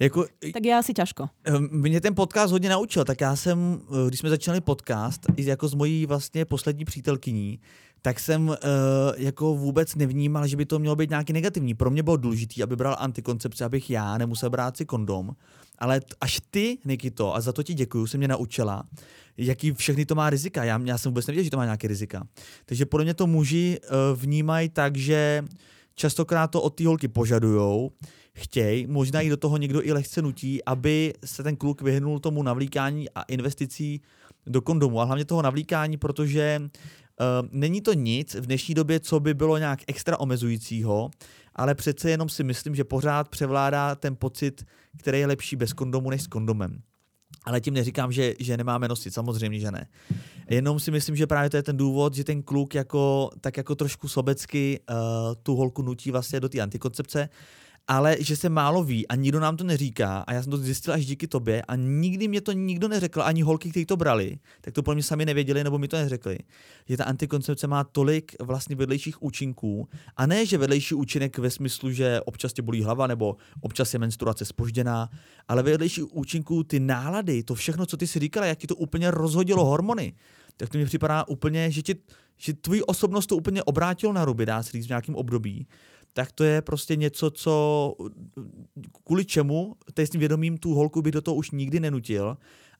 Jako, 0.00 0.26
tak 0.52 0.64
já 0.64 0.78
asi 0.78 0.94
ťažko. 0.94 1.28
Mě 1.70 2.00
ten 2.00 2.14
podcast 2.14 2.52
hodně 2.52 2.68
naučil, 2.68 3.04
tak 3.04 3.20
já 3.20 3.36
jsem, 3.36 3.80
když 4.08 4.20
jsme 4.20 4.30
začínali 4.30 4.60
podcast, 4.60 5.26
jako 5.36 5.68
s 5.68 5.74
mojí 5.74 6.06
vlastně 6.06 6.44
poslední 6.44 6.84
přítelkyní, 6.84 7.60
tak 8.02 8.20
jsem 8.20 8.48
uh, 8.48 8.56
jako 9.16 9.54
vůbec 9.54 9.94
nevnímal, 9.94 10.46
že 10.46 10.56
by 10.56 10.66
to 10.66 10.78
mělo 10.78 10.96
být 10.96 11.10
nějaký 11.10 11.32
negativní. 11.32 11.74
Pro 11.74 11.90
mě 11.90 12.02
bylo 12.02 12.16
důležité, 12.16 12.62
aby 12.62 12.76
bral 12.76 12.96
antikoncepci, 12.98 13.64
abych 13.64 13.90
já 13.90 14.18
nemusel 14.18 14.50
brát 14.50 14.76
si 14.76 14.84
kondom. 14.84 15.30
Ale 15.78 16.00
až 16.20 16.40
ty, 16.50 16.78
Nikito, 16.84 17.34
a 17.34 17.40
za 17.40 17.52
to 17.52 17.62
ti 17.62 17.74
děkuju, 17.74 18.06
se 18.06 18.18
mě 18.18 18.28
naučila, 18.28 18.84
jaký 19.36 19.72
všechny 19.72 20.06
to 20.06 20.14
má 20.14 20.30
rizika. 20.30 20.64
Já, 20.64 20.80
já 20.84 20.98
jsem 20.98 21.12
vůbec 21.12 21.26
nevěděl, 21.26 21.44
že 21.44 21.50
to 21.50 21.56
má 21.56 21.64
nějaké 21.64 21.88
rizika. 21.88 22.26
Takže 22.66 22.86
podle 22.86 23.04
mě 23.04 23.14
to 23.14 23.26
muži 23.26 23.78
uh, 23.82 24.20
vnímají 24.20 24.68
tak, 24.68 24.96
že 24.96 25.44
častokrát 25.94 26.50
to 26.50 26.62
od 26.62 26.70
té 26.70 26.86
holky 26.86 27.08
požadujou, 27.08 27.90
chtějí, 28.34 28.86
možná 28.86 29.20
i 29.20 29.28
do 29.28 29.36
toho 29.36 29.56
někdo 29.56 29.86
i 29.86 29.92
lehce 29.92 30.22
nutí, 30.22 30.64
aby 30.64 31.14
se 31.24 31.42
ten 31.42 31.56
kluk 31.56 31.82
vyhnul 31.82 32.18
tomu 32.18 32.42
navlíkání 32.42 33.10
a 33.10 33.22
investicí 33.22 34.00
do 34.46 34.62
kondomu. 34.62 35.00
A 35.00 35.04
hlavně 35.04 35.24
toho 35.24 35.42
navlíkání, 35.42 35.96
protože 35.96 36.70
Uh, 37.20 37.48
není 37.52 37.80
to 37.80 37.92
nic 37.92 38.34
v 38.34 38.46
dnešní 38.46 38.74
době, 38.74 39.00
co 39.00 39.20
by 39.20 39.34
bylo 39.34 39.58
nějak 39.58 39.78
extra 39.86 40.20
omezujícího, 40.20 41.10
ale 41.54 41.74
přece 41.74 42.10
jenom 42.10 42.28
si 42.28 42.44
myslím, 42.44 42.74
že 42.74 42.84
pořád 42.84 43.28
převládá 43.28 43.94
ten 43.94 44.16
pocit, 44.16 44.66
který 44.98 45.20
je 45.20 45.26
lepší 45.26 45.56
bez 45.56 45.72
kondomu 45.72 46.10
než 46.10 46.22
s 46.22 46.26
kondomem. 46.26 46.82
Ale 47.44 47.60
tím 47.60 47.74
neříkám, 47.74 48.12
že, 48.12 48.34
že 48.38 48.56
nemáme 48.56 48.88
nosit, 48.88 49.14
samozřejmě, 49.14 49.60
že 49.60 49.70
ne. 49.70 49.86
Jenom 50.50 50.80
si 50.80 50.90
myslím, 50.90 51.16
že 51.16 51.26
právě 51.26 51.50
to 51.50 51.56
je 51.56 51.62
ten 51.62 51.76
důvod, 51.76 52.14
že 52.14 52.24
ten 52.24 52.42
kluk 52.42 52.74
jako, 52.74 53.30
tak 53.40 53.56
jako 53.56 53.74
trošku 53.74 54.08
sobecky 54.08 54.80
uh, 54.90 54.96
tu 55.42 55.56
holku 55.56 55.82
nutí 55.82 56.10
vlastně 56.10 56.40
do 56.40 56.48
té 56.48 56.60
antikoncepce 56.60 57.28
ale 57.88 58.16
že 58.20 58.36
se 58.36 58.48
málo 58.48 58.84
ví 58.84 59.08
a 59.08 59.14
nikdo 59.14 59.40
nám 59.40 59.56
to 59.56 59.64
neříká 59.64 60.18
a 60.18 60.32
já 60.32 60.42
jsem 60.42 60.50
to 60.50 60.56
zjistil 60.56 60.94
až 60.94 61.06
díky 61.06 61.26
tobě 61.26 61.62
a 61.62 61.76
nikdy 61.76 62.28
mě 62.28 62.40
to 62.40 62.52
nikdo 62.52 62.88
neřekl, 62.88 63.22
ani 63.22 63.42
holky, 63.42 63.70
kteří 63.70 63.86
to 63.86 63.96
brali, 63.96 64.38
tak 64.60 64.74
to 64.74 64.82
pro 64.82 64.94
mě 64.94 65.02
sami 65.02 65.26
nevěděli 65.26 65.64
nebo 65.64 65.78
mi 65.78 65.88
to 65.88 65.96
neřekli, 65.96 66.38
že 66.88 66.96
ta 66.96 67.04
antikoncepce 67.04 67.66
má 67.66 67.84
tolik 67.84 68.32
vlastně 68.42 68.76
vedlejších 68.76 69.22
účinků 69.22 69.88
a 70.16 70.26
ne, 70.26 70.46
že 70.46 70.58
vedlejší 70.58 70.94
účinek 70.94 71.38
ve 71.38 71.50
smyslu, 71.50 71.92
že 71.92 72.20
občas 72.20 72.52
tě 72.52 72.62
bolí 72.62 72.82
hlava 72.82 73.06
nebo 73.06 73.36
občas 73.60 73.92
je 73.92 73.98
menstruace 73.98 74.44
spožděná, 74.44 75.08
ale 75.48 75.62
vedlejší 75.62 76.02
účinků 76.02 76.64
ty 76.64 76.80
nálady, 76.80 77.42
to 77.42 77.54
všechno, 77.54 77.86
co 77.86 77.96
ty 77.96 78.06
si 78.06 78.18
říkala, 78.18 78.46
jak 78.46 78.58
ti 78.58 78.66
to 78.66 78.76
úplně 78.76 79.10
rozhodilo 79.10 79.64
hormony, 79.64 80.12
tak 80.56 80.68
to 80.68 80.78
mi 80.78 80.84
připadá 80.84 81.28
úplně, 81.28 81.70
že, 81.70 81.82
ti, 81.82 81.94
že 82.36 82.52
tvoji 82.52 82.82
osobnost 82.82 83.26
to 83.26 83.36
úplně 83.36 83.62
obrátilo 83.62 84.12
na 84.12 84.24
ruby, 84.24 84.46
dá 84.46 84.62
se 84.62 84.72
říct 84.72 84.86
v 84.86 84.88
nějakém 84.88 85.14
období 85.14 85.66
tak 86.12 86.32
to 86.32 86.44
je 86.44 86.62
prostě 86.62 86.96
něco, 86.96 87.30
co 87.30 87.94
kvůli 89.04 89.24
čemu 89.24 89.76
teď 89.94 90.06
s 90.06 90.10
tím 90.10 90.20
vědomím 90.20 90.58
tu 90.58 90.74
holku 90.74 91.02
by 91.02 91.10
do 91.10 91.20
toho 91.20 91.34
už 91.34 91.50
nikdy 91.50 91.80
nenutil 91.80 92.36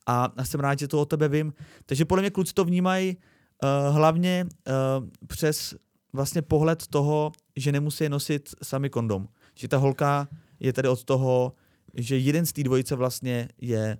a, 0.07 0.33
a 0.37 0.45
jsem 0.45 0.59
rád, 0.59 0.79
že 0.79 0.87
to 0.87 1.01
o 1.01 1.05
tebe 1.05 1.27
vím. 1.27 1.53
Takže 1.85 2.05
podle 2.05 2.21
mě 2.21 2.29
kluci 2.29 2.53
to 2.53 2.65
vnímají 2.65 3.17
uh, 3.17 3.95
hlavně 3.95 4.45
uh, 4.45 5.07
přes 5.27 5.75
vlastně 6.13 6.41
pohled 6.41 6.87
toho, 6.87 7.31
že 7.55 7.71
nemusí 7.71 8.09
nosit 8.09 8.49
sami 8.63 8.89
kondom. 8.89 9.27
Že 9.55 9.67
ta 9.67 9.77
holka 9.77 10.27
je 10.59 10.73
tady 10.73 10.87
od 10.87 11.03
toho, 11.03 11.53
že 11.93 12.17
jeden 12.17 12.45
z 12.45 12.53
té 12.53 12.63
dvojice 12.63 12.95
vlastně 12.95 13.49
je, 13.61 13.97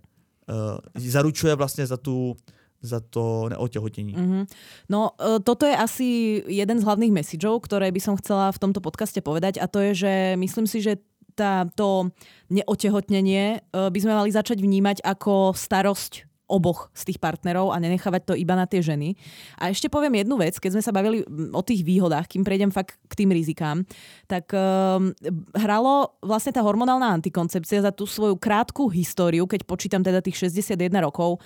uh, 0.50 0.78
zaručuje 0.96 1.56
vlastně 1.56 1.88
za 1.88 1.98
tu 1.98 2.36
za 2.82 3.00
to 3.00 3.54
neotehotnení. 3.54 4.14
Mm-hmm. 4.18 4.44
No, 4.90 5.14
e, 5.16 5.38
toto 5.46 5.70
je 5.70 5.76
asi 5.78 6.42
jeden 6.50 6.82
z 6.82 6.86
hlavných 6.86 7.14
messageov, 7.14 7.62
ktoré 7.62 7.94
by 7.94 8.02
som 8.02 8.18
chcela 8.18 8.50
v 8.50 8.62
tomto 8.62 8.82
podcaste 8.82 9.22
povedať 9.22 9.62
a 9.62 9.70
to 9.70 9.80
je, 9.80 9.92
že 9.94 10.14
myslím 10.42 10.66
si, 10.66 10.82
že 10.82 10.98
tá, 11.38 11.70
to 11.78 12.12
neotehotnenie 12.50 13.62
e, 13.62 13.90
by 13.94 14.00
sme 14.02 14.18
mali 14.18 14.34
začať 14.34 14.60
vnímať 14.60 15.06
ako 15.06 15.54
starosť 15.54 16.32
oboch 16.52 16.92
z 16.92 17.08
tých 17.08 17.20
partnerov 17.24 17.72
a 17.72 17.80
nenechávať 17.80 18.22
to 18.28 18.34
iba 18.36 18.60
na 18.60 18.68
tie 18.68 18.84
ženy. 18.84 19.16
A 19.56 19.72
ešte 19.72 19.88
poviem 19.88 20.20
jednu 20.20 20.36
vec, 20.36 20.60
keď 20.60 20.76
sme 20.76 20.84
sa 20.84 20.92
bavili 20.92 21.24
o 21.56 21.62
tých 21.64 21.88
výhodách, 21.88 22.28
kým 22.28 22.44
prejdem 22.44 22.76
fakt 22.76 23.00
k 23.08 23.24
tým 23.24 23.32
rizikám, 23.32 23.88
tak 24.28 24.52
um, 24.52 25.16
hralo 25.56 26.20
vlastne 26.20 26.52
tá 26.52 26.60
hormonálna 26.60 27.08
antikoncepcia 27.16 27.88
za 27.88 27.96
tú 27.96 28.04
svoju 28.04 28.36
krátku 28.36 28.92
históriu, 28.92 29.48
keď 29.48 29.64
počítam 29.64 30.04
teda 30.04 30.20
tých 30.20 30.52
61 30.52 30.92
rokov, 31.00 31.40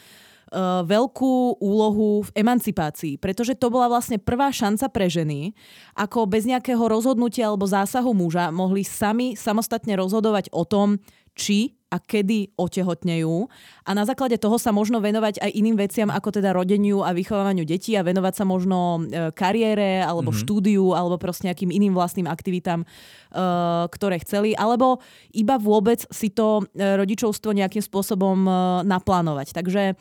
uh, 0.51 0.85
veľkú 0.85 1.61
úlohu 1.61 2.25
v 2.25 2.33
emancipácii, 2.35 3.17
pretože 3.17 3.57
to 3.57 3.71
bola 3.71 3.89
vlastne 3.89 4.21
prvá 4.21 4.51
šanca 4.51 4.91
pre 4.91 5.07
ženy, 5.09 5.55
ako 5.97 6.29
bez 6.29 6.45
nejakého 6.45 6.81
rozhodnutia 6.85 7.49
alebo 7.49 7.65
zásahu 7.65 8.11
muža 8.11 8.53
mohli 8.53 8.85
sami 8.85 9.33
samostatne 9.33 9.95
rozhodovať 9.97 10.53
o 10.53 10.67
tom, 10.67 11.01
či 11.35 11.75
a 11.91 12.01
kedy 12.01 12.57
otehotnejú 12.59 13.47
a 13.87 13.91
na 13.95 14.03
základe 14.03 14.35
toho 14.35 14.59
sa 14.59 14.75
možno 14.75 14.99
venovať 14.99 15.39
aj 15.39 15.51
iným 15.53 15.79
veciam 15.79 16.09
ako 16.11 16.39
teda 16.41 16.51
rodeniu 16.51 17.05
a 17.05 17.15
vychovávaniu 17.15 17.63
detí 17.63 17.95
a 17.95 18.03
venovať 18.03 18.33
sa 18.35 18.43
možno 18.47 18.99
e, 19.05 19.31
kariére 19.31 20.03
alebo 20.03 20.33
mm-hmm. 20.33 20.43
štúdiu 20.43 20.91
alebo 20.91 21.15
proste 21.15 21.47
nejakým 21.47 21.71
iným 21.71 21.95
vlastným 21.95 22.27
aktivitám, 22.27 22.83
uh, 22.83 23.87
ktoré 23.91 24.19
chceli, 24.23 24.55
alebo 24.55 24.99
iba 25.31 25.55
vôbec 25.59 26.03
si 26.09 26.31
to 26.31 26.63
rodičovstvo 26.75 27.51
nejakým 27.55 27.83
spôsobom 27.83 28.37
uh, 28.47 28.53
naplánovať. 28.83 29.55
Takže 29.55 29.95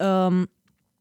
um, 0.00 0.48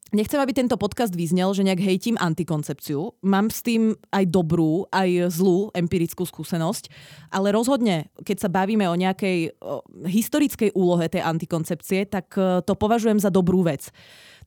Nechcem, 0.09 0.41
aby 0.41 0.57
tento 0.57 0.73
podcast 0.73 1.13
vyznel, 1.13 1.53
že 1.53 1.61
nejak 1.61 1.85
hejtím 1.85 2.17
antikoncepciu. 2.17 3.13
Mám 3.21 3.53
s 3.53 3.61
tým 3.61 3.93
aj 4.09 4.25
dobrú, 4.25 4.89
aj 4.89 5.29
zlú 5.29 5.69
empirickú 5.69 6.25
skúsenosť, 6.25 6.89
ale 7.29 7.53
rozhodne, 7.53 8.09
keď 8.25 8.37
sa 8.41 8.49
bavíme 8.49 8.89
o 8.89 8.97
nejakej 8.97 9.53
o 9.61 9.85
historickej 10.09 10.73
úlohe 10.73 11.05
tej 11.13 11.21
antikoncepcie, 11.21 12.09
tak 12.09 12.33
e, 12.41 12.65
to 12.65 12.73
považujem 12.73 13.21
za 13.21 13.29
dobrú 13.29 13.61
vec 13.61 13.93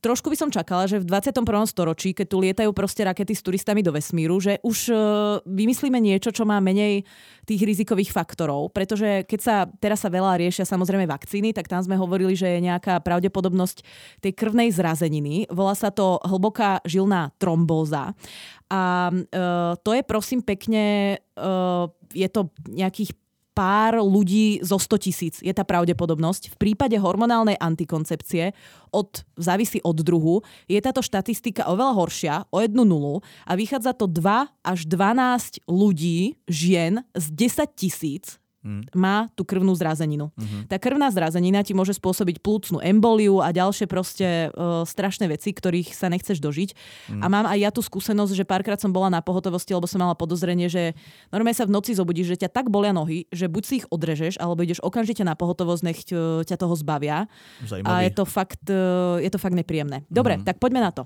trošku 0.03 0.28
by 0.28 0.36
som 0.36 0.50
čakala, 0.50 0.90
že 0.90 0.98
v 0.98 1.07
21. 1.07 1.46
storočí, 1.70 2.11
keď 2.11 2.26
tu 2.26 2.36
lietajú 2.42 2.70
proste 2.74 3.07
rakety 3.07 3.38
s 3.38 3.46
turistami 3.46 3.86
do 3.86 3.94
vesmíru, 3.94 4.42
že 4.42 4.59
už 4.66 4.78
uh, 4.90 4.98
vymyslíme 5.46 5.96
niečo, 6.03 6.34
čo 6.34 6.42
má 6.42 6.59
menej 6.59 7.07
tých 7.46 7.62
rizikových 7.62 8.11
faktorov, 8.11 8.74
pretože 8.74 9.22
keď 9.24 9.40
sa 9.40 9.57
teraz 9.78 10.03
sa 10.03 10.11
veľa 10.11 10.42
riešia 10.42 10.66
samozrejme 10.66 11.07
vakcíny, 11.07 11.55
tak 11.55 11.70
tam 11.70 11.78
sme 11.78 11.94
hovorili, 11.94 12.34
že 12.34 12.50
je 12.50 12.66
nejaká 12.66 12.98
pravdepodobnosť 13.00 13.86
tej 14.18 14.32
krvnej 14.34 14.74
zrazeniny. 14.74 15.46
Volá 15.55 15.78
sa 15.78 15.94
to 15.94 16.18
hlboká 16.26 16.82
žilná 16.82 17.30
trombóza. 17.38 18.18
A 18.66 19.12
uh, 19.14 19.78
to 19.86 19.94
je 19.94 20.03
prosím 20.03 20.42
pekne, 20.42 21.16
uh, 21.38 21.86
je 22.11 22.26
to 22.26 22.50
nejakých 22.66 23.22
pár 23.53 24.00
ľudí 24.00 24.61
zo 24.64 24.80
100 24.80 25.05
tisíc 25.05 25.34
je 25.40 25.53
tá 25.53 25.62
pravdepodobnosť. 25.62 26.57
V 26.57 26.57
prípade 26.57 26.96
hormonálnej 26.98 27.57
antikoncepcie 27.61 28.53
od, 28.90 29.24
závisí 29.36 29.78
od 29.84 29.96
druhu, 30.00 30.44
je 30.68 30.80
táto 30.80 31.00
štatistika 31.05 31.68
oveľa 31.68 31.92
horšia, 31.96 32.34
o 32.50 32.61
jednu 32.61 32.84
nulu 32.84 33.24
a 33.46 33.53
vychádza 33.57 33.94
to 33.96 34.11
2 34.11 34.50
až 34.64 34.78
12 34.88 35.64
ľudí, 35.68 36.36
žien 36.50 37.05
z 37.14 37.24
10 37.30 37.78
tisíc 37.78 38.41
mm. 38.63 38.95
má 38.95 39.29
tú 39.35 39.43
krvnú 39.43 39.75
zrazeninu. 39.75 40.31
Mm-hmm. 40.33 40.63
Tá 40.71 40.79
krvná 40.79 41.11
zrazenina 41.11 41.61
ti 41.67 41.75
môže 41.75 41.93
spôsobiť 41.99 42.41
plúcnú 42.41 42.79
emboliu 42.81 43.43
a 43.43 43.51
ďalšie 43.51 43.91
proste 43.91 44.49
uh, 44.55 44.87
strašné 44.87 45.29
veci, 45.29 45.53
ktorých 45.53 45.93
sa 45.93 46.09
nechceš 46.09 46.39
dožiť. 46.39 46.71
Mm. 47.13 47.23
A 47.23 47.27
mám 47.29 47.47
aj 47.51 47.59
ja 47.59 47.71
tú 47.75 47.83
skúsenosť, 47.83 48.33
že 48.33 48.49
párkrát 48.49 48.79
som 48.79 48.95
bola 48.95 49.11
na 49.13 49.21
pohotovosti, 49.21 49.75
lebo 49.75 49.91
som 49.91 50.01
mala 50.01 50.17
podozrenie, 50.17 50.71
že 50.71 50.97
normálne 51.35 51.59
sa 51.59 51.69
v 51.69 51.75
noci 51.75 51.93
zobudíš, 51.93 52.39
že 52.39 52.47
ťa 52.47 52.63
tak 52.63 52.67
bolia 52.71 52.95
nohy, 52.95 53.29
že 53.35 53.51
buď 53.51 53.63
si 53.67 53.75
ich 53.83 53.87
odrežeš, 53.91 54.39
alebo 54.39 54.65
ideš 54.65 54.81
okamžite 54.81 55.27
na 55.27 55.35
pohotovosť, 55.37 55.83
nech 55.83 56.01
uh, 56.15 56.47
ťa 56.47 56.57
toho 56.57 56.75
zbavia. 56.79 57.27
Zajímavý. 57.67 57.91
A 57.91 58.07
je 58.07 58.13
to 58.15 58.25
fakt, 58.25 58.65
uh, 58.71 59.19
je 59.19 59.31
to 59.31 59.39
fakt 59.43 59.59
nepríjemné. 59.59 60.07
Dobre, 60.09 60.39
mm. 60.39 60.47
tak 60.47 60.63
poďme 60.63 60.81
na 60.81 60.95
to. 60.95 61.05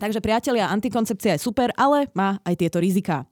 Takže 0.00 0.24
priatelia, 0.24 0.72
antikoncepcia 0.72 1.36
je 1.36 1.44
super, 1.44 1.76
ale 1.76 2.08
má 2.16 2.40
aj 2.40 2.56
tieto 2.56 2.80
riziká. 2.80 3.28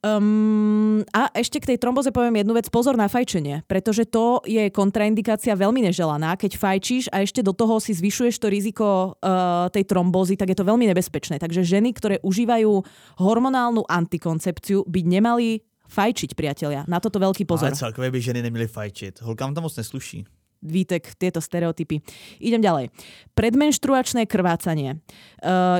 Um, 0.00 1.04
a 1.12 1.28
ešte 1.36 1.60
k 1.60 1.68
tej 1.74 1.78
tromboze 1.78 2.08
poviem 2.08 2.40
jednu 2.40 2.56
vec, 2.56 2.72
pozor 2.72 2.96
na 2.96 3.04
fajčenie, 3.04 3.68
pretože 3.68 4.08
to 4.08 4.40
je 4.48 4.72
kontraindikácia 4.72 5.52
veľmi 5.52 5.84
neželaná. 5.84 6.40
Keď 6.40 6.56
fajčíš 6.56 7.12
a 7.12 7.20
ešte 7.20 7.44
do 7.44 7.52
toho 7.52 7.76
si 7.84 7.92
zvyšuješ 7.92 8.40
to 8.40 8.48
riziko 8.48 9.12
uh, 9.20 9.68
tej 9.68 9.84
trombózy, 9.84 10.40
tak 10.40 10.56
je 10.56 10.56
to 10.56 10.64
veľmi 10.64 10.88
nebezpečné. 10.88 11.36
Takže 11.36 11.68
ženy, 11.68 11.92
ktoré 11.92 12.16
užívajú 12.24 12.80
hormonálnu 13.20 13.84
antikoncepciu, 13.84 14.88
by 14.88 15.00
nemali 15.04 15.60
fajčiť, 15.90 16.32
priatelia. 16.32 16.88
Na 16.88 16.96
toto 16.96 17.20
veľký 17.20 17.44
pozor. 17.44 17.68
Ale 17.68 17.76
celkové 17.76 18.08
by 18.08 18.24
ženy 18.24 18.40
neměly 18.40 18.72
fajčiť. 18.72 19.20
Holkám 19.20 19.52
to 19.52 19.60
moc 19.60 19.76
nesluší. 19.76 20.24
Vítek, 20.60 21.16
tieto 21.16 21.40
stereotypy. 21.40 22.04
Idem 22.36 22.60
ďalej. 22.60 22.92
Predmenštruačné 23.32 24.28
krvácanie. 24.28 25.00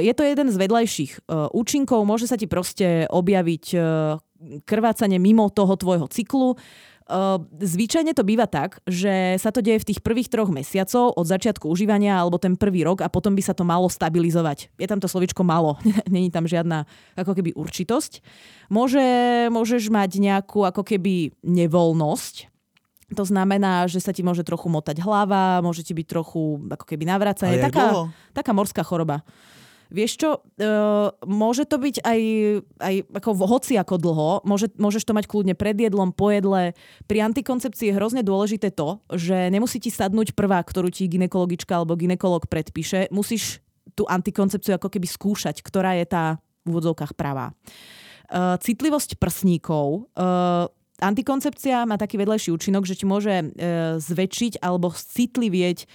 Je 0.00 0.12
to 0.16 0.24
jeden 0.24 0.48
z 0.48 0.56
vedľajších 0.56 1.28
účinkov. 1.52 2.08
Môže 2.08 2.24
sa 2.24 2.40
ti 2.40 2.48
proste 2.48 3.04
objaviť 3.12 3.64
krvácanie 4.64 5.20
mimo 5.20 5.52
toho 5.52 5.76
tvojho 5.76 6.08
cyklu. 6.08 6.56
Zvyčajne 7.60 8.14
to 8.14 8.22
býva 8.22 8.46
tak, 8.46 8.78
že 8.86 9.34
sa 9.42 9.50
to 9.50 9.58
deje 9.58 9.82
v 9.82 9.88
tých 9.90 10.00
prvých 10.00 10.30
troch 10.30 10.46
mesiacov 10.46 11.10
od 11.18 11.26
začiatku 11.26 11.66
užívania 11.66 12.22
alebo 12.22 12.38
ten 12.38 12.54
prvý 12.54 12.86
rok 12.86 13.02
a 13.02 13.10
potom 13.10 13.34
by 13.34 13.42
sa 13.42 13.50
to 13.50 13.66
malo 13.66 13.90
stabilizovať. 13.90 14.70
Je 14.78 14.86
tam 14.86 15.02
to 15.02 15.10
slovičko 15.10 15.42
malo, 15.42 15.74
není 16.14 16.30
tam 16.30 16.46
žiadna 16.46 16.86
ako 17.18 17.34
keby 17.34 17.52
určitosť. 17.58 18.22
Môže, 18.70 19.02
môžeš 19.50 19.90
mať 19.90 20.22
nejakú 20.22 20.62
ako 20.62 20.86
keby 20.86 21.34
nevoľnosť, 21.42 22.46
to 23.10 23.24
znamená, 23.26 23.90
že 23.90 23.98
sa 23.98 24.14
ti 24.14 24.22
môže 24.22 24.46
trochu 24.46 24.70
motať 24.70 25.02
hlava, 25.02 25.58
môže 25.62 25.82
ti 25.82 25.92
byť 25.94 26.06
trochu 26.06 26.62
ako 26.70 26.84
keby 26.86 27.04
navracanie. 27.06 27.58
Taká, 27.58 28.10
taká 28.30 28.52
morská 28.54 28.86
choroba. 28.86 29.26
Vieš 29.90 30.22
čo, 30.22 30.30
e, 30.54 30.70
môže 31.26 31.66
to 31.66 31.82
byť 31.82 32.06
aj, 32.06 32.20
aj 32.78 32.94
ako 33.10 33.30
hoci 33.42 33.74
ako 33.74 33.98
dlho, 33.98 34.30
môže, 34.46 34.70
môžeš 34.78 35.02
to 35.02 35.10
mať 35.18 35.26
kľudne 35.26 35.58
pred 35.58 35.74
jedlom, 35.74 36.14
po 36.14 36.30
jedle. 36.30 36.78
Pri 37.10 37.18
antikoncepcii 37.26 37.90
je 37.90 37.98
hrozne 37.98 38.22
dôležité 38.22 38.70
to, 38.70 39.02
že 39.10 39.50
nemusí 39.50 39.82
ti 39.82 39.90
sadnúť 39.90 40.38
prvá, 40.38 40.62
ktorú 40.62 40.94
ti 40.94 41.10
ginekologička 41.10 41.74
alebo 41.74 41.98
ginekolog 41.98 42.46
predpíše. 42.46 43.10
Musíš 43.10 43.58
tú 43.98 44.06
antikoncepciu 44.06 44.78
ako 44.78 44.94
keby 44.94 45.10
skúšať, 45.10 45.58
ktorá 45.58 45.98
je 45.98 46.06
tá 46.06 46.38
v 46.62 46.70
úvodzovkách 46.70 47.18
pravá. 47.18 47.50
E, 47.50 48.62
citlivosť 48.62 49.18
prsníkov. 49.18 50.06
E, 50.14 50.79
antikoncepcia 51.00 51.88
má 51.88 51.96
taký 51.96 52.20
vedlejší 52.20 52.52
účinok, 52.52 52.84
že 52.84 52.96
ti 52.96 53.04
môže 53.08 53.32
e, 53.32 53.44
zväčšiť 53.98 54.60
alebo 54.60 54.92
citlivieť 54.92 55.84
e, 55.84 55.86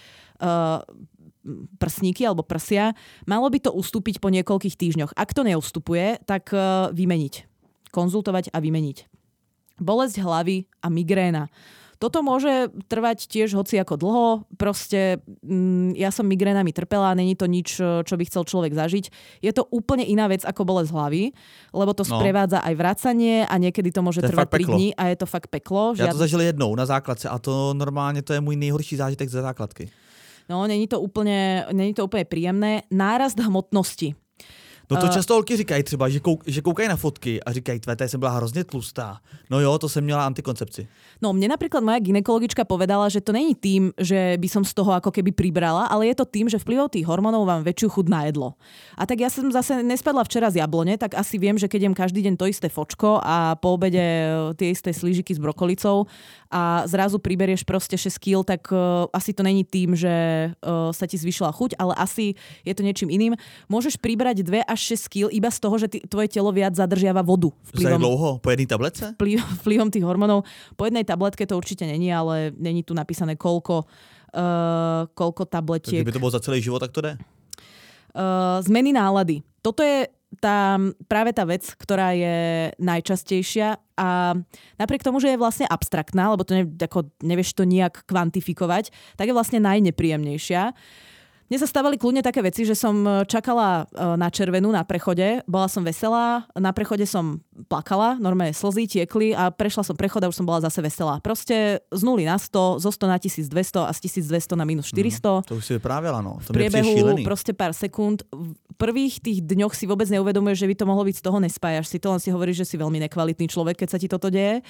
prsníky 1.77 2.25
alebo 2.25 2.41
prsia. 2.41 2.97
Malo 3.29 3.47
by 3.47 3.61
to 3.61 3.71
ustúpiť 3.71 4.17
po 4.17 4.33
niekoľkých 4.33 4.75
týždňoch. 4.75 5.13
Ak 5.13 5.31
to 5.37 5.45
neustupuje, 5.45 6.19
tak 6.25 6.49
e, 6.51 6.91
vymeniť. 6.91 7.33
Konzultovať 7.93 8.51
a 8.51 8.57
vymeniť. 8.59 9.07
Bolesť 9.79 10.19
hlavy 10.23 10.65
a 10.81 10.87
migréna. 10.89 11.47
Toto 11.95 12.19
môže 12.19 12.71
trvať 12.91 13.27
tiež 13.31 13.55
hoci 13.55 13.79
ako 13.79 13.95
dlho. 13.95 14.25
Proste 14.59 15.23
mm, 15.43 15.95
ja 15.95 16.11
som 16.11 16.27
migrénami 16.27 16.75
trpela, 16.75 17.15
není 17.15 17.39
to 17.39 17.47
nič, 17.47 17.79
čo 17.79 18.13
by 18.15 18.23
chcel 18.27 18.43
človek 18.43 18.75
zažiť. 18.75 19.05
Je 19.39 19.51
to 19.55 19.63
úplne 19.71 20.03
iná 20.03 20.27
vec 20.27 20.43
ako 20.43 20.67
bolesť 20.67 20.91
hlavy, 20.91 21.23
lebo 21.71 21.91
to 21.95 22.03
no. 22.03 22.19
sprevádza 22.19 22.59
aj 22.63 22.73
vracanie 22.75 23.47
a 23.47 23.55
niekedy 23.55 23.95
to 23.95 24.03
môže 24.03 24.19
to 24.19 24.29
trvať 24.31 24.47
3 24.51 24.71
dní 24.75 24.87
a 24.95 25.11
je 25.11 25.17
to 25.19 25.27
fakt 25.27 25.47
peklo. 25.47 25.95
Ja 25.95 26.11
to 26.11 26.19
zažil 26.19 26.43
jednou 26.43 26.75
na 26.75 26.83
základce 26.83 27.31
a 27.31 27.39
to 27.39 27.71
normálne 27.71 28.19
to 28.19 28.35
je 28.35 28.43
môj 28.43 28.59
nejhorší 28.59 28.99
zážitek 28.99 29.31
ze 29.31 29.39
základky. 29.39 29.87
No, 30.45 30.67
není 30.69 30.85
to 30.85 31.01
úplne, 31.01 31.65
není 31.73 31.97
to 31.97 32.05
úplne 32.05 32.25
príjemné. 32.25 32.85
Nárast 32.93 33.39
hmotnosti. 33.41 34.13
No 34.91 34.97
to 34.97 35.05
uh, 35.05 35.11
často 35.11 35.33
holky 35.33 35.57
říkají 35.57 35.83
třeba, 35.83 36.09
že, 36.09 36.19
kouk, 36.19 36.43
že 36.47 36.61
koukají 36.61 36.89
na 36.89 36.95
fotky 36.95 37.43
a 37.43 37.51
říkají, 37.51 37.79
tvé, 37.79 38.07
jsem 38.07 38.19
byla 38.19 38.31
hrozně 38.31 38.63
tlustá. 38.63 39.17
No 39.49 39.59
jo, 39.59 39.77
to 39.77 39.89
jsem 39.89 40.03
měla 40.03 40.25
antikoncepci. 40.25 40.87
No 41.23 41.31
mne 41.31 41.47
napríklad 41.55 41.79
moja 41.79 41.99
ginekologička 42.03 42.67
povedala, 42.67 43.07
že 43.07 43.23
to 43.23 43.31
není 43.31 43.55
tým, 43.55 43.95
že 43.95 44.35
by 44.35 44.47
som 44.51 44.67
z 44.67 44.75
toho 44.75 44.91
ako 44.91 45.15
keby 45.15 45.31
pribrala, 45.31 45.87
ale 45.87 46.11
je 46.11 46.15
to 46.19 46.25
tým, 46.27 46.51
že 46.51 46.59
vplyvom 46.59 46.91
tých 46.91 47.07
hormónov 47.07 47.47
vám 47.47 47.63
väčšiu 47.63 47.87
chud 47.87 48.07
na 48.11 48.27
jedlo. 48.27 48.59
A 48.99 49.07
tak 49.07 49.23
ja 49.23 49.31
som 49.31 49.47
zase 49.47 49.79
nespadla 49.79 50.27
včera 50.27 50.51
z 50.51 50.59
jablone, 50.59 50.99
tak 50.99 51.15
asi 51.15 51.39
viem, 51.39 51.55
že 51.55 51.71
keď 51.71 51.87
jem 51.87 51.95
každý 51.95 52.19
deň 52.27 52.35
to 52.35 52.51
isté 52.51 52.67
fočko 52.67 53.23
a 53.23 53.55
po 53.55 53.79
obede 53.79 54.03
tie 54.59 54.75
isté 54.75 54.91
slížiky 54.91 55.31
s 55.31 55.39
brokolicou 55.39 56.11
a 56.51 56.83
zrazu 56.87 57.19
priberieš 57.19 57.63
proste 57.63 57.95
6 57.95 58.19
kg, 58.19 58.43
tak 58.43 58.67
uh, 58.75 59.07
asi 59.15 59.31
to 59.31 59.43
není 59.43 59.63
tým, 59.63 59.95
že 59.95 60.11
uh, 60.51 60.91
sa 60.91 61.07
ti 61.07 61.15
zvyšila 61.15 61.55
chuť, 61.55 61.79
ale 61.79 61.95
asi 61.95 62.35
je 62.67 62.73
to 62.75 62.83
niečím 62.83 63.07
iným. 63.07 63.39
Môžeš 63.71 63.99
pribrať 63.99 64.43
2 64.43 64.67
až 64.67 64.74
6 64.75 65.09
kg 65.09 65.27
iba 65.31 65.49
z 65.49 65.59
toho, 65.59 65.75
že 65.79 65.87
ty, 65.87 65.97
tvoje 66.05 66.29
telo 66.29 66.51
viac 66.51 66.75
zadržiava 66.75 67.23
vodu. 67.25 67.49
Vplyvom, 67.73 67.97
Za 67.97 68.03
dlouho? 68.03 68.29
Po 68.43 68.49
jednej 68.53 68.69
tablece? 68.69 69.03
Vplyv, 69.17 69.39
vplyvom 69.65 69.89
tých 69.89 70.05
hormónov. 70.05 70.45
Po 70.75 70.85
jednej 70.85 71.07
tabletke 71.07 71.47
to 71.47 71.57
určite 71.57 71.87
není, 71.87 72.13
ale 72.13 72.53
není 72.55 72.83
tu 72.83 72.93
napísané 72.93 73.39
koľko, 73.39 73.87
uh, 73.87 75.09
koľko 75.15 75.43
tabletiek. 75.47 76.03
Kdyby 76.05 76.15
to 76.15 76.23
bolo 76.23 76.35
za 76.35 76.43
celý 76.43 76.61
život, 76.61 76.83
tak 76.83 76.93
to 76.93 77.01
jde? 77.01 77.17
Uh, 78.15 78.61
zmeny 78.63 78.95
nálady. 78.95 79.43
Toto 79.59 79.81
je 79.81 80.07
tá, 80.39 80.77
práve 81.07 81.31
tá 81.31 81.47
vec, 81.47 81.63
ktorá 81.63 82.11
je 82.11 82.69
najčastejšia 82.79 83.79
a 83.95 84.35
napriek 84.75 85.03
tomu, 85.03 85.23
že 85.23 85.33
je 85.33 85.41
vlastne 85.41 85.65
abstraktná, 85.67 86.31
lebo 86.31 86.43
to 86.43 86.55
ne, 86.55 86.63
ako 86.67 87.07
nevieš 87.23 87.55
to 87.55 87.63
nejak 87.63 88.03
kvantifikovať, 88.07 88.91
tak 89.15 89.31
je 89.31 89.35
vlastne 89.35 89.63
najnepríjemnejšia. 89.63 90.75
Mne 91.45 91.61
sa 91.61 91.69
stávali 91.69 92.01
kľudne 92.01 92.25
také 92.25 92.41
veci, 92.41 92.65
že 92.65 92.73
som 92.73 93.05
e, 93.05 93.21
čakala 93.29 93.85
e, 93.85 94.17
na 94.17 94.33
červenú 94.33 94.73
na 94.73 94.81
prechode, 94.81 95.45
bola 95.45 95.69
som 95.69 95.85
veselá, 95.85 96.49
na 96.57 96.73
prechode 96.73 97.05
som 97.05 97.37
plakala, 97.69 98.17
normálne 98.17 98.49
slzy 98.49 98.89
tiekli 98.89 99.37
a 99.37 99.53
prešla 99.53 99.85
som 99.85 99.93
prechod 99.93 100.25
a 100.25 100.29
už 100.33 100.41
som 100.41 100.47
bola 100.49 100.65
zase 100.65 100.81
veselá. 100.81 101.21
Proste 101.21 101.85
z 101.93 102.01
0 102.01 102.25
na 102.25 102.41
100, 102.41 102.81
zo 102.81 102.89
100 102.89 103.13
na 103.13 103.17
1200 103.21 103.85
a 103.85 103.91
z 103.93 103.99
1200 104.25 104.57
na 104.57 104.65
minus 104.65 104.89
400. 104.89 105.21
Mm, 105.21 105.45
to 105.45 105.53
už 105.61 105.65
si 105.65 105.73
vyprávěla, 105.77 106.19
no. 106.25 106.41
To 106.49 106.49
v 106.49 106.65
priebehu 106.65 107.21
proste 107.21 107.53
pár 107.53 107.77
sekúnd. 107.77 108.25
V 108.33 108.75
prvých 108.81 109.21
tých 109.21 109.45
dňoch 109.45 109.77
si 109.77 109.85
vôbec 109.85 110.09
neuvedomuješ, 110.09 110.65
že 110.65 110.69
by 110.73 110.75
to 110.81 110.85
mohlo 110.89 111.05
byť 111.05 111.15
z 111.21 111.23
toho 111.23 111.37
nespájaš 111.37 111.93
si 111.93 112.01
to, 112.01 112.09
len 112.09 112.19
si 112.19 112.33
hovoríš, 112.33 112.65
že 112.65 112.73
si 112.73 112.75
veľmi 112.75 113.05
nekvalitný 113.05 113.45
človek, 113.47 113.85
keď 113.85 113.89
sa 113.93 114.01
ti 114.01 114.09
toto 114.09 114.33
deje 114.33 114.65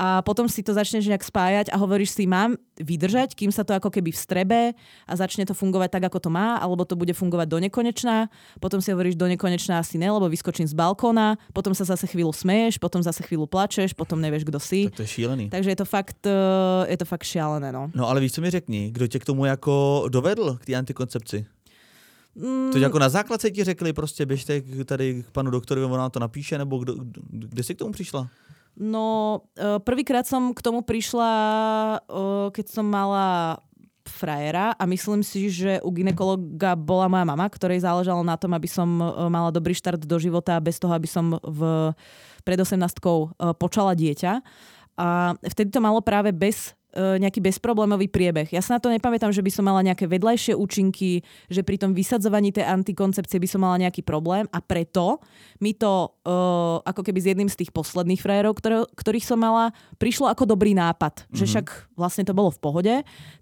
a 0.00 0.24
potom 0.24 0.48
si 0.48 0.64
to 0.64 0.72
začneš 0.72 1.12
nejak 1.12 1.20
spájať 1.20 1.66
a 1.68 1.76
hovoríš 1.76 2.16
si, 2.16 2.24
mám 2.24 2.56
vydržať, 2.80 3.36
kým 3.36 3.52
sa 3.52 3.68
to 3.68 3.76
ako 3.76 3.92
keby 3.92 4.16
vstrebe 4.16 4.72
a 5.04 5.12
začne 5.12 5.44
to 5.44 5.52
fungovať 5.52 5.92
tak, 5.92 6.08
ako 6.08 6.24
to 6.24 6.30
má, 6.32 6.56
alebo 6.56 6.88
to 6.88 6.96
bude 6.96 7.12
fungovať 7.12 7.44
do 7.44 7.60
nekonečná. 7.60 8.32
Potom 8.64 8.80
si 8.80 8.96
hovoríš 8.96 9.20
do 9.20 9.28
nekonečná 9.28 9.84
asi 9.84 10.00
ne, 10.00 10.08
lebo 10.08 10.24
vyskočím 10.32 10.64
z 10.64 10.72
balkóna, 10.72 11.36
potom 11.52 11.76
sa 11.76 11.84
zase 11.84 12.08
chvíľu 12.08 12.32
smeješ, 12.32 12.80
potom 12.80 13.04
zase 13.04 13.20
chvíľu 13.28 13.44
plačeš, 13.44 13.92
potom 13.92 14.24
nevieš, 14.24 14.48
kto 14.48 14.56
si. 14.56 14.88
Tak 14.88 14.96
to 14.96 15.04
je 15.04 15.12
šílený. 15.20 15.52
Takže 15.52 15.68
je 15.68 15.78
to 15.84 15.84
fakt, 15.84 16.24
eh, 16.24 16.88
je 16.88 16.96
to 16.96 17.04
fakt 17.04 17.28
šialené. 17.28 17.68
No. 17.68 17.92
no 17.92 18.08
ale 18.08 18.24
víš, 18.24 18.32
co 18.32 18.40
mi 18.40 18.50
řekni, 18.50 18.88
kdo 18.96 19.04
tě 19.06 19.18
k 19.20 19.28
tomu 19.28 19.44
jako 19.44 20.04
dovedl, 20.08 20.56
k 20.56 20.64
té 20.64 20.74
antikoncepci? 20.74 21.44
Mm. 22.34 22.72
To 22.72 22.78
jako 22.78 22.98
na 22.98 23.08
základce 23.08 23.50
ti 23.50 23.64
řekli, 23.64 23.92
prostě 23.92 24.26
běžte 24.26 24.62
tady 24.84 25.22
k 25.22 25.30
panu 25.30 25.50
doktorovi, 25.50 25.84
on 25.86 25.98
nám 25.98 26.10
to 26.10 26.20
napíše, 26.20 26.58
nebo 26.58 26.78
kdo, 26.78 26.94
kde 27.30 27.62
jsi 27.62 27.74
k 27.74 27.78
tomu 27.78 27.92
přišla? 27.92 28.28
No, 28.78 29.40
e, 29.58 29.82
prvýkrát 29.82 30.24
som 30.24 30.54
k 30.54 30.60
tomu 30.62 30.80
prišla, 30.86 31.30
e, 31.30 31.98
keď 32.54 32.66
som 32.70 32.86
mala 32.86 33.58
frajera 34.08 34.74
a 34.74 34.84
myslím 34.88 35.22
si, 35.22 35.52
že 35.52 35.78
u 35.84 35.90
ginekologa 35.92 36.74
bola 36.74 37.06
moja 37.06 37.22
mama, 37.28 37.46
ktorej 37.46 37.84
záležalo 37.84 38.24
na 38.26 38.34
tom, 38.34 38.56
aby 38.56 38.66
som 38.66 38.88
e, 38.98 39.06
mala 39.28 39.52
dobrý 39.52 39.76
štart 39.76 40.02
do 40.06 40.16
života 40.16 40.56
bez 40.58 40.80
toho, 40.80 40.96
aby 40.96 41.06
som 41.06 41.36
v, 41.42 41.92
pred 42.42 42.58
18 42.58 42.80
počala 43.60 43.92
dieťa. 43.92 44.32
A 45.00 45.32
vtedy 45.40 45.72
to 45.72 45.80
malo 45.80 46.04
práve 46.04 46.32
bez 46.32 46.76
nejaký 46.96 47.38
bezproblémový 47.38 48.10
priebeh. 48.10 48.50
Ja 48.50 48.60
sa 48.60 48.76
na 48.76 48.80
to 48.82 48.90
nepamätám, 48.90 49.30
že 49.30 49.44
by 49.44 49.50
som 49.50 49.64
mala 49.66 49.80
nejaké 49.86 50.10
vedľajšie 50.10 50.58
účinky, 50.58 51.22
že 51.46 51.62
pri 51.62 51.78
tom 51.78 51.94
vysadzovaní 51.94 52.50
tej 52.50 52.66
antikoncepcie 52.66 53.38
by 53.38 53.48
som 53.48 53.62
mala 53.62 53.78
nejaký 53.86 54.02
problém 54.02 54.50
a 54.50 54.58
preto 54.58 55.22
mi 55.62 55.76
to 55.76 56.10
uh, 56.10 56.82
ako 56.82 57.06
keby 57.06 57.18
s 57.22 57.30
jedným 57.30 57.50
z 57.50 57.62
tých 57.62 57.70
posledných 57.70 58.18
frajerov, 58.18 58.58
ktoré, 58.58 58.82
ktorých 58.96 59.26
som 59.26 59.38
mala, 59.38 59.70
prišlo 60.00 60.26
ako 60.32 60.48
dobrý 60.48 60.74
nápad. 60.74 61.26
Mm-hmm. 61.26 61.36
Že 61.36 61.44
mhm. 61.44 61.50
však 61.54 61.66
vlastne 61.94 62.24
to 62.26 62.34
bolo 62.34 62.50
v 62.50 62.60
pohode, 62.60 62.94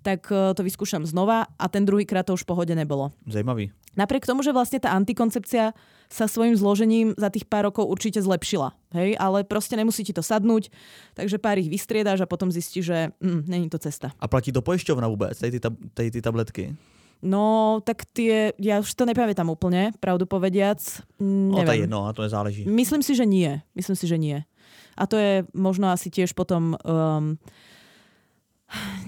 tak 0.04 0.28
uh, 0.28 0.52
to 0.52 0.60
vyskúšam 0.66 1.06
znova 1.08 1.48
a 1.56 1.64
ten 1.70 1.86
druhýkrát 1.88 2.26
to 2.26 2.36
už 2.36 2.44
v 2.44 2.50
pohode 2.52 2.74
nebolo. 2.74 3.14
Zajímavý. 3.24 3.72
Napriek 3.98 4.30
tomu, 4.30 4.46
že 4.46 4.54
vlastne 4.54 4.78
tá 4.78 4.94
antikoncepcia 4.94 5.74
sa 6.06 6.24
svojim 6.30 6.54
zložením 6.54 7.18
za 7.18 7.34
tých 7.34 7.44
pár 7.50 7.66
rokov 7.66 7.90
určite 7.90 8.22
zlepšila. 8.22 8.70
Hej, 8.94 9.18
ale 9.18 9.42
proste 9.42 9.74
nemusí 9.74 10.06
ti 10.06 10.14
to 10.14 10.22
sadnúť, 10.22 10.70
takže 11.18 11.42
pár 11.42 11.58
ich 11.58 11.66
vystriedáš 11.66 12.22
a 12.22 12.30
potom 12.30 12.48
zistíš, 12.48 12.94
že 12.94 12.98
mm, 13.18 13.50
není 13.50 13.66
to 13.66 13.76
cesta. 13.76 14.14
A 14.22 14.30
platí 14.30 14.54
to 14.54 14.62
poisťovna 14.62 15.10
vôbec, 15.10 15.34
tej, 15.34 15.58
tej, 15.92 16.08
tej 16.14 16.22
tabletky? 16.22 16.78
No, 17.18 17.82
tak 17.82 18.06
tie, 18.14 18.54
ja 18.62 18.78
už 18.78 18.94
to 18.94 19.02
nepamätám 19.02 19.50
úplne, 19.50 19.90
pravdu 19.98 20.24
povediac. 20.24 20.78
Mm, 21.18 21.50
no, 21.50 21.56
to 21.66 21.74
je 21.74 21.82
jedno, 21.84 22.06
a 22.06 22.14
to 22.14 22.22
nezáleží. 22.22 22.62
Myslím 22.64 23.02
si, 23.02 23.18
že 23.18 23.26
nie. 23.26 23.58
Myslím 23.74 23.96
si, 23.98 24.06
že 24.06 24.16
nie. 24.16 24.46
A 24.94 25.10
to 25.10 25.18
je 25.18 25.42
možno 25.50 25.90
asi 25.90 26.14
tiež 26.14 26.32
potom 26.38 26.78
um, 26.78 27.34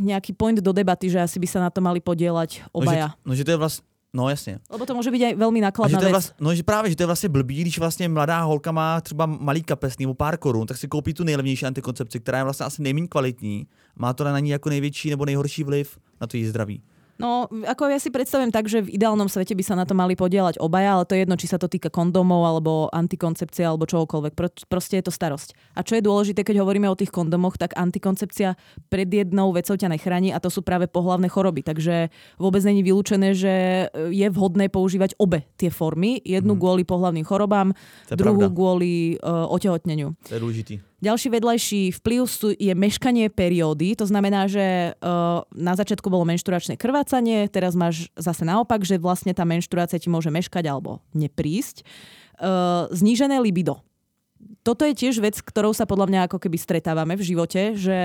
nejaký 0.02 0.34
point 0.34 0.58
do 0.58 0.74
debaty, 0.74 1.06
že 1.06 1.22
asi 1.22 1.38
by 1.38 1.48
sa 1.48 1.62
na 1.62 1.70
to 1.70 1.78
mali 1.78 2.02
podielať 2.02 2.66
obaja. 2.74 3.14
No, 3.22 3.30
že, 3.30 3.30
no, 3.30 3.32
že 3.38 3.44
to 3.46 3.52
je 3.54 3.60
vlastne 3.62 3.89
No 4.12 4.28
jasně. 4.28 4.58
Lebo 4.70 4.86
to 4.86 4.94
může 4.94 5.10
být 5.10 5.24
aj 5.24 5.34
velmi 5.34 5.60
nákladná 5.60 6.00
že 6.00 6.08
vlast, 6.08 6.34
No 6.40 6.54
že 6.54 6.62
právě, 6.62 6.90
že 6.90 6.96
to 6.96 7.02
je 7.02 7.06
vlastně 7.06 7.28
blbý, 7.28 7.60
když 7.60 7.78
vlastně 7.78 8.08
mladá 8.08 8.40
holka 8.42 8.72
má 8.72 9.00
třeba 9.00 9.26
malý 9.26 9.62
kapesný 9.62 10.02
nebo 10.02 10.14
pár 10.14 10.36
korun, 10.36 10.66
tak 10.66 10.76
si 10.76 10.88
koupí 10.88 11.14
tu 11.14 11.24
nejlevnější 11.24 11.66
antikoncepci, 11.66 12.20
která 12.20 12.38
je 12.38 12.44
vlastně 12.44 12.66
asi 12.66 12.82
nejméně 12.82 13.08
kvalitní. 13.08 13.66
Má 13.96 14.12
to 14.12 14.24
na 14.24 14.38
ní 14.38 14.50
jako 14.50 14.68
největší 14.68 15.10
nebo 15.10 15.24
nejhorší 15.24 15.64
vliv 15.64 15.98
na 16.20 16.26
to 16.26 16.36
její 16.36 16.46
zdraví. 16.46 16.82
No, 17.20 17.46
ako 17.68 17.92
ja 17.92 18.00
si 18.00 18.08
predstavím 18.08 18.48
tak, 18.48 18.66
že 18.66 18.80
v 18.80 18.96
ideálnom 18.96 19.28
svete 19.28 19.52
by 19.52 19.64
sa 19.64 19.76
na 19.76 19.84
to 19.84 19.92
mali 19.92 20.16
podielať 20.16 20.56
obaja, 20.56 20.96
ale 20.96 21.04
to 21.04 21.12
je 21.14 21.22
jedno, 21.28 21.36
či 21.36 21.46
sa 21.52 21.60
to 21.60 21.68
týka 21.68 21.92
kondomov 21.92 22.48
alebo 22.48 22.88
antikoncepcie 22.88 23.60
alebo 23.60 23.84
čokoľvek. 23.84 24.32
Pro, 24.32 24.48
proste 24.66 24.96
je 24.98 25.04
to 25.04 25.12
starosť. 25.12 25.52
A 25.76 25.84
čo 25.84 26.00
je 26.00 26.02
dôležité, 26.02 26.40
keď 26.40 26.64
hovoríme 26.64 26.88
o 26.88 26.96
tých 26.96 27.12
kondomoch, 27.12 27.60
tak 27.60 27.76
antikoncepcia 27.76 28.56
pred 28.88 29.08
jednou 29.12 29.52
vecou 29.52 29.76
ťa 29.76 29.92
nechráni 29.92 30.32
a 30.32 30.40
to 30.40 30.48
sú 30.48 30.64
práve 30.64 30.88
pohlavné 30.88 31.28
choroby. 31.28 31.60
Takže 31.60 32.08
vôbec 32.40 32.64
není 32.64 32.80
vylúčené, 32.80 33.36
že 33.36 33.86
je 33.92 34.26
vhodné 34.32 34.72
používať 34.72 35.20
obe 35.20 35.44
tie 35.60 35.68
formy. 35.68 36.24
Jednu 36.24 36.56
hmm. 36.56 36.62
kvôli 36.62 36.82
pohlavným 36.88 37.28
chorobám, 37.28 37.76
druhú 38.08 38.48
pravda. 38.48 38.56
kvôli 38.56 39.20
uh, 39.20 39.44
otehotneniu. 39.52 40.16
To 40.24 40.34
je 40.34 40.40
dôležitý. 40.40 40.89
Ďalší 41.00 41.28
vedľajší 41.32 41.82
vplyv 41.96 42.20
sú, 42.28 42.52
je 42.52 42.72
meškanie 42.76 43.32
periódy, 43.32 43.96
to 43.96 44.04
znamená, 44.04 44.44
že 44.44 44.92
uh, 45.00 45.40
na 45.56 45.72
začiatku 45.72 46.12
bolo 46.12 46.28
menšturačné 46.28 46.76
krvácanie, 46.76 47.48
teraz 47.48 47.72
máš 47.72 48.12
zase 48.20 48.44
naopak, 48.44 48.84
že 48.84 49.00
vlastne 49.00 49.32
tá 49.32 49.48
menštruácia 49.48 49.96
ti 49.96 50.12
môže 50.12 50.28
meškať 50.28 50.68
alebo 50.68 51.00
neprísť. 51.16 51.88
Uh, 52.36 52.84
znížené 52.92 53.40
libido. 53.40 53.80
Toto 54.60 54.84
je 54.84 54.92
tiež 54.92 55.24
vec, 55.24 55.40
ktorou 55.40 55.72
sa 55.72 55.88
podľa 55.88 56.06
mňa 56.08 56.20
ako 56.28 56.36
keby 56.36 56.56
stretávame 56.60 57.16
v 57.16 57.24
živote, 57.32 57.76
že 57.76 58.00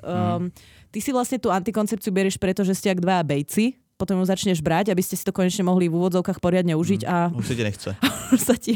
um, 0.00 0.48
ty 0.88 1.04
si 1.04 1.12
vlastne 1.12 1.36
tú 1.36 1.52
antikoncepciu 1.52 2.12
berieš 2.12 2.40
preto, 2.40 2.64
že 2.64 2.76
ste 2.76 2.92
ak 2.92 3.00
dva 3.00 3.20
bejci, 3.24 3.76
potom 4.00 4.20
ju 4.20 4.24
začneš 4.24 4.64
brať, 4.64 4.88
aby 4.94 5.02
ste 5.04 5.16
si 5.20 5.24
to 5.26 5.36
konečne 5.36 5.66
mohli 5.68 5.90
v 5.90 5.96
úvodzovkách 6.00 6.40
poriadne 6.40 6.78
užiť. 6.78 7.02
Mm. 7.04 7.08
A... 7.08 7.16
Už 7.34 7.44
sa 7.44 7.54
ti 7.56 7.64
nechce. 7.64 7.90
už 8.36 8.40
sa 8.40 8.54
ti, 8.56 8.74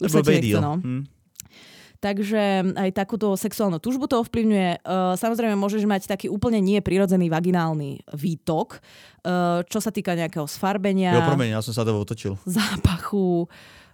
už 0.00 0.10
sa 0.10 0.20
ti 0.24 0.32
nechce, 0.38 0.58
no. 0.58 0.74
Mm. 0.80 1.21
Takže 2.02 2.74
aj 2.74 2.90
takúto 2.98 3.30
sexuálnu 3.38 3.78
túžbu 3.78 4.10
to 4.10 4.18
ovplyvňuje. 4.26 4.82
Uh, 4.82 5.14
samozrejme, 5.14 5.54
môžeš 5.54 5.86
mať 5.86 6.10
taký 6.10 6.26
úplne 6.26 6.58
nie 6.58 6.82
prirodzený 6.82 7.30
vaginálny 7.30 8.02
výtok, 8.10 8.82
uh, 9.22 9.62
čo 9.70 9.78
sa 9.78 9.94
týka 9.94 10.18
nejakého 10.18 10.50
sfarbenia. 10.50 11.14
Jo, 11.14 11.22
promiň, 11.22 11.54
ja 11.54 11.62
som 11.62 11.70
sa 11.70 11.86
to 11.86 11.94
otočil. 11.94 12.34
Zápachu. 12.42 13.46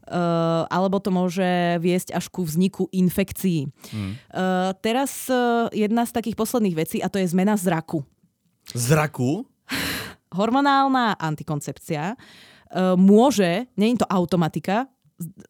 Uh, 0.08 0.64
alebo 0.72 1.04
to 1.04 1.12
môže 1.12 1.76
viesť 1.84 2.16
až 2.16 2.32
ku 2.32 2.40
vzniku 2.40 2.88
infekcií. 2.88 3.68
Hmm. 3.92 4.16
Uh, 4.32 4.72
teraz 4.80 5.28
uh, 5.28 5.68
jedna 5.68 6.08
z 6.08 6.16
takých 6.16 6.32
posledných 6.32 6.80
vecí, 6.80 7.04
a 7.04 7.12
to 7.12 7.20
je 7.20 7.28
zmena 7.28 7.60
zraku. 7.60 8.00
Zraku? 8.72 9.44
Hormonálna 10.32 11.12
antikoncepcia 11.20 12.16
uh, 12.16 12.96
môže, 12.96 13.68
nie 13.76 13.92
je 13.92 14.00
to 14.00 14.08
automatika, 14.08 14.88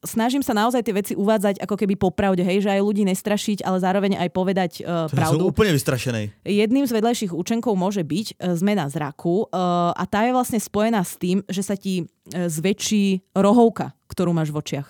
snažím 0.01 0.41
sa 0.41 0.57
naozaj 0.57 0.81
tie 0.81 0.97
veci 0.97 1.13
uvádzať 1.13 1.61
ako 1.61 1.77
keby 1.77 1.95
popravde, 2.01 2.41
hej, 2.41 2.65
že 2.65 2.73
aj 2.73 2.81
ľudí 2.81 3.05
nestrašiť, 3.05 3.65
ale 3.69 3.79
zároveň 3.81 4.17
aj 4.17 4.29
povedať 4.33 4.73
uh, 4.81 5.07
pravdu. 5.13 5.45
Som 5.45 5.53
úplne 5.53 5.77
vystrašený. 5.77 6.49
Jedným 6.49 6.89
z 6.89 6.93
vedľajších 6.97 7.33
účenkov 7.37 7.77
môže 7.77 8.01
byť 8.01 8.27
uh, 8.41 8.57
zmena 8.57 8.89
zraku 8.89 9.45
uh, 9.45 9.93
a 9.93 10.05
tá 10.09 10.25
je 10.25 10.33
vlastne 10.33 10.57
spojená 10.57 11.05
s 11.05 11.21
tým, 11.21 11.45
že 11.45 11.61
sa 11.61 11.77
ti 11.77 12.05
uh, 12.05 12.49
zväčší 12.49 13.37
rohovka, 13.37 13.93
ktorú 14.09 14.33
máš 14.33 14.49
v 14.49 14.61
očiach. 14.61 14.89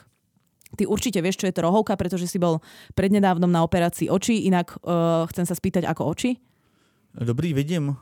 Ty 0.78 0.84
určite 0.84 1.18
vieš, 1.24 1.40
čo 1.40 1.48
je 1.48 1.56
to 1.56 1.64
rohovka, 1.64 1.96
pretože 1.96 2.28
si 2.28 2.38
bol 2.38 2.60
prednedávnom 2.92 3.48
na 3.48 3.64
operácii 3.64 4.12
očí, 4.12 4.46
inak 4.46 4.78
uh, 4.84 5.24
chcem 5.32 5.48
sa 5.48 5.56
spýtať, 5.56 5.88
ako 5.88 6.12
oči? 6.12 6.38
Dobrý, 7.18 7.50
vidím. 7.50 7.96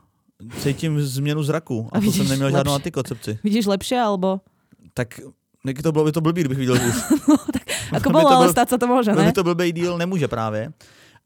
Cítím 0.61 1.01
změnu 1.01 1.43
zraku 1.43 1.89
a, 1.93 1.97
a 1.97 2.01
to 2.01 2.12
jsem 2.12 2.29
neměl 2.29 2.51
žádnou 2.51 2.72
antikoncepci. 2.77 3.39
Vidíš 3.41 3.72
lepšie, 3.72 3.97
alebo? 3.97 4.45
Tak 4.93 5.20
Někdy 5.67 5.83
to 5.83 5.93
bylo 5.93 6.05
by 6.05 6.12
to 6.12 6.21
blbý, 6.21 6.41
kdybych 6.41 6.59
viděl 6.59 6.75
už. 6.75 6.97
no, 7.29 7.37
tak 7.53 7.62
ako 7.93 8.09
bolo, 8.11 8.29
ale 8.39 8.47
stať 8.55 8.69
sa 8.75 8.77
to 8.79 8.87
môže, 8.87 9.11
ne? 9.11 9.31
By 9.31 9.35
to 9.35 9.43
blbý 9.43 9.73
díl 9.75 9.99
nemůže 9.99 10.29
právě, 10.31 10.71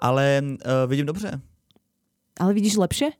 ale 0.00 0.42
uh, 0.42 0.88
vidím 0.88 1.06
dobře. 1.06 1.40
Ale 2.40 2.56
vidíš 2.56 2.76
lepšie? 2.76 3.10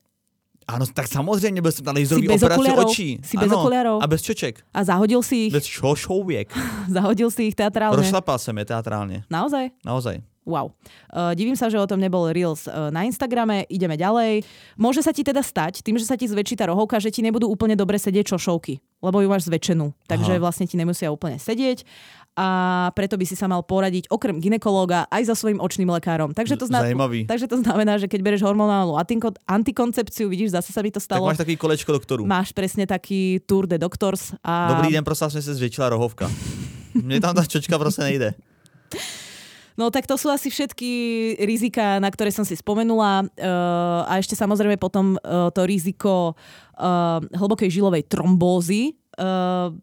Ano, 0.68 0.86
tak 0.94 1.08
samozřejmě, 1.08 1.62
byl 1.62 1.72
jsem 1.72 1.84
na 1.84 1.92
laserový 1.92 2.28
okuliarov? 2.28 2.86
očí. 2.86 3.18
Si 3.24 3.36
bez 3.36 3.52
okuliarov. 3.52 4.02
A 4.02 4.06
bez 4.06 4.22
čoček. 4.22 4.62
A 4.74 4.84
zahodil 4.84 5.22
si 5.22 5.36
ich? 5.36 5.52
Bez 5.52 5.64
šošoviek. 5.64 6.48
zahodil 6.88 7.30
si 7.30 7.50
ich 7.50 7.54
teatrálne? 7.58 7.96
Rozšlapal 7.96 8.38
jsem 8.38 8.54
je 8.58 8.64
teatrálne. 8.64 9.16
Naozaj? 9.30 9.74
Naozaj. 9.84 10.22
Wow. 10.50 10.74
Uh, 11.14 11.30
divím 11.38 11.54
sa, 11.54 11.70
že 11.70 11.78
o 11.78 11.86
tom 11.86 12.02
nebol 12.02 12.26
Reels 12.34 12.66
uh, 12.66 12.90
na 12.90 13.06
Instagrame. 13.06 13.70
Ideme 13.70 13.94
ďalej. 13.94 14.42
Môže 14.74 15.06
sa 15.06 15.14
ti 15.14 15.22
teda 15.22 15.46
stať, 15.46 15.86
tým, 15.86 15.94
že 15.94 16.10
sa 16.10 16.18
ti 16.18 16.26
zväčší 16.26 16.58
tá 16.58 16.66
rohovka, 16.66 16.98
že 16.98 17.14
ti 17.14 17.22
nebudú 17.22 17.46
úplne 17.46 17.78
dobre 17.78 18.02
sedieť 18.02 18.34
čošovky, 18.34 18.82
lebo 18.98 19.22
ju 19.22 19.30
máš 19.30 19.46
zväčšenú. 19.46 19.94
Takže 20.10 20.36
Aha. 20.36 20.42
vlastne 20.42 20.66
ti 20.66 20.74
nemusia 20.74 21.14
úplne 21.14 21.38
sedieť 21.38 21.86
a 22.38 22.48
preto 22.94 23.18
by 23.18 23.26
si 23.26 23.34
sa 23.34 23.50
mal 23.50 23.60
poradiť 23.66 24.06
okrem 24.08 24.38
ginekológa 24.38 25.04
aj 25.10 25.28
za 25.28 25.34
svojim 25.34 25.58
očným 25.58 25.90
lekárom. 25.90 26.30
Takže 26.30 26.54
to, 26.56 26.70
zna- 26.70 26.86
takže 27.26 27.50
to 27.50 27.58
znamená, 27.58 27.98
že 27.98 28.06
keď 28.06 28.20
bereš 28.22 28.42
hormonálnu 28.46 28.94
antikoncepciu, 29.44 30.30
vidíš, 30.30 30.54
zase 30.54 30.70
sa 30.70 30.80
by 30.80 30.90
to 30.94 31.00
stalo. 31.02 31.26
Tak 31.26 31.36
máš 31.36 31.42
taký 31.42 31.58
kolečko 31.58 31.90
doktoru. 31.90 32.22
Máš 32.24 32.54
presne 32.54 32.86
taký 32.86 33.42
tour 33.44 33.66
de 33.66 33.76
doctors. 33.76 34.32
A... 34.46 34.78
Dobrý 34.78 34.94
den, 34.94 35.02
prosím, 35.02 35.36
sme 35.36 35.42
sa 35.42 35.52
zväčšila 35.52 35.90
rohovka. 35.90 36.30
Mne 36.94 37.18
tam 37.18 37.34
tá 37.34 37.42
čočka 37.42 37.76
proste 37.76 38.06
nejde. 38.06 38.32
No 39.78 39.90
tak 39.90 40.06
to 40.06 40.18
sú 40.18 40.30
asi 40.30 40.50
všetky 40.50 40.90
rizika, 41.42 41.98
na 42.02 42.10
ktoré 42.10 42.30
som 42.34 42.46
si 42.46 42.58
spomenula. 42.58 43.26
Uh, 43.38 44.06
a 44.06 44.18
ešte 44.18 44.34
samozrejme 44.34 44.76
potom 44.76 45.18
uh, 45.20 45.50
to 45.54 45.62
riziko 45.66 46.34
uh, 46.78 47.22
hlbokej 47.34 47.70
žilovej 47.70 48.06
trombózy. 48.10 48.98
Uh, 49.14 49.74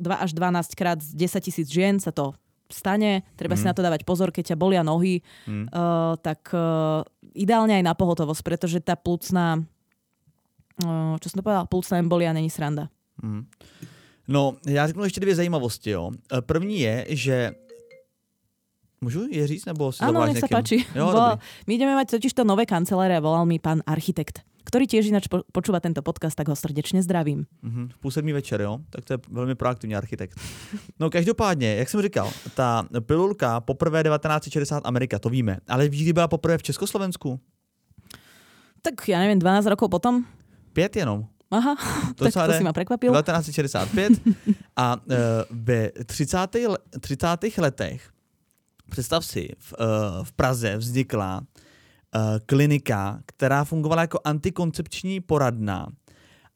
2 0.00 0.08
až 0.16 0.32
12 0.32 0.80
krát 0.80 0.98
z 1.02 1.12
10 1.12 1.44
tisíc 1.44 1.68
žien 1.68 2.00
sa 2.00 2.08
to 2.08 2.32
stane. 2.72 3.26
Treba 3.36 3.54
mm. 3.54 3.60
si 3.60 3.64
mhm. 3.66 3.70
na 3.70 3.76
to 3.76 3.82
dávať 3.84 4.02
pozor, 4.06 4.30
keď 4.30 4.54
ťa 4.54 4.56
bolia 4.56 4.82
nohy. 4.86 5.20
Mm. 5.44 5.68
Uh, 5.68 6.14
tak 6.22 6.48
uh, 6.54 7.02
ideálne 7.34 7.76
aj 7.76 7.84
na 7.84 7.92
pohotovosť, 7.92 8.42
pretože 8.46 8.78
tá 8.80 8.94
plúcna, 8.96 9.66
uh, 10.86 11.14
čo 11.20 11.26
som 11.28 11.42
to 11.42 11.44
povedal, 11.44 11.66
plúcna 11.66 12.00
embolia 12.00 12.32
není 12.32 12.48
sranda. 12.48 12.88
Mm. 13.20 13.44
No, 14.30 14.56
já 14.66 14.86
řeknu 14.86 15.04
ještě 15.04 15.20
dvě 15.20 15.34
zajímavosti. 15.34 15.90
Jo. 15.90 16.10
První 16.40 16.80
je, 16.80 17.06
že 17.08 17.54
Môžu 19.00 19.32
je 19.32 19.40
říct, 19.46 19.64
nebo 19.64 19.88
si 19.92 20.04
Áno, 20.04 20.20
nech 20.28 20.36
sa 20.36 20.48
páči. 20.48 20.84
Jo, 20.92 21.08
Bo, 21.08 21.40
my 21.40 21.72
ideme 21.72 21.96
mať 21.96 22.20
totiž 22.20 22.36
to 22.36 22.44
nové 22.44 22.68
kanceláre, 22.68 23.16
volal 23.16 23.48
mi 23.48 23.56
pán 23.56 23.80
architekt 23.88 24.44
ktorý 24.70 24.86
tiež 24.86 25.10
ináč 25.10 25.26
počúva 25.26 25.82
tento 25.82 25.98
podcast, 25.98 26.38
tak 26.38 26.46
ho 26.46 26.54
srdečne 26.54 27.02
zdravím. 27.02 27.42
Mm-hmm, 27.58 27.86
v 27.98 28.02
sedmý 28.06 28.32
večer, 28.38 28.62
jo? 28.62 28.78
Tak 28.94 29.02
to 29.02 29.10
je 29.12 29.18
velmi 29.26 29.54
proaktivní 29.58 29.96
architekt. 29.96 30.38
No 31.00 31.10
každopádně, 31.10 31.74
jak 31.76 31.88
jsem 31.88 32.02
říkal, 32.02 32.30
ta 32.54 32.86
pilulka 33.00 33.60
poprvé 33.60 34.02
1960 34.02 34.86
Amerika, 34.86 35.18
to 35.18 35.28
víme. 35.28 35.58
Ale 35.68 35.88
víš, 35.88 36.02
kdy 36.02 36.12
byla 36.12 36.28
poprvé 36.28 36.58
v 36.58 36.62
Československu? 36.62 37.40
Tak 38.82 39.08
já 39.08 39.18
nevím, 39.18 39.38
12 39.38 39.66
rokov 39.66 39.90
potom? 39.90 40.24
Pět 40.72 40.96
jenom. 40.96 41.26
Aha, 41.50 41.76
to 42.14 42.24
tak 42.30 42.46
to 42.46 42.52
si 42.52 42.62
ma 42.62 42.72
prekvapil. 42.72 43.12
1965 43.12 44.12
a 44.76 44.96
uh, 44.96 45.14
ve 45.50 45.90
30. 46.06 46.38
30. 47.00 47.26
letech 47.58 48.10
představ 48.90 49.24
si, 49.26 49.48
v, 49.58 49.74
uh, 49.80 50.24
v 50.24 50.32
Praze 50.32 50.76
vznikla 50.76 51.40
uh, 51.40 52.22
klinika, 52.46 53.20
která 53.26 53.64
fungovala 53.64 54.02
jako 54.02 54.18
antikoncepční 54.24 55.20
poradna 55.20 55.88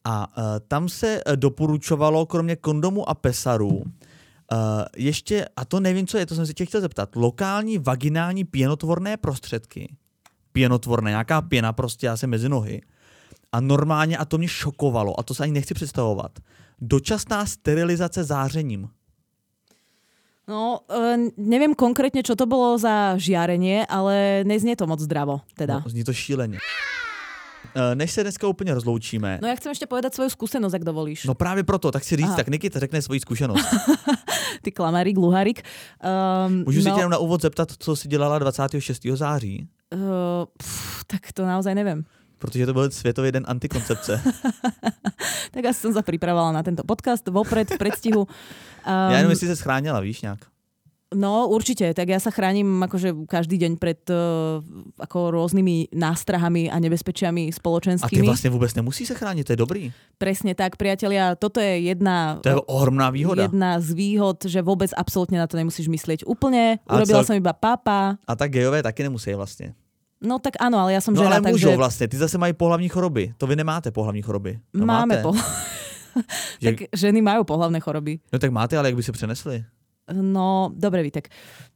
a 0.03 0.37
uh, 0.37 0.43
tam 0.67 0.89
se 0.89 1.21
doporučovalo 1.35 2.25
kromě 2.25 2.55
kondomu 2.55 3.09
a 3.09 3.13
pesarů 3.13 3.83
ještě, 4.97 5.45
a 5.55 5.65
to 5.65 5.79
nevím, 5.79 6.07
co 6.07 6.17
je, 6.17 6.25
to 6.25 6.35
jsem 6.35 6.45
si 6.45 6.53
tě 6.53 6.65
chtěl 6.65 6.81
zeptat, 6.81 7.15
lokální 7.15 7.77
vaginální 7.77 8.43
pěnotvorné 8.43 9.17
prostředky. 9.17 9.95
Pěnotvorné, 10.51 11.09
nějaká 11.09 11.41
pěna 11.41 11.73
prostě 11.73 12.09
asi 12.09 12.27
mezi 12.27 12.49
nohy. 12.49 12.81
A 13.51 13.59
normálně, 13.59 14.17
a 14.17 14.25
to 14.25 14.37
mě 14.37 14.47
šokovalo, 14.47 15.19
a 15.19 15.23
to 15.23 15.33
se 15.33 15.43
ani 15.43 15.51
nechci 15.51 15.73
představovat, 15.73 16.39
dočasná 16.81 17.45
sterilizace 17.45 18.23
zářením. 18.23 18.89
No, 20.47 20.85
e, 20.85 21.33
neviem 21.41 21.73
konkrétne, 21.73 22.21
čo 22.21 22.37
to 22.37 22.45
bolo 22.45 22.77
za 22.77 23.17
žiarenie, 23.17 23.85
ale 23.89 24.45
neznie 24.45 24.77
to 24.77 24.85
moc 24.85 25.01
zdravo. 25.01 25.41
Teda. 25.57 25.81
No, 25.81 25.89
zní 25.89 26.03
to 26.03 26.13
šíleně. 26.13 26.59
E, 27.75 27.95
než 27.95 28.11
se 28.11 28.23
dneska 28.23 28.47
úplně 28.47 28.73
rozloučíme. 28.73 29.39
No 29.41 29.47
já 29.47 29.55
chcem 29.55 29.69
ještě 29.69 29.87
povedat 29.87 30.15
svoju 30.15 30.29
zkušenost, 30.29 30.73
jak 30.73 30.83
dovolíš. 30.83 31.25
No 31.25 31.33
právě 31.33 31.63
proto, 31.63 31.91
tak 31.91 32.03
si 32.03 32.15
říct, 32.15 32.27
Aha. 32.27 32.35
tak 32.35 32.47
Nikita 32.47 32.79
řekne 32.79 33.01
svoji 33.01 33.19
zkušenost. 33.19 33.65
Ty 34.61 34.71
klamarík, 34.71 35.17
luharík. 35.17 35.61
Um, 36.47 36.63
Můžu 36.65 36.81
no, 36.89 36.95
si 36.95 37.01
tě 37.01 37.09
na 37.09 37.17
úvod 37.17 37.41
zeptat, 37.41 37.71
co 37.79 37.95
si 37.95 38.07
dělala 38.07 38.39
26. 38.39 39.05
září? 39.13 39.67
Uh, 39.93 39.99
pff, 40.57 41.03
tak 41.07 41.33
to 41.33 41.45
naozaj 41.45 41.75
nevím. 41.75 42.05
Protože 42.37 42.65
to 42.65 42.73
byl 42.73 42.91
Světový 42.91 43.31
den 43.31 43.45
antikoncepce. 43.47 44.21
tak 45.51 45.65
asi 45.65 45.79
som 45.79 45.93
sa 45.95 46.03
pripravovala 46.03 46.51
na 46.51 46.63
tento 46.63 46.83
podcast 46.83 47.23
vopred, 47.27 47.69
v 47.69 47.77
predstihu. 47.79 48.23
Um, 48.85 49.09
ja 49.09 49.17
jenom 49.17 49.33
si 49.33 49.49
sa 49.49 49.57
schránila, 49.57 49.97
víš, 49.97 50.21
nejak. 50.21 50.45
No 51.15 51.47
určite, 51.47 51.89
tak 51.93 52.11
ja 52.11 52.17
sa 52.17 52.29
chránim 52.29 52.81
akože 52.85 53.29
každý 53.29 53.61
deň 53.61 53.71
pred 53.77 53.97
uh, 54.11 54.59
ako 54.99 55.31
rôznymi 55.31 55.93
nástrahami 55.95 56.67
a 56.67 56.81
nebezpečiami 56.81 57.49
spoločenskými. 57.49 58.09
A 58.09 58.25
ty 58.25 58.29
vlastne 58.29 58.49
vôbec 58.49 58.69
nemusí 58.73 59.05
sa 59.07 59.13
chrániť, 59.13 59.43
to 59.47 59.53
je 59.53 59.59
dobrý. 59.59 59.81
Presne 60.17 60.57
tak, 60.57 60.81
priatelia, 60.81 61.37
toto 61.37 61.61
je 61.61 61.93
jedna... 61.93 62.41
To 62.41 62.49
je 62.51 62.57
ohromná 62.65 63.13
výhoda. 63.13 63.45
Jedna 63.47 63.79
z 63.79 63.93
výhod, 63.93 64.43
že 64.43 64.59
vôbec 64.65 64.91
absolútne 64.97 65.39
na 65.39 65.47
to 65.47 65.61
nemusíš 65.61 65.87
myslieť 65.87 66.25
úplne. 66.25 66.83
Urobila 66.89 67.21
cel... 67.21 67.27
som 67.31 67.35
iba 67.37 67.53
pápa. 67.53 68.17
A 68.25 68.33
tak 68.33 68.57
gejové 68.57 68.81
taky 68.81 69.07
nemusí 69.07 69.29
vlastne. 69.37 69.77
No 70.23 70.39
tak 70.39 70.55
áno, 70.63 70.79
ale 70.79 70.95
ja 70.95 71.01
som 71.03 71.11
no, 71.11 71.19
žena, 71.19 71.43
ale 71.43 71.51
takže... 71.51 71.75
vlastne, 71.75 72.05
ty 72.07 72.15
zase 72.15 72.39
mají 72.39 72.55
pohlavní 72.55 72.87
choroby. 72.89 73.35
To 73.37 73.47
vy 73.47 73.55
nemáte 73.55 73.91
pohlavní 73.91 74.21
choroby. 74.21 74.59
No, 74.73 74.85
Máme 74.87 75.19
po... 75.19 75.35
tak 76.65 76.87
ženy 76.95 77.19
majú 77.19 77.43
pohlavné 77.43 77.79
choroby. 77.83 78.23
No 78.31 78.39
tak 78.39 78.51
máte, 78.51 78.79
ale 78.79 78.87
jak 78.87 78.95
by 78.95 79.03
si 79.03 79.11
prenesli? 79.11 79.63
No, 80.11 80.71
dobre, 80.71 81.03
Vitek. 81.03 81.27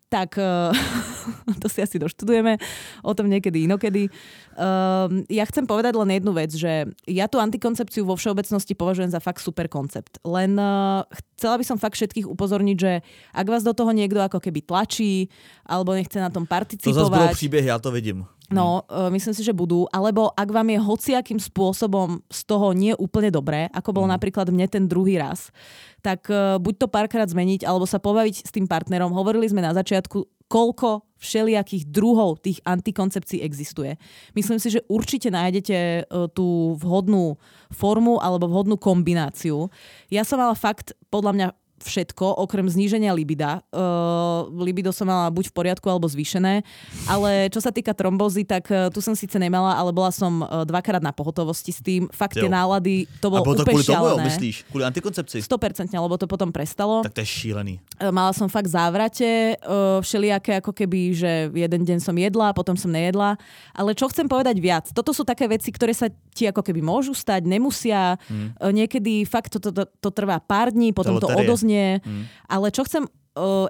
Tak 0.10 0.42
uh, 0.42 0.74
to 1.62 1.70
si 1.70 1.86
asi 1.86 2.02
doštudujeme, 2.02 2.58
o 3.06 3.12
tom 3.14 3.30
niekedy 3.30 3.70
inokedy. 3.70 4.10
Uh, 4.58 5.22
ja 5.30 5.46
chcem 5.46 5.70
povedať 5.70 5.94
len 5.94 6.10
jednu 6.18 6.34
vec, 6.34 6.50
že 6.50 6.90
ja 7.06 7.30
tú 7.30 7.38
antikoncepciu 7.38 8.10
vo 8.10 8.18
všeobecnosti 8.18 8.74
považujem 8.74 9.14
za 9.14 9.22
fakt 9.22 9.46
super 9.46 9.70
koncept. 9.70 10.18
Len 10.26 10.58
uh, 10.58 11.06
chcela 11.38 11.62
by 11.62 11.66
som 11.66 11.78
fakt 11.78 11.94
všetkých 12.02 12.26
upozorniť, 12.26 12.78
že 12.78 13.06
ak 13.38 13.48
vás 13.48 13.62
do 13.62 13.78
toho 13.78 13.94
niekto 13.94 14.18
ako 14.18 14.42
keby 14.42 14.66
tlačí, 14.66 15.30
alebo 15.62 15.94
nechce 15.94 16.18
na 16.18 16.34
tom 16.34 16.50
participovať... 16.50 16.98
To 16.98 17.30
zase 17.30 17.40
príbeh, 17.46 17.66
ja 17.70 17.78
to 17.78 17.94
vidím. 17.94 18.26
No, 18.50 18.82
uh, 18.90 19.14
myslím 19.14 19.34
si, 19.38 19.46
že 19.46 19.54
budú. 19.54 19.86
Alebo 19.94 20.34
ak 20.34 20.50
vám 20.50 20.74
je 20.74 20.82
hociakým 20.82 21.38
spôsobom 21.38 22.26
z 22.34 22.42
toho 22.50 22.74
nie 22.74 22.98
úplne 22.98 23.30
dobré, 23.30 23.70
ako 23.70 23.94
bol 23.94 24.06
mm. 24.10 24.14
napríklad 24.18 24.50
mne 24.50 24.66
ten 24.66 24.90
druhý 24.90 25.22
raz, 25.22 25.54
tak 26.02 26.26
uh, 26.34 26.58
buď 26.58 26.86
to 26.86 26.88
párkrát 26.90 27.30
zmeniť, 27.30 27.62
alebo 27.62 27.86
sa 27.86 28.02
pobaviť 28.02 28.50
s 28.50 28.52
tým 28.52 28.66
partnerom. 28.66 29.14
Hovorili 29.14 29.46
sme 29.46 29.62
na 29.62 29.70
začiatku, 29.78 30.50
koľko 30.50 31.06
všelijakých 31.22 31.94
druhov 31.94 32.42
tých 32.42 32.58
antikoncepcií 32.66 33.46
existuje. 33.46 34.02
Myslím 34.34 34.58
si, 34.58 34.74
že 34.74 34.82
určite 34.90 35.30
nájdete 35.30 36.10
uh, 36.10 36.26
tú 36.34 36.74
vhodnú 36.82 37.38
formu 37.70 38.18
alebo 38.18 38.50
vhodnú 38.50 38.82
kombináciu. 38.82 39.70
Ja 40.10 40.26
som 40.26 40.42
mala 40.42 40.58
fakt, 40.58 40.98
podľa 41.14 41.32
mňa 41.38 41.48
všetko, 41.82 42.44
okrem 42.44 42.66
zníženia 42.68 43.14
libida. 43.16 43.62
Uh, 43.70 44.48
libido 44.60 44.92
som 44.92 45.08
mala 45.08 45.30
buď 45.32 45.50
v 45.50 45.54
poriadku, 45.54 45.88
alebo 45.88 46.08
zvýšené. 46.10 46.62
Ale 47.08 47.50
čo 47.54 47.60
sa 47.60 47.70
týka 47.70 47.96
trombozy, 47.96 48.44
tak 48.44 48.68
uh, 48.70 48.88
tu 48.90 49.00
som 49.00 49.14
síce 49.14 49.36
nemala, 49.38 49.76
ale 49.76 49.94
bola 49.94 50.10
som 50.10 50.44
uh, 50.44 50.64
dvakrát 50.66 51.04
na 51.04 51.14
pohotovosti 51.14 51.70
s 51.70 51.80
tým. 51.80 52.10
Fakt 52.10 52.40
tie 52.40 52.50
nálady, 52.50 53.06
to 53.24 53.30
bolo 53.30 53.44
A 53.44 53.48
bolo 53.48 53.58
to 53.62 53.66
kvôli 53.68 53.86
tomu, 53.86 54.18
myslíš? 54.26 54.56
Kvôli 54.72 54.86
antikoncepcii? 54.88 55.42
100%, 55.46 55.94
lebo 55.94 56.16
to 56.18 56.26
potom 56.26 56.50
prestalo. 56.50 57.06
Tak 57.06 57.16
to 57.16 57.22
je 57.24 57.30
šílený. 57.30 57.80
Uh, 58.00 58.10
mala 58.10 58.34
som 58.36 58.50
fakt 58.50 58.68
závrate, 58.68 59.56
uh, 59.64 60.00
všelijaké 60.02 60.60
ako 60.60 60.72
keby, 60.74 61.00
že 61.16 61.32
jeden 61.54 61.82
deň 61.86 62.00
som 62.02 62.16
jedla, 62.16 62.52
potom 62.52 62.74
som 62.76 62.92
nejedla. 62.92 63.40
Ale 63.78 63.94
čo 63.94 64.10
chcem 64.10 64.26
povedať 64.26 64.58
viac? 64.58 64.90
Toto 64.92 65.14
sú 65.14 65.22
také 65.22 65.46
veci, 65.46 65.70
ktoré 65.70 65.94
sa 65.94 66.10
ti 66.34 66.48
ako 66.48 66.64
keby 66.64 66.82
môžu 66.82 67.12
stať, 67.14 67.46
nemusia. 67.46 68.18
Hmm. 68.28 68.56
Uh, 68.58 68.72
niekedy 68.74 69.24
fakt 69.30 69.54
to, 69.54 69.60
to, 69.62 69.70
to, 69.72 69.84
to 69.88 70.10
trvá 70.10 70.42
pár 70.42 70.74
dní, 70.74 70.92
potom 70.96 71.22
to, 71.22 71.28
to 71.28 71.38
odoznie. 71.38 71.69
Mm. 72.02 72.24
Ale 72.50 72.68
čo 72.74 72.84
chcem 72.84 73.06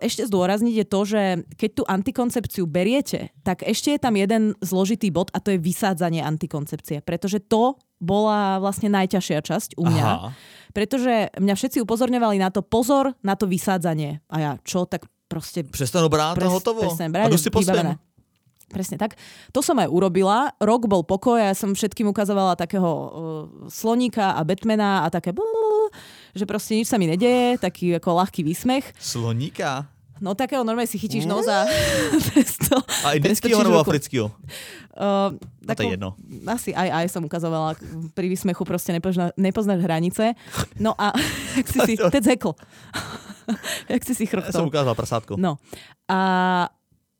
ešte 0.01 0.25
zdôrazniť 0.25 0.75
je 0.81 0.85
to, 0.87 0.99
že 1.05 1.21
keď 1.53 1.69
tú 1.75 1.83
antikoncepciu 1.85 2.63
beriete, 2.65 3.29
tak 3.45 3.61
ešte 3.61 3.93
je 3.93 3.99
tam 4.01 4.15
jeden 4.17 4.57
zložitý 4.63 5.13
bod 5.13 5.29
a 5.35 5.37
to 5.43 5.53
je 5.53 5.59
vysádzanie 5.61 6.23
antikoncepcie. 6.23 7.03
Pretože 7.03 7.43
to 7.43 7.77
bola 7.99 8.57
vlastne 8.63 8.87
najťažšia 8.89 9.39
časť 9.43 9.69
u 9.75 9.83
mňa. 9.85 10.05
Aha. 10.07 10.29
Pretože 10.71 11.35
mňa 11.35 11.53
všetci 11.53 11.83
upozorňovali 11.83 12.39
na 12.39 12.49
to, 12.49 12.63
pozor 12.63 13.13
na 13.21 13.35
to 13.35 13.45
vysádzanie. 13.45 14.23
A 14.31 14.35
ja, 14.39 14.51
čo, 14.63 14.87
tak 14.87 15.05
proste... 15.27 15.67
Prestanu 15.67 16.07
brát 16.07 16.39
pres, 16.39 16.47
a 16.47 16.53
hotovo. 16.53 16.81
Presne, 16.81 17.11
a 17.11 17.27
si 17.35 17.51
Presne 18.69 19.01
tak. 19.01 19.17
To 19.49 19.65
som 19.65 19.81
aj 19.81 19.89
urobila. 19.89 20.53
Rok 20.61 20.85
bol 20.85 21.01
pokoj 21.01 21.41
a 21.41 21.51
ja 21.51 21.55
som 21.57 21.73
všetkým 21.73 22.13
ukazovala 22.13 22.53
takého 22.53 22.85
uh, 22.85 23.09
sloníka 23.65 24.37
a 24.37 24.45
Batmana 24.45 25.03
a 25.03 25.07
také 25.09 25.33
blú, 25.33 25.89
že 26.33 26.45
proste 26.45 26.77
nič 26.77 26.87
sa 26.89 26.97
mi 26.97 27.09
nedeje, 27.09 27.57
taký 27.61 27.97
ako 27.97 28.19
ľahký 28.19 28.41
výsmech. 28.45 28.85
Sloníka? 28.97 29.89
No 30.19 30.35
takého 30.35 30.67
normálne 30.67 30.91
si 30.91 30.99
chytíš 30.99 31.23
nos 31.23 31.47
a... 31.51 31.63
a 33.07 33.07
indického 33.15 33.55
alebo 33.55 33.79
afrického? 33.79 34.27
Uh, 34.99 35.31
no 35.63 35.71
to 35.71 35.81
je 35.87 35.95
jedno. 35.95 36.09
Asi 36.43 36.75
aj 36.75 36.91
aj 36.91 37.05
som 37.07 37.23
ukazovala. 37.23 37.79
Pri 38.11 38.27
výsmechu 38.27 38.67
proste 38.67 38.91
nepozna, 38.91 39.31
nepoznáš 39.39 39.79
hranice. 39.79 40.35
No 40.75 40.91
a 40.99 41.15
jak 41.57 41.67
si 41.71 41.79
si... 41.87 41.93
Teď 42.19 42.23
zhekl. 42.35 42.51
jak 43.87 44.01
si 44.03 44.13
si 44.13 44.25
chrchtol. 44.27 44.51
Ja 44.51 44.59
som 44.59 44.67
ukázal 44.67 44.93
prasátko. 44.93 45.33
No. 45.39 45.55
A 46.11 46.19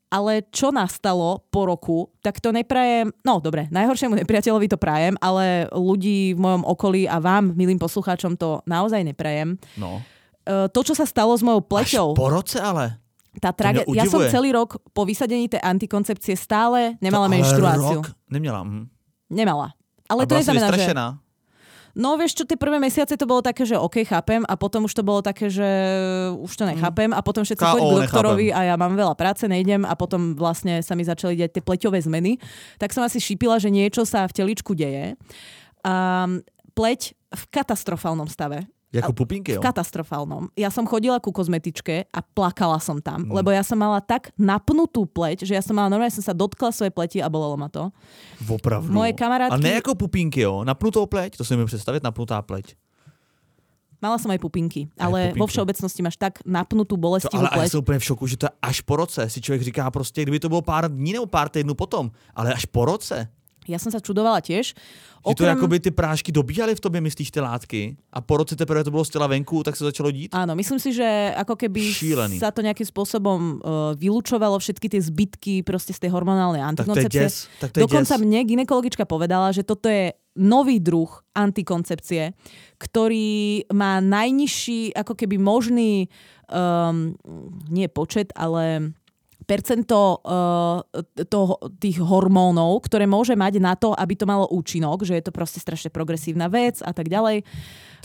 ale 0.10 0.42
čo 0.50 0.74
nastalo 0.74 1.46
po 1.54 1.70
roku, 1.70 2.10
tak 2.26 2.42
to 2.42 2.50
neprajem, 2.50 3.14
no 3.22 3.38
dobre, 3.38 3.70
najhoršiemu 3.70 4.18
nepriateľovi 4.26 4.68
to 4.68 4.78
prajem, 4.82 5.14
ale 5.22 5.70
ľudí 5.70 6.34
v 6.34 6.40
mojom 6.42 6.66
okolí 6.66 7.06
a 7.06 7.22
vám, 7.22 7.54
milým 7.54 7.78
poslucháčom, 7.78 8.34
to 8.34 8.66
naozaj 8.66 9.06
neprajem. 9.06 9.62
No. 9.78 10.02
E, 10.42 10.66
to, 10.74 10.82
čo 10.82 10.98
sa 10.98 11.06
stalo 11.06 11.38
s 11.38 11.46
mojou 11.46 11.62
pleťou... 11.62 12.08
Až 12.14 12.18
po 12.18 12.28
roce 12.34 12.58
ale? 12.58 12.98
Tá 13.38 13.54
trage- 13.54 13.86
ja 13.94 14.10
som 14.10 14.26
celý 14.26 14.50
rok 14.50 14.82
po 14.92 15.06
vysadení 15.06 15.46
tej 15.46 15.62
antikoncepcie 15.62 16.34
stále 16.34 16.98
nemala 16.98 17.30
to, 17.30 17.34
menštruáciu. 17.38 18.02
Rok? 18.02 18.10
Nemala. 18.34 18.66
Hm. 18.66 18.86
Nemala. 19.30 19.68
Ale 20.10 20.26
a 20.26 20.28
to 20.28 20.34
neznamená, 20.42 20.68
že... 20.74 20.90
No 21.98 22.16
vieš 22.18 22.38
čo, 22.38 22.44
tie 22.46 22.58
prvé 22.58 22.78
mesiace 22.78 23.18
to 23.18 23.26
bolo 23.26 23.42
také, 23.42 23.66
že 23.66 23.78
OK, 23.78 24.06
chápem 24.06 24.46
a 24.46 24.54
potom 24.54 24.86
už 24.86 24.94
to 24.94 25.02
bolo 25.02 25.26
také, 25.26 25.50
že 25.50 25.68
už 26.38 26.54
to 26.54 26.64
nechápem 26.70 27.10
a 27.14 27.20
potom 27.26 27.42
všetci 27.42 27.66
chodili 27.66 28.06
k 28.06 28.10
doktorovi 28.10 28.48
a 28.54 28.74
ja 28.74 28.76
mám 28.78 28.94
veľa 28.94 29.18
práce, 29.18 29.50
nejdem 29.50 29.84
a 29.84 29.94
potom 29.98 30.38
vlastne 30.38 30.86
sa 30.86 30.94
mi 30.94 31.02
začali 31.02 31.34
diať 31.38 31.60
tie 31.60 31.64
pleťové 31.66 31.98
zmeny. 31.98 32.38
Tak 32.78 32.94
som 32.94 33.02
asi 33.02 33.18
šípila, 33.18 33.58
že 33.58 33.74
niečo 33.74 34.06
sa 34.06 34.30
v 34.30 34.36
teličku 34.38 34.78
deje. 34.78 35.18
A 35.82 36.26
pleť 36.78 37.18
v 37.30 37.44
katastrofálnom 37.50 38.30
stave. 38.30 38.66
Jako 38.90 39.14
pupinky, 39.14 39.54
jo? 39.54 39.62
V 39.62 39.70
katastrofálnom. 39.70 40.50
Ja 40.58 40.74
som 40.74 40.90
chodila 40.90 41.22
ku 41.22 41.30
kozmetičke 41.30 42.10
a 42.10 42.20
plakala 42.26 42.82
som 42.82 42.98
tam, 42.98 43.30
mm. 43.30 43.38
lebo 43.38 43.54
ja 43.54 43.62
som 43.62 43.78
mala 43.78 44.02
tak 44.02 44.34
napnutú 44.34 45.06
pleť, 45.06 45.46
že 45.46 45.54
ja 45.54 45.62
som 45.62 45.78
mala, 45.78 45.94
normálne 45.94 46.10
som 46.10 46.26
sa 46.26 46.34
dotkla 46.34 46.74
svojej 46.74 46.90
pleti 46.90 47.22
a 47.22 47.30
bolelo 47.30 47.54
ma 47.54 47.70
to. 47.70 47.94
Opravdu. 48.50 48.90
Moje 48.90 49.14
kamarátky... 49.14 49.54
A 49.54 49.62
ne 49.62 49.78
ako 49.78 49.94
pupinky, 49.94 50.42
jo? 50.42 50.66
Napnutou 50.66 51.06
pleť? 51.06 51.38
To 51.38 51.46
si 51.46 51.54
mi 51.54 51.70
predstaviť, 51.70 52.02
napnutá 52.02 52.42
pleť. 52.42 52.74
Mala 54.00 54.16
som 54.16 54.32
aj 54.32 54.40
pupinky, 54.42 54.88
ale 54.96 55.18
aj 55.22 55.26
pupinky. 55.36 55.40
vo 55.44 55.46
všeobecnosti 55.52 56.02
máš 56.02 56.18
tak 56.18 56.40
napnutú 56.48 56.96
bolestivú 56.96 57.36
to, 57.36 57.46
ale, 57.46 57.52
pleť. 57.52 57.68
Ale 57.68 57.74
som 57.78 57.84
úplne 57.84 58.00
v 58.02 58.08
šoku, 58.10 58.24
že 58.26 58.42
to 58.42 58.48
až 58.58 58.82
po 58.88 58.96
roce. 58.96 59.22
Si 59.30 59.44
človek 59.44 59.70
říká 59.70 59.86
proste, 59.92 60.24
kdyby 60.24 60.40
to 60.40 60.50
bolo 60.50 60.64
pár 60.64 60.88
dní 60.90 61.20
nebo 61.20 61.28
pár 61.28 61.52
týdnů 61.52 61.76
potom, 61.76 62.10
ale 62.32 62.56
až 62.56 62.66
po 62.66 62.90
roce. 62.90 63.28
Ja 63.68 63.78
som 63.82 63.92
sa 63.92 64.00
čudovala 64.00 64.40
tiež. 64.40 64.78
Okrem... 65.20 65.52
Že 65.52 65.52
to 65.52 65.58
akoby 65.60 65.78
ty 65.84 65.92
prášky 65.92 66.32
dobíjali 66.32 66.76
v 66.76 66.80
tobě, 66.80 67.02
myslíš, 67.02 67.32
ty 67.32 67.40
látky? 67.40 67.82
A 68.14 68.24
po 68.24 68.40
roce 68.40 68.56
teprve 68.56 68.84
to 68.84 68.92
bolo 68.92 69.04
z 69.04 69.20
tela 69.20 69.28
venku, 69.28 69.64
tak 69.68 69.76
sa 69.76 69.92
začalo 69.92 70.12
dít? 70.16 70.32
Áno, 70.32 70.56
myslím 70.56 70.80
si, 70.80 70.96
že 70.96 71.36
ako 71.36 71.60
keby 71.60 71.82
Šílený. 71.84 72.40
sa 72.40 72.56
to 72.56 72.64
nejakým 72.64 72.88
spôsobom 72.88 73.60
uh, 73.60 73.92
vylúčovalo 74.00 74.56
všetky 74.56 74.88
tie 74.88 75.02
zbytky 75.04 75.54
proste 75.68 75.92
z 75.92 76.08
tej 76.08 76.16
hormonálnej 76.16 76.64
antikoncepcie. 76.64 77.04
Tak 77.04 77.12
to 77.12 77.20
je 77.20 77.28
des. 77.28 77.36
Tak 77.60 77.70
to 77.70 77.78
je 77.78 77.84
Dokonca 77.84 78.16
des. 78.16 78.22
mne 78.24 78.40
ginekologička 78.48 79.04
povedala, 79.04 79.52
že 79.52 79.68
toto 79.68 79.92
je 79.92 80.16
nový 80.40 80.80
druh 80.80 81.12
antikoncepcie, 81.36 82.32
ktorý 82.80 83.68
má 83.76 84.00
najnižší 84.00 84.96
ako 84.96 85.20
keby 85.20 85.36
možný 85.36 86.08
um, 86.48 87.12
nie 87.68 87.92
počet, 87.92 88.32
ale 88.40 88.96
percento 89.50 90.22
uh, 90.22 90.86
toho, 91.26 91.58
tých 91.82 91.98
hormónov, 91.98 92.86
ktoré 92.86 93.10
môže 93.10 93.34
mať 93.34 93.58
na 93.58 93.74
to, 93.74 93.98
aby 93.98 94.14
to 94.14 94.30
malo 94.30 94.46
účinok, 94.54 95.02
že 95.02 95.18
je 95.18 95.26
to 95.26 95.34
proste 95.34 95.58
strašne 95.58 95.90
progresívna 95.90 96.46
vec 96.46 96.86
a 96.86 96.94
tak 96.94 97.10
ďalej. 97.10 97.42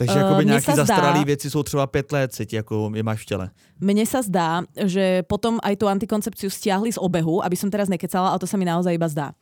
Takže 0.01 0.16
uh, 0.16 0.24
akoby 0.24 0.45
nejaké 0.49 0.72
zastaralé 0.72 1.20
veci 1.28 1.53
sú 1.53 1.61
třeba 1.61 1.84
5 1.84 2.16
let, 2.16 2.28
si 2.32 2.49
ako 2.49 2.97
je 2.97 3.05
máš 3.05 3.28
v 3.28 3.36
tele. 3.36 3.47
Mne 3.76 4.09
sa 4.09 4.24
zdá, 4.24 4.64
že 4.72 5.20
potom 5.28 5.61
aj 5.61 5.76
tú 5.76 5.84
antikoncepciu 5.84 6.49
stiahli 6.49 6.97
z 6.97 6.99
obehu, 6.99 7.45
aby 7.45 7.61
som 7.61 7.68
teraz 7.68 7.92
nekecala, 7.92 8.32
ale 8.32 8.40
to 8.40 8.49
sa 8.49 8.57
mi 8.57 8.64
naozaj 8.64 8.97
iba 8.97 9.07
zdá. 9.12 9.36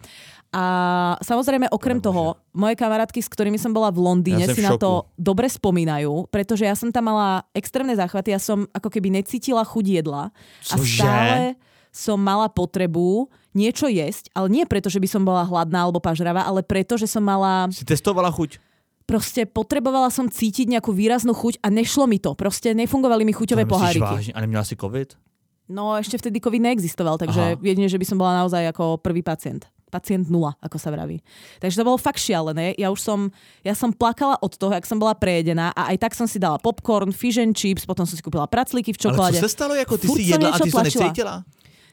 A 0.53 0.65
samozrejme, 1.25 1.73
okrem 1.73 1.97
no, 1.97 2.05
toho, 2.05 2.25
moje 2.53 2.77
kamarátky, 2.77 3.25
s 3.25 3.33
ktorými 3.33 3.57
som 3.57 3.73
bola 3.73 3.89
v 3.89 4.05
Londýne, 4.05 4.45
ja 4.45 4.53
si 4.53 4.61
na 4.61 4.77
to 4.77 5.09
dobre 5.17 5.49
spomínajú, 5.49 6.29
pretože 6.29 6.69
ja 6.69 6.77
som 6.77 6.93
tam 6.93 7.09
mala 7.09 7.49
extrémne 7.57 7.97
záchvaty, 7.97 8.37
ja 8.37 8.41
som 8.43 8.69
ako 8.69 8.93
keby 8.93 9.09
necítila 9.09 9.65
chuť 9.65 10.05
jedla. 10.05 10.29
Cože? 10.61 10.77
A 10.77 11.09
stále 11.09 11.41
som 11.93 12.17
mala 12.17 12.49
potrebu 12.49 13.29
niečo 13.53 13.85
jesť, 13.87 14.33
ale 14.33 14.49
nie 14.49 14.65
preto, 14.65 14.89
že 14.89 14.97
by 14.97 15.09
som 15.09 15.23
bola 15.23 15.45
hladná 15.45 15.85
alebo 15.85 16.01
pažravá, 16.01 16.49
ale 16.49 16.65
preto, 16.65 16.97
že 16.97 17.05
som 17.05 17.21
mala... 17.21 17.69
Si 17.69 17.85
testovala 17.85 18.33
chuť? 18.33 18.57
Proste 19.05 19.45
potrebovala 19.45 20.09
som 20.09 20.25
cítiť 20.25 20.73
nejakú 20.73 20.89
výraznú 20.97 21.37
chuť 21.37 21.61
a 21.61 21.69
nešlo 21.69 22.09
mi 22.09 22.17
to. 22.17 22.33
Proste 22.33 22.73
nefungovali 22.73 23.29
mi 23.29 23.37
chuťové 23.37 23.69
poháriky. 23.69 24.01
Vážne? 24.01 24.33
A 24.33 24.41
neměla 24.41 24.65
si 24.65 24.73
COVID? 24.73 25.21
No 25.69 25.95
ešte 25.95 26.17
vtedy 26.17 26.41
COVID 26.41 26.65
neexistoval, 26.65 27.21
takže 27.21 27.55
Aha. 27.55 27.61
jedine, 27.61 27.87
že 27.87 28.01
by 28.01 28.07
som 28.09 28.17
bola 28.17 28.41
naozaj 28.43 28.73
ako 28.73 28.99
prvý 28.99 29.21
pacient 29.21 29.69
pacient 29.93 30.33
nula, 30.33 30.57
ako 30.65 30.81
sa 30.81 30.89
vraví. 30.89 31.21
Takže 31.61 31.77
to 31.77 31.85
bolo 31.85 32.01
fakt 32.01 32.17
šialené. 32.17 32.73
Ja 32.81 32.89
už 32.89 33.05
som, 33.05 33.29
ja 33.61 33.77
som 33.77 33.93
plakala 33.93 34.41
od 34.41 34.57
toho, 34.57 34.73
jak 34.73 34.89
som 34.89 34.97
bola 34.97 35.13
prejedená 35.13 35.69
a 35.77 35.93
aj 35.93 36.01
tak 36.01 36.13
som 36.17 36.25
si 36.25 36.41
dala 36.41 36.57
popcorn, 36.57 37.13
fish 37.13 37.37
and 37.37 37.53
chips, 37.53 37.85
potom 37.85 38.09
som 38.09 38.17
si 38.17 38.25
kúpila 38.25 38.49
praclíky 38.49 38.97
v 38.97 38.99
čokoláde. 39.05 39.37
Ale 39.37 39.45
čo 39.45 39.53
sa 39.53 39.53
stalo, 39.53 39.77
ako 39.77 40.01
ty 40.01 40.07
Furt 40.09 40.17
si 40.17 40.33
jedla 40.33 40.49
a 40.49 40.57
ty 40.57 40.73
sa 40.73 40.81
necítila? 40.81 41.35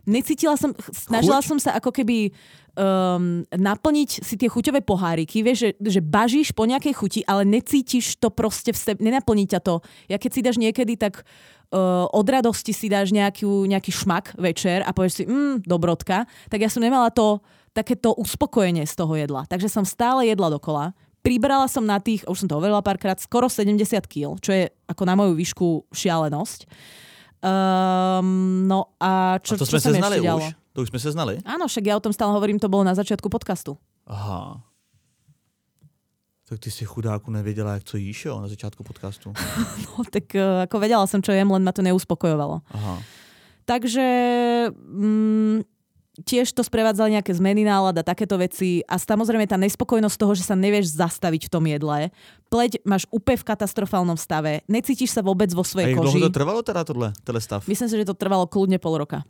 Necítila 0.07 0.55
som, 0.55 0.71
snažila 0.93 1.41
Chuť? 1.43 1.47
som 1.47 1.57
sa 1.59 1.75
ako 1.75 1.91
keby 1.91 2.31
um, 2.79 3.43
naplniť 3.51 4.09
si 4.23 4.35
tie 4.39 4.47
chuťové 4.47 4.83
poháriky, 4.83 5.43
vieš, 5.43 5.69
že, 5.69 5.99
že 5.99 6.01
bažíš 6.03 6.55
po 6.55 6.63
nejakej 6.63 6.93
chuti, 6.95 7.21
ale 7.27 7.43
necítiš 7.43 8.19
to 8.19 8.31
proste 8.31 8.71
v 8.71 8.79
sebe, 8.79 8.99
nenaplní 9.03 9.49
ťa 9.49 9.59
to. 9.59 9.83
Ja 10.07 10.15
keď 10.15 10.31
si 10.31 10.41
dáš 10.45 10.57
niekedy, 10.57 10.95
tak 10.95 11.23
uh, 11.23 12.07
od 12.09 12.27
radosti 12.27 12.71
si 12.71 12.87
dáš 12.87 13.11
nejakú, 13.11 13.67
nejaký 13.67 13.91
šmak 13.91 14.39
večer 14.39 14.81
a 14.87 14.95
povieš 14.95 15.13
si, 15.13 15.23
mm, 15.27 15.67
dobrotka, 15.67 16.25
tak 16.47 16.59
ja 16.63 16.69
som 16.71 16.83
nemala 16.83 17.11
to 17.11 17.43
takéto 17.75 18.17
uspokojenie 18.17 18.83
z 18.87 18.93
toho 18.97 19.13
jedla. 19.13 19.45
Takže 19.45 19.69
som 19.69 19.85
stále 19.85 20.25
jedla 20.25 20.49
dokola. 20.49 20.97
Pribrala 21.19 21.67
som 21.67 21.83
na 21.83 21.99
tých, 21.99 22.23
už 22.25 22.45
som 22.45 22.49
to 22.49 22.57
hovorila 22.57 22.79
párkrát, 22.79 23.19
skoro 23.19 23.51
70 23.51 23.75
kg, 24.07 24.39
čo 24.39 24.55
je 24.55 24.71
ako 24.87 25.03
na 25.03 25.13
moju 25.19 25.35
výšku 25.35 25.91
šialenosť. 25.91 26.65
Um, 27.39 28.67
no 28.67 28.91
a 28.99 29.39
čo, 29.39 29.55
a 29.55 29.59
to 29.59 29.63
čo 29.63 29.79
sme 29.79 29.79
sa 29.79 29.91
znali 29.95 30.17
už? 30.19 30.43
To 30.75 30.83
už 30.83 30.91
sme 30.91 30.99
sa 30.99 31.09
znali? 31.15 31.33
Áno, 31.47 31.71
však 31.71 31.83
ja 31.87 31.95
o 31.95 32.03
tom 32.03 32.11
stále 32.11 32.35
hovorím, 32.35 32.59
to 32.59 32.67
bolo 32.67 32.83
na 32.83 32.91
začiatku 32.91 33.31
podcastu. 33.31 33.79
Aha. 34.03 34.59
Tak 36.49 36.59
ty 36.59 36.73
si 36.73 36.83
chudáku 36.83 37.31
nevedela, 37.31 37.73
jak 37.77 37.83
co 37.83 37.97
jíš, 37.97 38.25
jo, 38.25 38.41
na 38.41 38.47
začiatku 38.47 38.83
podcastu. 38.83 39.31
no, 39.85 40.03
tak 40.09 40.33
uh, 40.35 40.65
ako 40.67 40.75
vedela 40.81 41.05
som, 41.07 41.21
čo 41.21 41.31
jem, 41.31 41.47
len 41.47 41.63
ma 41.63 41.71
to 41.71 41.85
neuspokojovalo. 41.85 42.59
Aha. 42.73 42.95
Takže 43.69 44.05
mm, 44.73 45.61
tiež 46.23 46.51
to 46.51 46.61
sprevádzali 46.65 47.19
nejaké 47.19 47.31
zmeny 47.35 47.63
nálad 47.63 47.95
a 47.99 48.03
takéto 48.03 48.35
veci 48.39 48.83
a 48.85 48.99
samozrejme 48.99 49.45
tá 49.47 49.55
nespokojnosť 49.59 50.17
toho, 50.19 50.33
že 50.35 50.43
sa 50.47 50.55
nevieš 50.55 50.95
zastaviť 50.95 51.47
v 51.47 51.51
tom 51.51 51.63
jedle. 51.65 52.13
Pleť 52.49 52.81
máš 52.83 53.05
úplne 53.13 53.39
v 53.39 53.47
katastrofálnom 53.47 54.17
stave, 54.17 54.65
necítiš 54.65 55.13
sa 55.13 55.21
vôbec 55.21 55.51
vo 55.53 55.61
svojej 55.63 55.93
a 55.93 55.97
koži. 55.97 56.19
A 56.23 56.27
to 56.27 56.33
trvalo 56.33 56.61
teda 56.65 56.81
tohle, 56.83 57.13
tohle 57.21 57.41
stav? 57.41 57.63
Myslím 57.69 57.87
si, 57.87 57.95
že 57.95 58.09
to 58.09 58.17
trvalo 58.17 58.49
kľudne 58.49 58.81
pol 58.81 58.97
roka. 58.97 59.21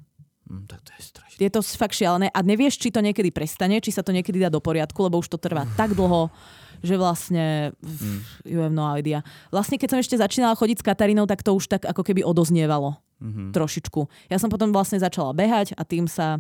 Mm, 0.50 0.66
tak 0.66 0.82
to 0.82 0.92
je 0.98 1.02
strašné. 1.06 1.38
Je 1.38 1.50
to 1.54 1.62
fakt 1.62 1.96
šialené 1.96 2.28
a 2.34 2.40
nevieš, 2.42 2.82
či 2.82 2.90
to 2.90 3.06
niekedy 3.06 3.30
prestane, 3.30 3.78
či 3.84 3.94
sa 3.94 4.02
to 4.02 4.10
niekedy 4.10 4.42
dá 4.42 4.50
do 4.50 4.64
poriadku, 4.64 4.98
lebo 5.06 5.22
už 5.22 5.30
to 5.30 5.38
trvá 5.38 5.68
mm. 5.68 5.78
tak 5.78 5.94
dlho, 5.94 6.34
že 6.82 6.96
vlastne 6.98 7.76
mm. 7.80 8.50
you 8.50 8.58
have 8.58 8.74
no 8.74 8.88
idea. 8.98 9.22
Vlastne 9.54 9.78
keď 9.78 9.88
som 9.94 10.00
ešte 10.02 10.18
začínala 10.18 10.58
chodiť 10.58 10.82
s 10.82 10.88
Katarínou, 10.88 11.30
tak 11.30 11.46
to 11.46 11.54
už 11.54 11.70
tak 11.70 11.86
ako 11.86 12.02
keby 12.02 12.26
odoznievalo 12.26 12.98
mm-hmm. 13.22 13.52
trošičku. 13.54 14.02
Ja 14.32 14.40
som 14.40 14.50
potom 14.50 14.72
vlastne 14.72 14.98
začala 14.98 15.36
behať 15.36 15.76
a 15.76 15.84
tým 15.84 16.08
sa 16.08 16.40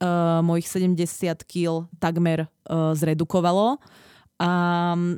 uh, 0.00 0.40
mojich 0.40 0.66
70 0.66 1.44
kg 1.44 1.86
takmer 2.00 2.48
uh, 2.48 2.96
zredukovalo. 2.96 3.78
A, 4.40 4.52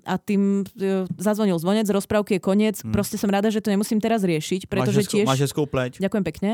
a 0.03 0.15
tým 0.19 0.67
uh, 0.67 1.07
zazvonil 1.15 1.55
zvonec, 1.57 1.87
rozprávky 1.87 2.37
je 2.37 2.43
koniec. 2.43 2.77
Hmm. 2.83 2.91
Proste 2.91 3.15
som 3.15 3.31
rada, 3.31 3.49
že 3.49 3.63
to 3.63 3.71
nemusím 3.71 4.03
teraz 4.03 4.27
riešiť, 4.27 4.67
pretože 4.67 5.07
máš 5.07 5.11
tiež... 5.15 5.27
Máš 5.31 5.43
hezkou 5.47 5.65
pleť. 5.71 6.03
Ďakujem 6.03 6.25
pekne. 6.27 6.51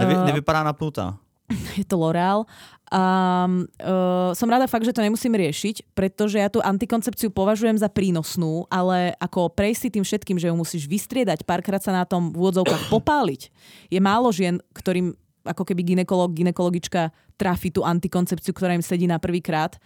Nevy, 0.00 0.14
nevypadá 0.32 0.64
napnutá. 0.64 1.20
je 1.80 1.84
to 1.84 1.96
L'Oreal. 1.96 2.44
A 2.88 3.02
uh, 3.44 4.32
som 4.32 4.48
rada 4.48 4.64
fakt, 4.64 4.88
že 4.88 4.96
to 4.96 5.04
nemusím 5.04 5.36
riešiť, 5.36 5.92
pretože 5.92 6.40
ja 6.40 6.48
tú 6.48 6.64
antikoncepciu 6.64 7.28
považujem 7.28 7.76
za 7.76 7.92
prínosnú, 7.92 8.64
ale 8.72 9.12
ako 9.20 9.52
prejsť 9.52 9.80
si 9.80 9.88
tým 9.92 10.04
všetkým, 10.08 10.40
že 10.40 10.48
ju 10.48 10.56
musíš 10.56 10.88
vystriedať, 10.88 11.44
párkrát 11.44 11.84
sa 11.84 11.92
na 11.92 12.08
tom 12.08 12.32
v 12.32 12.40
úvodzovkách 12.40 12.88
popáliť. 12.88 13.52
Je 13.92 14.00
málo 14.00 14.32
žien, 14.32 14.56
ktorým 14.72 15.12
ako 15.48 15.64
keby 15.64 15.96
ginekolog, 15.96 16.36
ginekologička 16.36 17.08
trafi 17.40 17.72
tú 17.72 17.82
antikoncepciu, 17.82 18.52
ktorá 18.52 18.76
im 18.76 18.84
sedí 18.84 19.08
na 19.08 19.16
prvýkrát. 19.16 19.80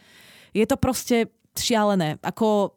Je 0.50 0.66
to 0.66 0.74
proste 0.74 1.30
šialené. 1.54 2.18
Ako 2.20 2.74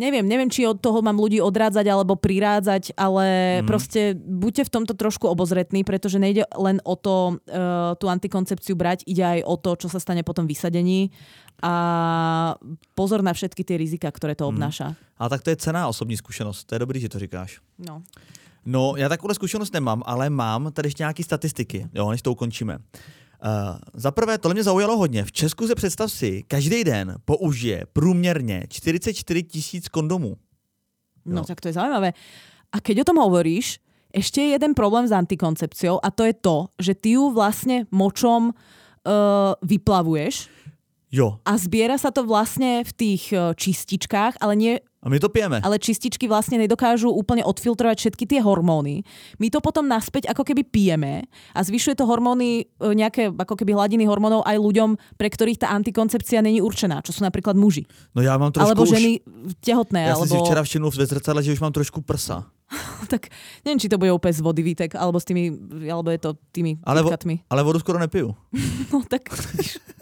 neviem, 0.00 0.24
neviem, 0.24 0.48
či 0.48 0.64
od 0.64 0.80
toho 0.80 1.04
mám 1.04 1.20
ľudí 1.20 1.44
odrádzať 1.44 1.86
alebo 1.92 2.16
prirádzať, 2.16 2.96
ale 2.96 3.60
mm. 3.60 3.68
proste 3.68 4.16
buďte 4.16 4.64
v 4.64 4.72
tomto 4.80 4.94
trošku 4.96 5.28
obozretní, 5.28 5.84
pretože 5.84 6.16
nejde 6.16 6.48
len 6.56 6.80
o 6.88 6.96
to 6.96 7.36
uh, 7.36 7.92
tú 8.00 8.08
antikoncepciu 8.08 8.72
brať, 8.72 9.04
ide 9.04 9.20
aj 9.20 9.40
o 9.44 9.54
to, 9.60 9.76
čo 9.76 9.92
sa 9.92 10.00
stane 10.00 10.24
potom 10.24 10.48
vysadení 10.48 11.12
a 11.60 12.56
pozor 12.96 13.20
na 13.20 13.36
všetky 13.36 13.60
tie 13.60 13.76
rizika, 13.76 14.08
ktoré 14.08 14.32
to 14.32 14.48
mhm. 14.48 14.50
obnáša. 14.56 14.88
Mm. 14.96 15.20
A 15.20 15.28
tak 15.28 15.44
to 15.44 15.52
je 15.52 15.60
cená 15.60 15.84
osobní 15.84 16.16
zkušenost, 16.16 16.64
to 16.64 16.72
je 16.74 16.80
dobrý, 16.80 16.96
že 16.96 17.12
to 17.12 17.20
říkáš. 17.20 17.60
No. 17.76 18.00
No, 18.66 18.94
já 18.96 19.08
takovou 19.08 19.34
zkušenost 19.34 19.74
nemám, 19.74 20.02
ale 20.06 20.30
mám 20.30 20.72
tady 20.72 20.86
ještě 20.86 21.02
nějaké 21.02 21.24
statistiky, 21.24 21.88
jo, 21.94 22.10
než 22.10 22.22
to 22.22 22.32
ukončíme. 22.32 22.78
Uh, 22.78 23.78
za 23.94 24.10
prvé, 24.10 24.38
tohle 24.38 24.54
mě 24.54 24.62
zaujalo 24.62 24.96
hodně. 24.96 25.24
V 25.24 25.32
Česku 25.32 25.66
se 25.66 25.74
představ 25.74 26.12
si, 26.12 26.42
každý 26.48 26.84
den 26.84 27.16
použije 27.24 27.84
průměrně 27.92 28.66
44 28.68 29.42
tisíc 29.42 29.88
kondomů. 29.88 30.36
No 31.24 31.44
tak 31.44 31.60
to 31.60 31.68
je 31.68 31.72
zaujímavé. 31.72 32.12
A 32.72 32.80
keď 32.80 33.00
o 33.00 33.04
tom 33.04 33.16
hovoríš, 33.16 33.80
ešte 34.10 34.42
je 34.42 34.58
jeden 34.58 34.74
problém 34.74 35.06
s 35.06 35.12
antikoncepciou 35.12 36.02
a 36.02 36.10
to 36.10 36.26
je 36.26 36.34
to, 36.34 36.66
že 36.78 36.94
ty 36.94 37.14
ju 37.14 37.30
vlastne 37.30 37.86
močom 37.90 38.50
uh, 38.50 39.54
vyplavuješ. 39.62 40.50
Jo. 41.10 41.42
A 41.42 41.58
zbiera 41.58 41.98
sa 41.98 42.14
to 42.14 42.22
vlastne 42.22 42.86
v 42.86 42.92
tých 42.94 43.34
čističkách, 43.34 44.38
ale 44.38 44.54
nie 44.54 44.74
a 45.00 45.08
my 45.08 45.16
to 45.16 45.32
pijeme. 45.32 45.64
Ale 45.64 45.80
čističky 45.80 46.28
vlastne 46.28 46.60
nedokážu 46.60 47.08
úplne 47.08 47.40
odfiltrovať 47.40 47.96
všetky 48.04 48.24
tie 48.28 48.40
hormóny. 48.44 49.00
My 49.40 49.48
to 49.48 49.64
potom 49.64 49.88
naspäť 49.88 50.28
ako 50.28 50.44
keby 50.44 50.60
pijeme 50.68 51.24
a 51.56 51.60
zvyšuje 51.64 51.96
to 51.96 52.04
hormóny, 52.04 52.68
e, 52.68 52.84
nejaké 52.92 53.32
ako 53.32 53.56
keby 53.56 53.72
hladiny 53.72 54.04
hormónov 54.04 54.44
aj 54.44 54.60
ľuďom, 54.60 55.00
pre 55.16 55.32
ktorých 55.32 55.64
tá 55.64 55.72
antikoncepcia 55.72 56.44
není 56.44 56.60
určená, 56.60 57.00
čo 57.00 57.16
sú 57.16 57.24
napríklad 57.24 57.56
muži. 57.56 57.88
No 58.12 58.20
ja 58.20 58.36
mám 58.36 58.52
trošku 58.52 58.76
Alebo 58.76 58.84
ženy 58.84 59.24
tehotné. 59.64 60.12
Ja 60.12 60.20
alebo... 60.20 60.28
som 60.28 60.36
si 60.36 60.38
včera 60.44 60.60
všimnul 60.60 60.92
v 60.92 60.96
zrcadle, 61.08 61.40
že 61.40 61.56
už 61.56 61.64
mám 61.64 61.72
trošku 61.72 62.04
prsa. 62.04 62.44
tak 63.12 63.32
neviem, 63.66 63.80
či 63.80 63.90
to 63.90 63.98
bude 63.98 64.12
úplne 64.14 64.34
z 64.34 64.42
vody 64.44 64.62
výtek, 64.62 64.94
alebo 64.94 65.18
s 65.18 65.26
tými, 65.26 65.50
alebo 65.90 66.12
je 66.12 66.20
to 66.22 66.30
tými 66.54 66.78
ale, 66.86 67.02
vo, 67.02 67.10
ale 67.16 67.60
vodu 67.66 67.78
skoro 67.82 67.98
nepiju. 67.98 68.30
no 68.92 69.02
tak 69.08 69.26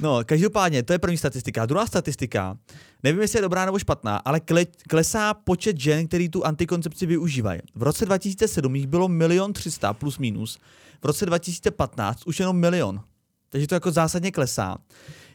No, 0.00 0.20
každopádně, 0.24 0.82
to 0.82 0.92
je 0.92 0.98
první 0.98 1.18
statistika. 1.18 1.66
Druhá 1.66 1.86
statistika, 1.86 2.58
nevím, 3.02 3.20
jestli 3.20 3.38
je 3.38 3.42
dobrá 3.42 3.64
nebo 3.64 3.78
špatná, 3.78 4.16
ale 4.16 4.40
klesá 4.88 5.34
počet 5.34 5.80
žen, 5.80 6.08
který 6.08 6.28
tu 6.28 6.46
antikoncepci 6.46 7.06
využívají. 7.06 7.60
V 7.74 7.82
roce 7.82 8.06
2007 8.06 8.76
jich 8.76 8.86
bylo 8.86 9.08
milion 9.08 9.52
300 9.52 9.92
plus 9.92 10.18
minus, 10.18 10.58
v 11.02 11.06
roce 11.06 11.26
2015 11.26 12.26
už 12.26 12.40
jenom 12.40 12.56
milion. 12.56 13.00
Takže 13.50 13.66
to 13.66 13.74
jako 13.74 13.90
zásadně 13.90 14.32
klesá. 14.32 14.76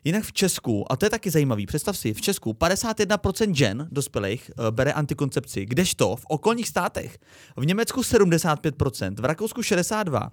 Jinak 0.03 0.23
v 0.23 0.33
Česku, 0.33 0.91
a 0.91 0.95
to 0.95 1.05
je 1.05 1.09
taky 1.09 1.29
zajímavý, 1.29 1.65
představ 1.65 1.97
si, 1.97 2.13
v 2.13 2.21
Česku 2.21 2.51
51% 2.51 3.53
žen 3.53 3.87
dospělých 3.91 4.51
uh, 4.57 4.67
bere 4.71 4.93
antikoncepci, 4.93 5.65
kdežto 5.65 6.15
v 6.15 6.25
okolních 6.27 6.67
státech, 6.67 7.17
v 7.57 7.65
Německu 7.65 8.01
75%, 8.01 9.15
v 9.21 9.25
Rakousku 9.25 9.61
62%. 9.61 10.29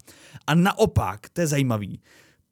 A 0.47 0.55
naopak, 0.55 1.29
to 1.33 1.41
je 1.41 1.47
zajímavý, 1.47 2.01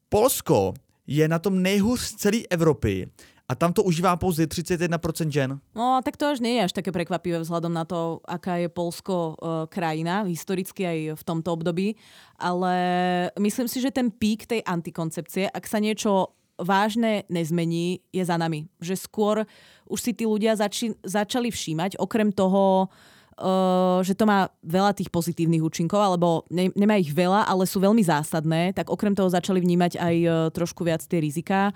Polsko 0.09 0.75
je 1.07 1.29
na 1.29 1.39
tom 1.39 1.63
nejhůř 1.63 2.01
z 2.01 2.15
celé 2.15 2.39
Evropy 2.51 3.09
a 3.49 3.55
tam 3.55 3.73
to 3.73 3.83
užívá 3.83 4.17
pouze 4.17 4.47
31% 4.47 5.29
žen. 5.29 5.61
No, 5.75 6.01
tak 6.05 6.17
to 6.17 6.33
až 6.33 6.41
nie 6.41 6.57
je 6.57 6.65
až 6.65 6.73
také 6.73 6.89
prekvapivé 6.93 7.45
vzhľadom 7.45 7.73
na 7.77 7.85
to, 7.85 8.25
aká 8.25 8.57
je 8.57 8.73
Polsko 8.73 9.37
uh, 9.37 9.69
krajina, 9.69 10.25
historicky 10.25 10.81
aj 10.89 10.99
v 11.21 11.23
tomto 11.25 11.53
období. 11.53 11.93
Ale 12.41 12.75
myslím 13.37 13.69
si, 13.69 13.85
že 13.85 13.93
ten 13.93 14.09
pík 14.09 14.49
tej 14.49 14.65
antikoncepcie, 14.65 15.53
ak 15.53 15.65
sa 15.69 15.77
niečo 15.77 16.33
vážne 16.57 17.29
nezmení, 17.29 18.01
je 18.17 18.25
za 18.25 18.41
nami. 18.41 18.65
Že 18.81 18.95
skôr 18.97 19.37
už 19.85 20.01
si 20.01 20.17
tí 20.17 20.25
ľudia 20.25 20.57
zači- 20.57 20.97
začali 21.05 21.53
všímať, 21.53 22.01
okrem 22.01 22.33
toho, 22.33 22.89
že 24.05 24.15
to 24.15 24.25
má 24.25 24.47
veľa 24.63 24.95
tých 24.95 25.11
pozitívnych 25.11 25.63
účinkov, 25.63 25.99
alebo 25.99 26.47
ne, 26.51 26.71
nemá 26.79 26.95
ich 26.99 27.11
veľa, 27.11 27.47
ale 27.51 27.67
sú 27.67 27.83
veľmi 27.83 28.03
zásadné, 28.03 28.75
tak 28.75 28.91
okrem 28.91 29.15
toho 29.15 29.27
začali 29.27 29.59
vnímať 29.59 29.99
aj 29.99 30.15
uh, 30.23 30.33
trošku 30.55 30.87
viac 30.87 31.03
tie 31.03 31.19
riziká. 31.19 31.75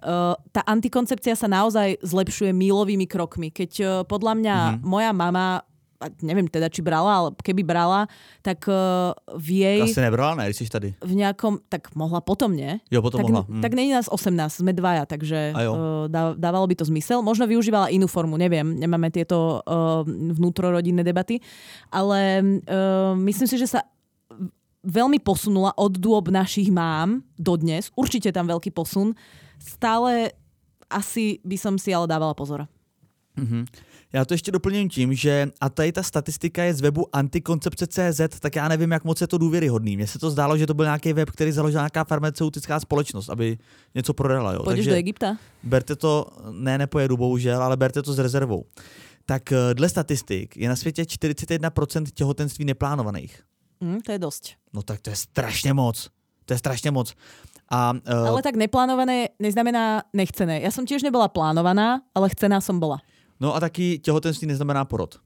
Uh, 0.00 0.32
tá 0.54 0.64
antikoncepcia 0.64 1.36
sa 1.36 1.44
naozaj 1.44 2.00
zlepšuje 2.00 2.56
mílovými 2.56 3.04
krokmi. 3.04 3.52
Keď 3.52 3.72
uh, 3.82 3.88
podľa 4.08 4.32
mňa 4.38 4.56
mm-hmm. 4.56 4.86
moja 4.86 5.10
mama 5.12 5.60
neviem 6.24 6.48
teda, 6.48 6.72
či 6.72 6.80
brala, 6.80 7.12
ale 7.12 7.28
keby 7.36 7.60
brala, 7.60 8.08
tak 8.40 8.64
uh, 8.64 9.12
v 9.36 9.64
jej... 9.64 9.78
Asi 9.84 10.00
nebrala, 10.00 10.40
ne, 10.40 10.48
si 10.56 10.64
tady. 10.64 10.96
V 10.96 11.12
nejakom, 11.12 11.60
tak 11.68 11.92
mohla 11.92 12.24
potom, 12.24 12.56
nie? 12.56 12.80
Jo, 12.88 13.04
potom 13.04 13.20
tak, 13.20 13.26
mohla. 13.28 13.44
Hm. 13.44 13.60
Tak 13.60 13.72
není 13.76 13.92
nás 13.92 14.08
18, 14.08 14.64
sme 14.64 14.72
dvaja, 14.72 15.04
takže 15.04 15.52
uh, 15.52 16.08
dá, 16.08 16.32
dávalo 16.32 16.64
by 16.64 16.80
to 16.80 16.88
zmysel. 16.88 17.20
Možno 17.20 17.44
využívala 17.44 17.92
inú 17.92 18.08
formu, 18.08 18.40
neviem, 18.40 18.64
nemáme 18.64 19.12
tieto 19.12 19.60
uh, 19.60 20.00
vnútrorodinné 20.08 21.04
debaty, 21.04 21.44
ale 21.92 22.40
uh, 22.64 23.12
myslím 23.20 23.48
si, 23.48 23.56
že 23.60 23.68
sa 23.68 23.80
veľmi 24.80 25.20
posunula 25.20 25.76
od 25.76 25.92
dôb 26.00 26.32
našich 26.32 26.72
mám 26.72 27.20
do 27.36 27.52
dnes. 27.60 27.92
Určite 27.92 28.32
tam 28.32 28.48
veľký 28.48 28.72
posun. 28.72 29.12
Stále 29.60 30.32
asi 30.88 31.38
by 31.44 31.56
som 31.60 31.74
si 31.76 31.92
ale 31.92 32.08
dávala 32.08 32.32
pozor. 32.32 32.64
Mm-hmm. 33.36 33.89
Já 34.12 34.24
to 34.24 34.34
ještě 34.34 34.50
doplním 34.50 34.88
tím, 34.88 35.14
že 35.14 35.48
a 35.60 35.68
tady 35.68 35.92
ta 35.92 36.02
statistika 36.02 36.64
je 36.64 36.74
z 36.74 36.80
webu 36.80 37.16
antikoncepce.cz, 37.16 38.40
tak 38.40 38.56
já 38.56 38.68
nevím, 38.68 38.90
jak 38.90 39.04
moc 39.04 39.20
je 39.20 39.26
to 39.26 39.38
důvěryhodný. 39.38 39.96
Mně 39.96 40.06
se 40.06 40.18
to 40.18 40.30
zdálo, 40.30 40.58
že 40.58 40.66
to 40.66 40.74
byl 40.74 40.84
nějaký 40.84 41.12
web, 41.12 41.30
který 41.30 41.52
založila 41.52 41.82
nějaká 41.82 42.04
farmaceutická 42.04 42.80
společnost, 42.80 43.28
aby 43.28 43.58
něco 43.94 44.14
prodala. 44.14 44.52
Jo. 44.52 44.62
Půjdeš 44.62 44.86
do 44.86 44.94
Egypta? 44.94 45.36
Berte 45.62 45.96
to, 45.96 46.26
ne, 46.50 46.78
nepojedu 46.78 47.16
bohužel, 47.16 47.62
ale 47.62 47.76
berte 47.76 48.02
to 48.02 48.12
s 48.12 48.18
rezervou. 48.18 48.64
Tak 49.26 49.52
eh, 49.52 49.74
dle 49.74 49.88
statistik 49.88 50.56
je 50.56 50.68
na 50.68 50.76
světě 50.76 51.02
41% 51.02 52.06
těhotenství 52.14 52.64
neplánovaných. 52.64 53.42
Mm, 53.80 54.00
to 54.00 54.12
je 54.12 54.18
dosť. 54.18 54.54
No 54.72 54.82
tak 54.82 55.00
to 55.00 55.10
je 55.10 55.16
strašně 55.16 55.72
moc. 55.72 56.08
To 56.44 56.54
je 56.54 56.58
strašně 56.58 56.90
moc. 56.90 57.14
A, 57.70 57.92
uh, 57.92 58.28
ale 58.28 58.42
tak 58.42 58.58
neplánované 58.58 59.28
neznamená 59.38 60.02
nechcené. 60.10 60.58
Ja 60.58 60.74
som 60.74 60.82
tiež 60.82 61.06
nebola 61.06 61.30
plánovaná, 61.30 62.02
ale 62.10 62.26
chcená 62.34 62.58
som 62.58 62.82
bola. 62.82 62.98
No 63.40 63.54
a 63.54 63.60
taky 63.60 63.98
těhotenství 63.98 64.46
neznamená 64.46 64.84
porod. 64.84 65.20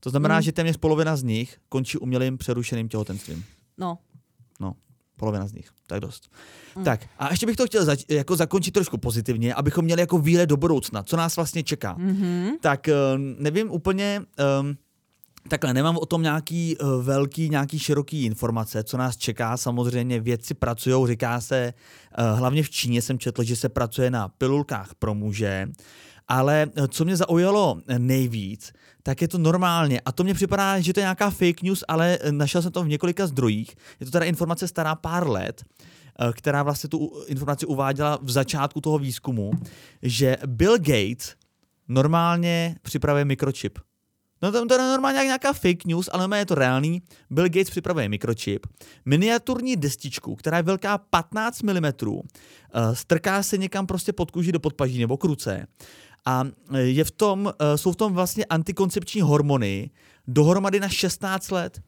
To 0.00 0.10
znamená, 0.10 0.36
mm. 0.36 0.42
že 0.42 0.52
téměř 0.52 0.76
polovina 0.76 1.16
z 1.16 1.22
nich 1.22 1.58
končí 1.68 1.98
umělým 1.98 2.38
přerušeným 2.38 2.88
těhotenstvím. 2.88 3.44
No. 3.78 3.98
No, 4.60 4.74
polovina 5.16 5.46
z 5.46 5.52
nich, 5.52 5.70
tak 5.86 6.00
dost. 6.00 6.30
Mm. 6.76 6.84
Tak 6.84 7.06
a 7.18 7.30
ještě 7.30 7.46
bych 7.46 7.56
to 7.56 7.66
chtěl 7.66 7.84
zač- 7.84 8.04
jako 8.08 8.36
zakončit 8.36 8.70
trošku 8.70 8.98
pozitivně, 8.98 9.54
abychom 9.54 9.84
měli 9.84 10.00
jako 10.00 10.18
výlet 10.18 10.46
do 10.46 10.56
budoucna, 10.56 11.02
co 11.02 11.16
nás 11.16 11.36
vlastně 11.36 11.62
čeká. 11.62 11.96
Mm-hmm. 11.98 12.50
Tak 12.60 12.88
uh, 12.88 13.18
nevím 13.38 13.70
úplně, 13.70 14.22
um, 14.60 14.76
Takhle, 15.48 15.74
nemám 15.74 15.96
o 15.96 16.06
tom 16.06 16.22
nějaký 16.22 16.76
uh, 16.76 17.02
velký, 17.02 17.50
nějaký 17.50 17.78
široký 17.78 18.24
informace, 18.24 18.84
co 18.84 18.96
nás 18.96 19.16
čeká. 19.16 19.56
Samozřejmě 19.56 20.20
vědci 20.20 20.54
pracují, 20.54 21.06
říká 21.08 21.40
se, 21.40 21.74
uh, 22.18 22.38
hlavně 22.38 22.62
v 22.62 22.70
Číně 22.70 23.02
jsem 23.02 23.18
četl, 23.18 23.42
že 23.42 23.56
se 23.56 23.68
pracuje 23.68 24.10
na 24.10 24.28
pilulkách 24.28 24.94
pro 24.98 25.14
muže. 25.14 25.68
Ale 26.28 26.66
eh, 26.76 26.88
co 26.88 27.04
mě 27.04 27.16
zaujalo 27.16 27.80
eh, 27.88 27.98
nejvíc, 27.98 28.72
tak 29.02 29.22
je 29.22 29.28
to 29.28 29.38
normálně. 29.38 30.00
A 30.00 30.12
to 30.12 30.24
mně 30.24 30.34
připadá, 30.34 30.80
že 30.80 30.92
to 30.92 31.00
je 31.00 31.04
nějaká 31.04 31.30
fake 31.30 31.62
news, 31.62 31.84
ale 31.88 32.18
eh, 32.20 32.32
našel 32.32 32.62
jsem 32.62 32.72
to 32.72 32.82
v 32.82 32.88
několika 32.88 33.26
zdrojích. 33.26 33.76
Je 34.00 34.06
to 34.06 34.12
teda 34.12 34.24
informace 34.24 34.68
stará 34.68 34.94
pár 34.94 35.28
let, 35.28 35.64
která 36.32 36.62
vlastně 36.62 36.88
tu 36.88 37.22
informaci 37.26 37.66
uváděla 37.66 38.18
v 38.22 38.30
začátku 38.30 38.80
toho 38.80 38.98
výzkumu, 38.98 39.50
že 40.02 40.36
Bill 40.46 40.78
Gates 40.78 41.34
normálně 41.88 42.76
připravuje 42.82 43.24
mikročip. 43.24 43.78
No 44.42 44.52
to, 44.52 44.66
to 44.66 44.74
je 44.74 44.78
normálně 44.78 45.18
nějaká 45.18 45.52
fake 45.52 45.84
news, 45.84 46.08
ale 46.12 46.38
je 46.38 46.46
to 46.46 46.54
reálný. 46.54 47.02
Bill 47.30 47.48
Gates 47.48 47.70
připravuje 47.70 48.08
mikročip, 48.08 48.66
miniaturní 49.04 49.76
destičku, 49.76 50.36
která 50.36 50.56
je 50.56 50.62
velká 50.62 50.98
15 50.98 51.62
mm, 51.62 51.92
strká 52.92 53.42
se 53.42 53.58
někam 53.58 53.86
prostě 53.86 54.12
pod 54.12 54.30
kůži 54.30 54.52
do 54.52 54.60
podpaží 54.60 55.00
nebo 55.00 55.16
k 55.16 55.24
ruce 55.24 55.66
a 56.26 56.44
je 56.74 57.04
v 57.04 57.10
tom, 57.10 57.52
eh, 57.60 57.78
jsou 57.78 57.92
v 57.92 57.96
tom 57.96 58.14
vlastně 58.14 58.44
antikoncepční 58.44 59.20
hormony 59.20 59.90
dohromady 60.28 60.80
na 60.80 60.88
16 60.88 61.50
let. 61.50 61.80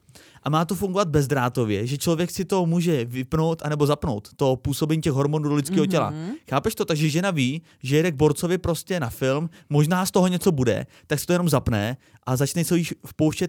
a 0.43 0.49
má 0.49 0.65
to 0.65 0.75
fungovat 0.75 1.07
bezdrátově, 1.07 1.87
že 1.87 1.97
člověk 1.97 2.31
si 2.31 2.45
to 2.45 2.65
může 2.65 3.05
vypnout 3.05 3.61
anebo 3.61 3.85
zapnout, 3.85 4.29
to 4.35 4.55
působení 4.55 5.01
těch 5.01 5.13
hormonů 5.13 5.49
do 5.49 5.55
lidského 5.55 5.85
mm-hmm. 5.85 5.89
těla. 5.89 6.13
Chápeš 6.49 6.75
to? 6.75 6.85
Takže 6.85 7.09
žena 7.09 7.31
ví, 7.31 7.61
že 7.83 7.97
jede 7.97 8.11
k 8.11 8.15
borcovi 8.15 8.57
prostě 8.57 8.99
na 8.99 9.09
film, 9.09 9.49
možná 9.69 10.05
z 10.05 10.11
toho 10.11 10.27
něco 10.27 10.51
bude, 10.51 10.85
tak 11.07 11.19
si 11.19 11.25
to 11.25 11.33
jenom 11.33 11.49
zapne 11.49 11.97
a 12.21 12.37
začne 12.37 12.61
sa 12.61 12.75
již 12.77 12.93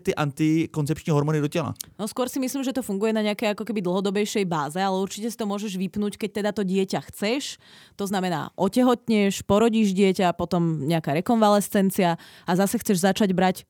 ty 0.02 0.14
antikoncepční 0.14 1.12
hormony 1.12 1.40
do 1.40 1.48
těla. 1.48 1.74
No 1.98 2.08
skôr 2.08 2.28
si 2.32 2.40
myslím, 2.40 2.64
že 2.64 2.72
to 2.72 2.80
funguje 2.80 3.12
na 3.12 3.20
nejakej 3.20 3.52
ako 3.52 3.68
keby 3.68 3.84
dlhodobejšej 3.84 4.48
báze, 4.48 4.80
ale 4.80 4.96
určite 4.96 5.28
si 5.28 5.36
to 5.36 5.44
môžeš 5.44 5.76
vypnúť, 5.76 6.16
keď 6.16 6.30
teda 6.40 6.50
to 6.56 6.64
dieťa 6.64 7.00
chceš. 7.12 7.60
To 8.00 8.08
znamená, 8.08 8.48
otehotneš, 8.56 9.44
porodíš 9.44 9.92
dieťa, 9.92 10.32
potom 10.32 10.88
nejaká 10.88 11.12
rekonvalescencia 11.12 12.16
a 12.48 12.52
zase 12.56 12.80
chceš 12.80 13.04
začať 13.04 13.36
brať 13.36 13.68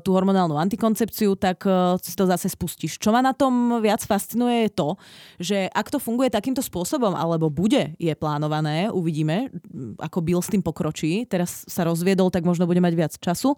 tú 0.00 0.10
hormonálnu 0.16 0.56
antikoncepciu, 0.56 1.36
tak 1.36 1.68
si 2.00 2.16
to 2.16 2.24
zase 2.24 2.48
spustíš. 2.48 2.96
Čo 2.96 3.12
ma 3.12 3.20
na 3.20 3.36
tom 3.36 3.78
viac 3.84 4.00
fascinuje 4.02 4.66
je 4.66 4.70
to, 4.72 4.88
že 5.36 5.58
ak 5.68 5.92
to 5.92 6.00
funguje 6.00 6.32
takýmto 6.32 6.64
spôsobom, 6.64 7.12
alebo 7.12 7.52
bude, 7.52 7.92
je 8.00 8.12
plánované, 8.16 8.88
uvidíme, 8.88 9.52
ako 10.00 10.18
Bill 10.24 10.40
s 10.40 10.48
tým 10.48 10.64
pokročí, 10.64 11.28
teraz 11.28 11.68
sa 11.68 11.84
rozviedol, 11.84 12.32
tak 12.32 12.48
možno 12.48 12.64
bude 12.64 12.80
mať 12.80 12.94
viac 12.96 13.12
času, 13.20 13.52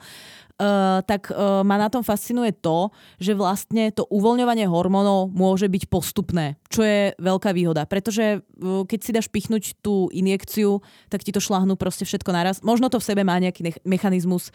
Uh, 0.60 1.02
tak 1.08 1.32
uh, 1.32 1.64
ma 1.66 1.74
na 1.74 1.88
tom 1.88 2.04
fascinuje 2.06 2.54
to, 2.54 2.92
že 3.18 3.34
vlastne 3.34 3.90
to 3.90 4.06
uvoľňovanie 4.06 4.68
hormónov 4.68 5.32
môže 5.32 5.66
byť 5.66 5.90
postupné, 5.90 6.54
čo 6.70 6.86
je 6.86 7.16
veľká 7.18 7.50
výhoda, 7.50 7.82
pretože 7.88 8.38
uh, 8.38 8.86
keď 8.86 8.98
si 9.02 9.10
dáš 9.10 9.26
pichnúť 9.26 9.80
tú 9.82 10.06
injekciu, 10.14 10.78
tak 11.10 11.26
ti 11.26 11.34
to 11.34 11.42
šlahnú 11.42 11.74
proste 11.74 12.06
všetko 12.06 12.30
naraz. 12.30 12.62
Možno 12.62 12.92
to 12.92 13.02
v 13.02 13.08
sebe 13.10 13.22
má 13.26 13.40
nejaký 13.42 13.82
mechanizmus, 13.82 14.54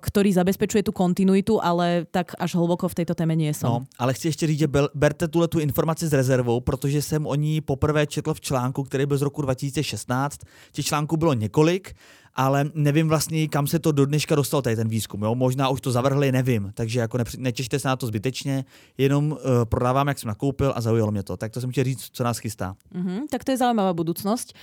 ktorý 0.00 0.30
zabezpečuje 0.34 0.82
tú 0.82 0.90
kontinuitu, 0.90 1.62
ale 1.62 2.08
tak 2.10 2.34
až 2.40 2.56
hlboko 2.58 2.88
v 2.88 3.04
tejto 3.04 3.14
téme 3.14 3.36
nie 3.36 3.54
som. 3.54 3.70
No, 3.70 3.78
ale 3.98 4.14
chci 4.14 4.28
ještě 4.28 4.46
říct, 4.46 4.58
že 4.58 4.68
berte 4.94 5.28
tuhle 5.28 5.48
tu 5.48 5.58
informaci 5.60 6.08
s 6.08 6.12
rezervou, 6.12 6.60
protože 6.60 7.02
jsem 7.02 7.26
o 7.26 7.34
ní 7.34 7.60
poprvé 7.60 8.06
četl 8.06 8.34
v 8.34 8.40
článku, 8.40 8.82
který 8.82 9.06
byl 9.06 9.18
z 9.18 9.22
roku 9.22 9.42
2016. 9.42 10.40
Těch 10.72 10.86
článků 10.86 11.16
bylo 11.16 11.34
několik 11.34 11.94
ale 12.36 12.70
nevím 12.74 13.08
vlastně, 13.08 13.48
kam 13.48 13.66
se 13.66 13.78
to 13.78 13.92
do 13.92 14.06
dneška 14.06 14.34
dostalo, 14.34 14.62
tady 14.62 14.76
ten 14.76 14.88
výzkum. 14.88 15.22
Jo? 15.22 15.34
Možná 15.34 15.68
už 15.68 15.80
to 15.80 15.92
zavrhli, 15.92 16.32
nevím. 16.32 16.70
Takže 16.74 17.00
jako 17.00 17.18
nečešte 17.38 17.78
se 17.78 17.88
na 17.88 17.96
to 17.96 18.06
zbytečně, 18.06 18.64
jenom 18.98 19.32
uh, 19.32 19.38
prodávám, 19.64 20.08
jak 20.08 20.18
jsem 20.18 20.28
nakoupil 20.28 20.72
a 20.76 20.80
zaujalo 20.80 21.10
mě 21.10 21.22
to. 21.22 21.36
Tak 21.36 21.52
to 21.52 21.60
jsem 21.60 21.70
chtěl 21.70 21.84
říct, 21.84 22.08
co 22.12 22.24
nás 22.24 22.38
chystá. 22.38 22.74
Mm-hmm, 22.94 23.20
tak 23.30 23.44
to 23.44 23.50
je 23.50 23.56
zaujímavá 23.56 23.92
budúcnosť. 23.94 24.54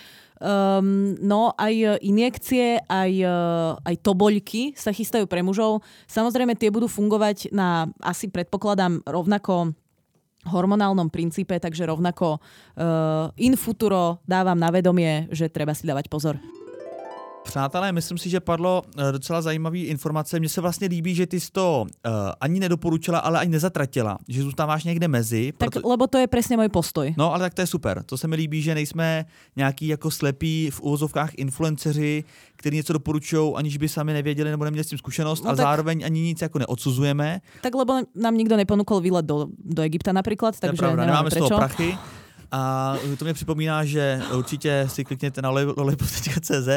Um, 0.42 1.14
no 1.22 1.54
aj 1.54 2.02
injekcie, 2.02 2.82
aj, 2.90 3.12
uh, 3.22 3.78
aj 3.86 3.96
toboľky 4.02 4.74
sa 4.74 4.90
chystajú 4.90 5.30
pre 5.30 5.46
mužov. 5.46 5.86
Samozrejme 6.10 6.58
tie 6.58 6.74
budú 6.74 6.90
fungovať 6.90 7.54
na, 7.54 7.86
asi 8.02 8.26
predpokladám, 8.26 9.06
rovnako 9.06 9.78
hormonálnom 10.50 11.14
princípe, 11.14 11.54
takže 11.62 11.86
rovnako 11.86 12.42
uh, 12.42 13.30
in 13.38 13.54
futuro 13.54 14.18
dávam 14.26 14.58
na 14.58 14.74
vedomie, 14.74 15.30
že 15.30 15.46
treba 15.46 15.78
si 15.78 15.86
dávať 15.86 16.10
pozor. 16.10 16.42
Přátelé, 17.44 17.92
myslím 17.92 18.18
si, 18.18 18.30
že 18.30 18.39
padlo 18.39 18.84
eh, 18.98 19.12
docela 19.12 19.42
zajímavé 19.42 19.78
informace. 19.78 20.39
Mně 20.39 20.50
se 20.50 20.62
vlastně 20.62 20.88
líbí, 20.88 21.16
že 21.16 21.28
ty 21.28 21.39
jsi 21.39 21.52
to 21.52 21.86
uh, 22.06 22.12
ani 22.42 22.60
nedoporučila, 22.60 23.20
ale 23.20 23.39
ani 23.39 23.52
nezatratila. 23.52 24.18
Že 24.28 24.44
zůstáváš 24.44 24.84
někde 24.84 25.08
mezi. 25.08 25.54
Tak, 25.58 25.70
proto... 25.70 25.89
lebo 25.89 26.08
to 26.08 26.18
je 26.18 26.28
přesně 26.28 26.58
můj 26.58 26.70
postoj. 26.70 27.14
No, 27.18 27.34
ale 27.34 27.39
tak 27.39 27.54
to 27.54 27.62
je 27.62 27.68
super. 27.68 28.04
To 28.04 28.18
se 28.18 28.28
mi 28.28 28.36
líbí, 28.36 28.62
že 28.62 28.76
nejsme 28.76 29.26
nějaký 29.56 29.88
jako 29.88 30.12
slepí 30.12 30.70
v 30.72 30.82
úvozovkách 30.82 31.32
influenceři, 31.36 32.24
kteří 32.56 32.76
něco 32.76 32.94
doporučují, 32.94 33.54
aniž 33.56 33.78
by 33.78 33.89
sami 33.89 34.14
nevěděli 34.14 34.52
nebo 34.52 34.66
neměli 34.66 34.84
s 34.84 34.88
tím 34.88 34.98
zkušenost, 34.98 35.44
no 35.44 35.50
a 35.50 35.56
tak... 35.56 35.64
zároveň 35.64 36.06
ani 36.06 36.22
nic 36.22 36.42
jako 36.42 36.60
neodsuzujeme. 36.60 37.42
Tak 37.62 37.76
lebo 37.76 37.94
nám 38.16 38.38
nikdo 38.38 38.58
neponúkol 38.58 39.02
výlet 39.02 39.26
do, 39.26 39.48
do 39.66 39.82
Egypta 39.82 40.12
například, 40.12 40.60
takže 40.60 40.96
nemáme 40.96 41.30
prečo. 41.30 41.46
z 41.46 41.50
toho 41.50 41.60
prachy. 41.60 41.98
A 42.52 42.95
to 43.18 43.26
mě 43.26 43.34
připomíná, 43.34 43.86
že 43.86 44.22
určitě 44.38 44.86
si 44.88 45.06
klikněte 45.06 45.41
na 45.41 45.49
lollipop.cz 45.49 46.70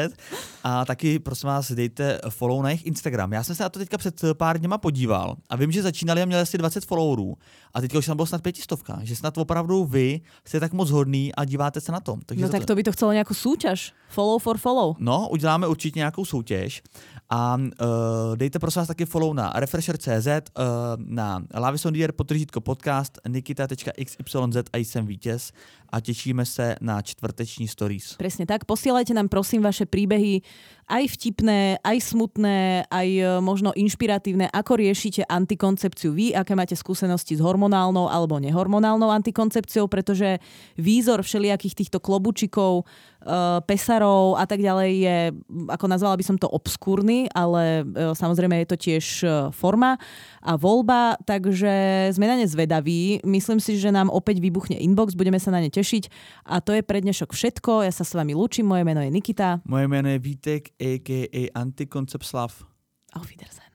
a 0.63 0.85
taky 0.85 1.19
prosím 1.19 1.47
vás 1.47 1.71
dejte 1.71 2.19
follow 2.29 2.63
na 2.63 2.69
jejich 2.69 2.85
Instagram. 2.85 3.33
Já 3.33 3.43
jsem 3.43 3.55
se 3.55 3.63
na 3.63 3.69
to 3.69 3.79
teďka 3.79 3.97
před 3.97 4.21
pár 4.33 4.59
dněma 4.59 4.77
podíval 4.77 5.35
a 5.49 5.55
vím, 5.55 5.71
že 5.71 5.81
začínali 5.81 6.21
a 6.21 6.25
měli 6.25 6.41
asi 6.41 6.57
20 6.57 6.85
followerů 6.85 7.37
a 7.75 7.81
teďka 7.81 7.97
už 7.97 8.05
tam 8.05 8.15
bylo 8.15 8.25
snad 8.25 8.41
pětistovka, 8.41 8.99
že 9.03 9.15
snad 9.15 9.37
opravdu 9.37 9.85
vy 9.85 10.21
jste 10.45 10.59
tak 10.59 10.73
moc 10.73 10.89
hodný 10.89 11.35
a 11.35 11.45
díváte 11.45 11.81
se 11.81 11.91
na 11.91 11.99
to. 11.99 12.17
Takže 12.25 12.43
no 12.43 12.49
tak 12.49 12.61
to... 12.61 12.65
to 12.65 12.75
by 12.75 12.83
to 12.83 12.91
chcelo 12.91 13.11
nějakou 13.11 13.33
soutěž. 13.33 13.93
Follow 14.09 14.39
for 14.39 14.57
follow. 14.57 14.95
No, 14.99 15.29
uděláme 15.29 15.67
určitě 15.67 15.99
nějakou 15.99 16.25
soutěž 16.25 16.81
a 17.29 17.57
uh, 17.57 18.35
dejte 18.35 18.59
prosím 18.59 18.79
vás 18.79 18.87
taky 18.87 19.05
follow 19.05 19.33
na 19.33 19.53
refresher.cz, 19.55 20.27
uh, 20.27 20.63
na 20.97 21.43
Lavisondier, 21.53 22.11
potržítko 22.11 22.61
podcast, 22.61 23.19
nikita.xyz 23.27 24.45
a 24.73 24.77
jsem 24.77 25.05
vítěz 25.05 25.51
a 25.95 26.03
tešíme 26.03 26.43
sa 26.43 26.75
na 26.83 26.99
čtvrteční 26.99 27.71
stories. 27.71 28.19
Presne 28.19 28.43
tak. 28.43 28.67
Posielajte 28.67 29.15
nám 29.15 29.31
prosím 29.31 29.63
vaše 29.63 29.87
príbehy, 29.87 30.43
aj 30.91 31.15
vtipné, 31.15 31.79
aj 31.79 31.97
smutné, 32.03 32.83
aj 32.91 33.07
e, 33.07 33.23
možno 33.39 33.71
inšpiratívne, 33.71 34.51
ako 34.51 34.75
riešite 34.75 35.23
antikoncepciu 35.23 36.11
vy, 36.11 36.35
aké 36.35 36.51
máte 36.53 36.75
skúsenosti 36.75 37.39
s 37.39 37.41
hormonálnou 37.41 38.11
alebo 38.11 38.37
nehormonálnou 38.43 39.07
antikoncepciou, 39.07 39.87
pretože 39.87 40.43
výzor 40.75 41.23
všelijakých 41.23 41.87
týchto 41.87 42.03
klobučikov, 42.03 42.83
pesarov 43.65 44.37
a 44.37 44.45
tak 44.45 44.61
ďalej 44.61 44.91
je, 45.01 45.17
ako 45.73 45.85
nazvala 45.89 46.15
by 46.15 46.25
som 46.25 46.37
to, 46.37 46.45
obskúrny, 46.45 47.25
ale 47.33 47.81
e, 47.81 48.13
samozrejme 48.13 48.53
je 48.63 48.69
to 48.69 48.77
tiež 48.77 49.05
forma 49.51 49.97
a 50.45 50.53
voľba, 50.55 51.17
takže 51.25 52.09
sme 52.13 52.29
na 52.29 52.37
ne 52.37 52.45
zvedaví. 52.45 53.25
Myslím 53.25 53.57
si, 53.57 53.81
že 53.81 53.89
nám 53.89 54.13
opäť 54.13 54.39
vybuchne 54.39 54.77
inbox, 54.77 55.17
budeme 55.17 55.41
sa 55.41 55.49
na 55.49 55.59
ne 55.59 55.73
tešiť. 55.73 56.09
A 56.45 56.61
to 56.61 56.77
je 56.77 56.85
pre 56.85 57.01
dnešok 57.01 57.33
všetko. 57.33 57.83
Ja 57.83 57.91
sa 57.91 58.05
s 58.05 58.13
vami 58.13 58.37
lúčim, 58.37 58.69
moje 58.69 58.85
meno 58.85 59.01
je 59.01 59.09
Nikita. 59.09 59.65
Moje 59.65 59.89
meno 59.89 60.07
je 60.13 60.19
Vítek, 60.21 60.77
a.k.a. 60.77 61.41
Antikoncept 61.57 62.23
Slav. 62.23 62.53
Auf 63.17 63.27
Wiedersehen. 63.29 63.65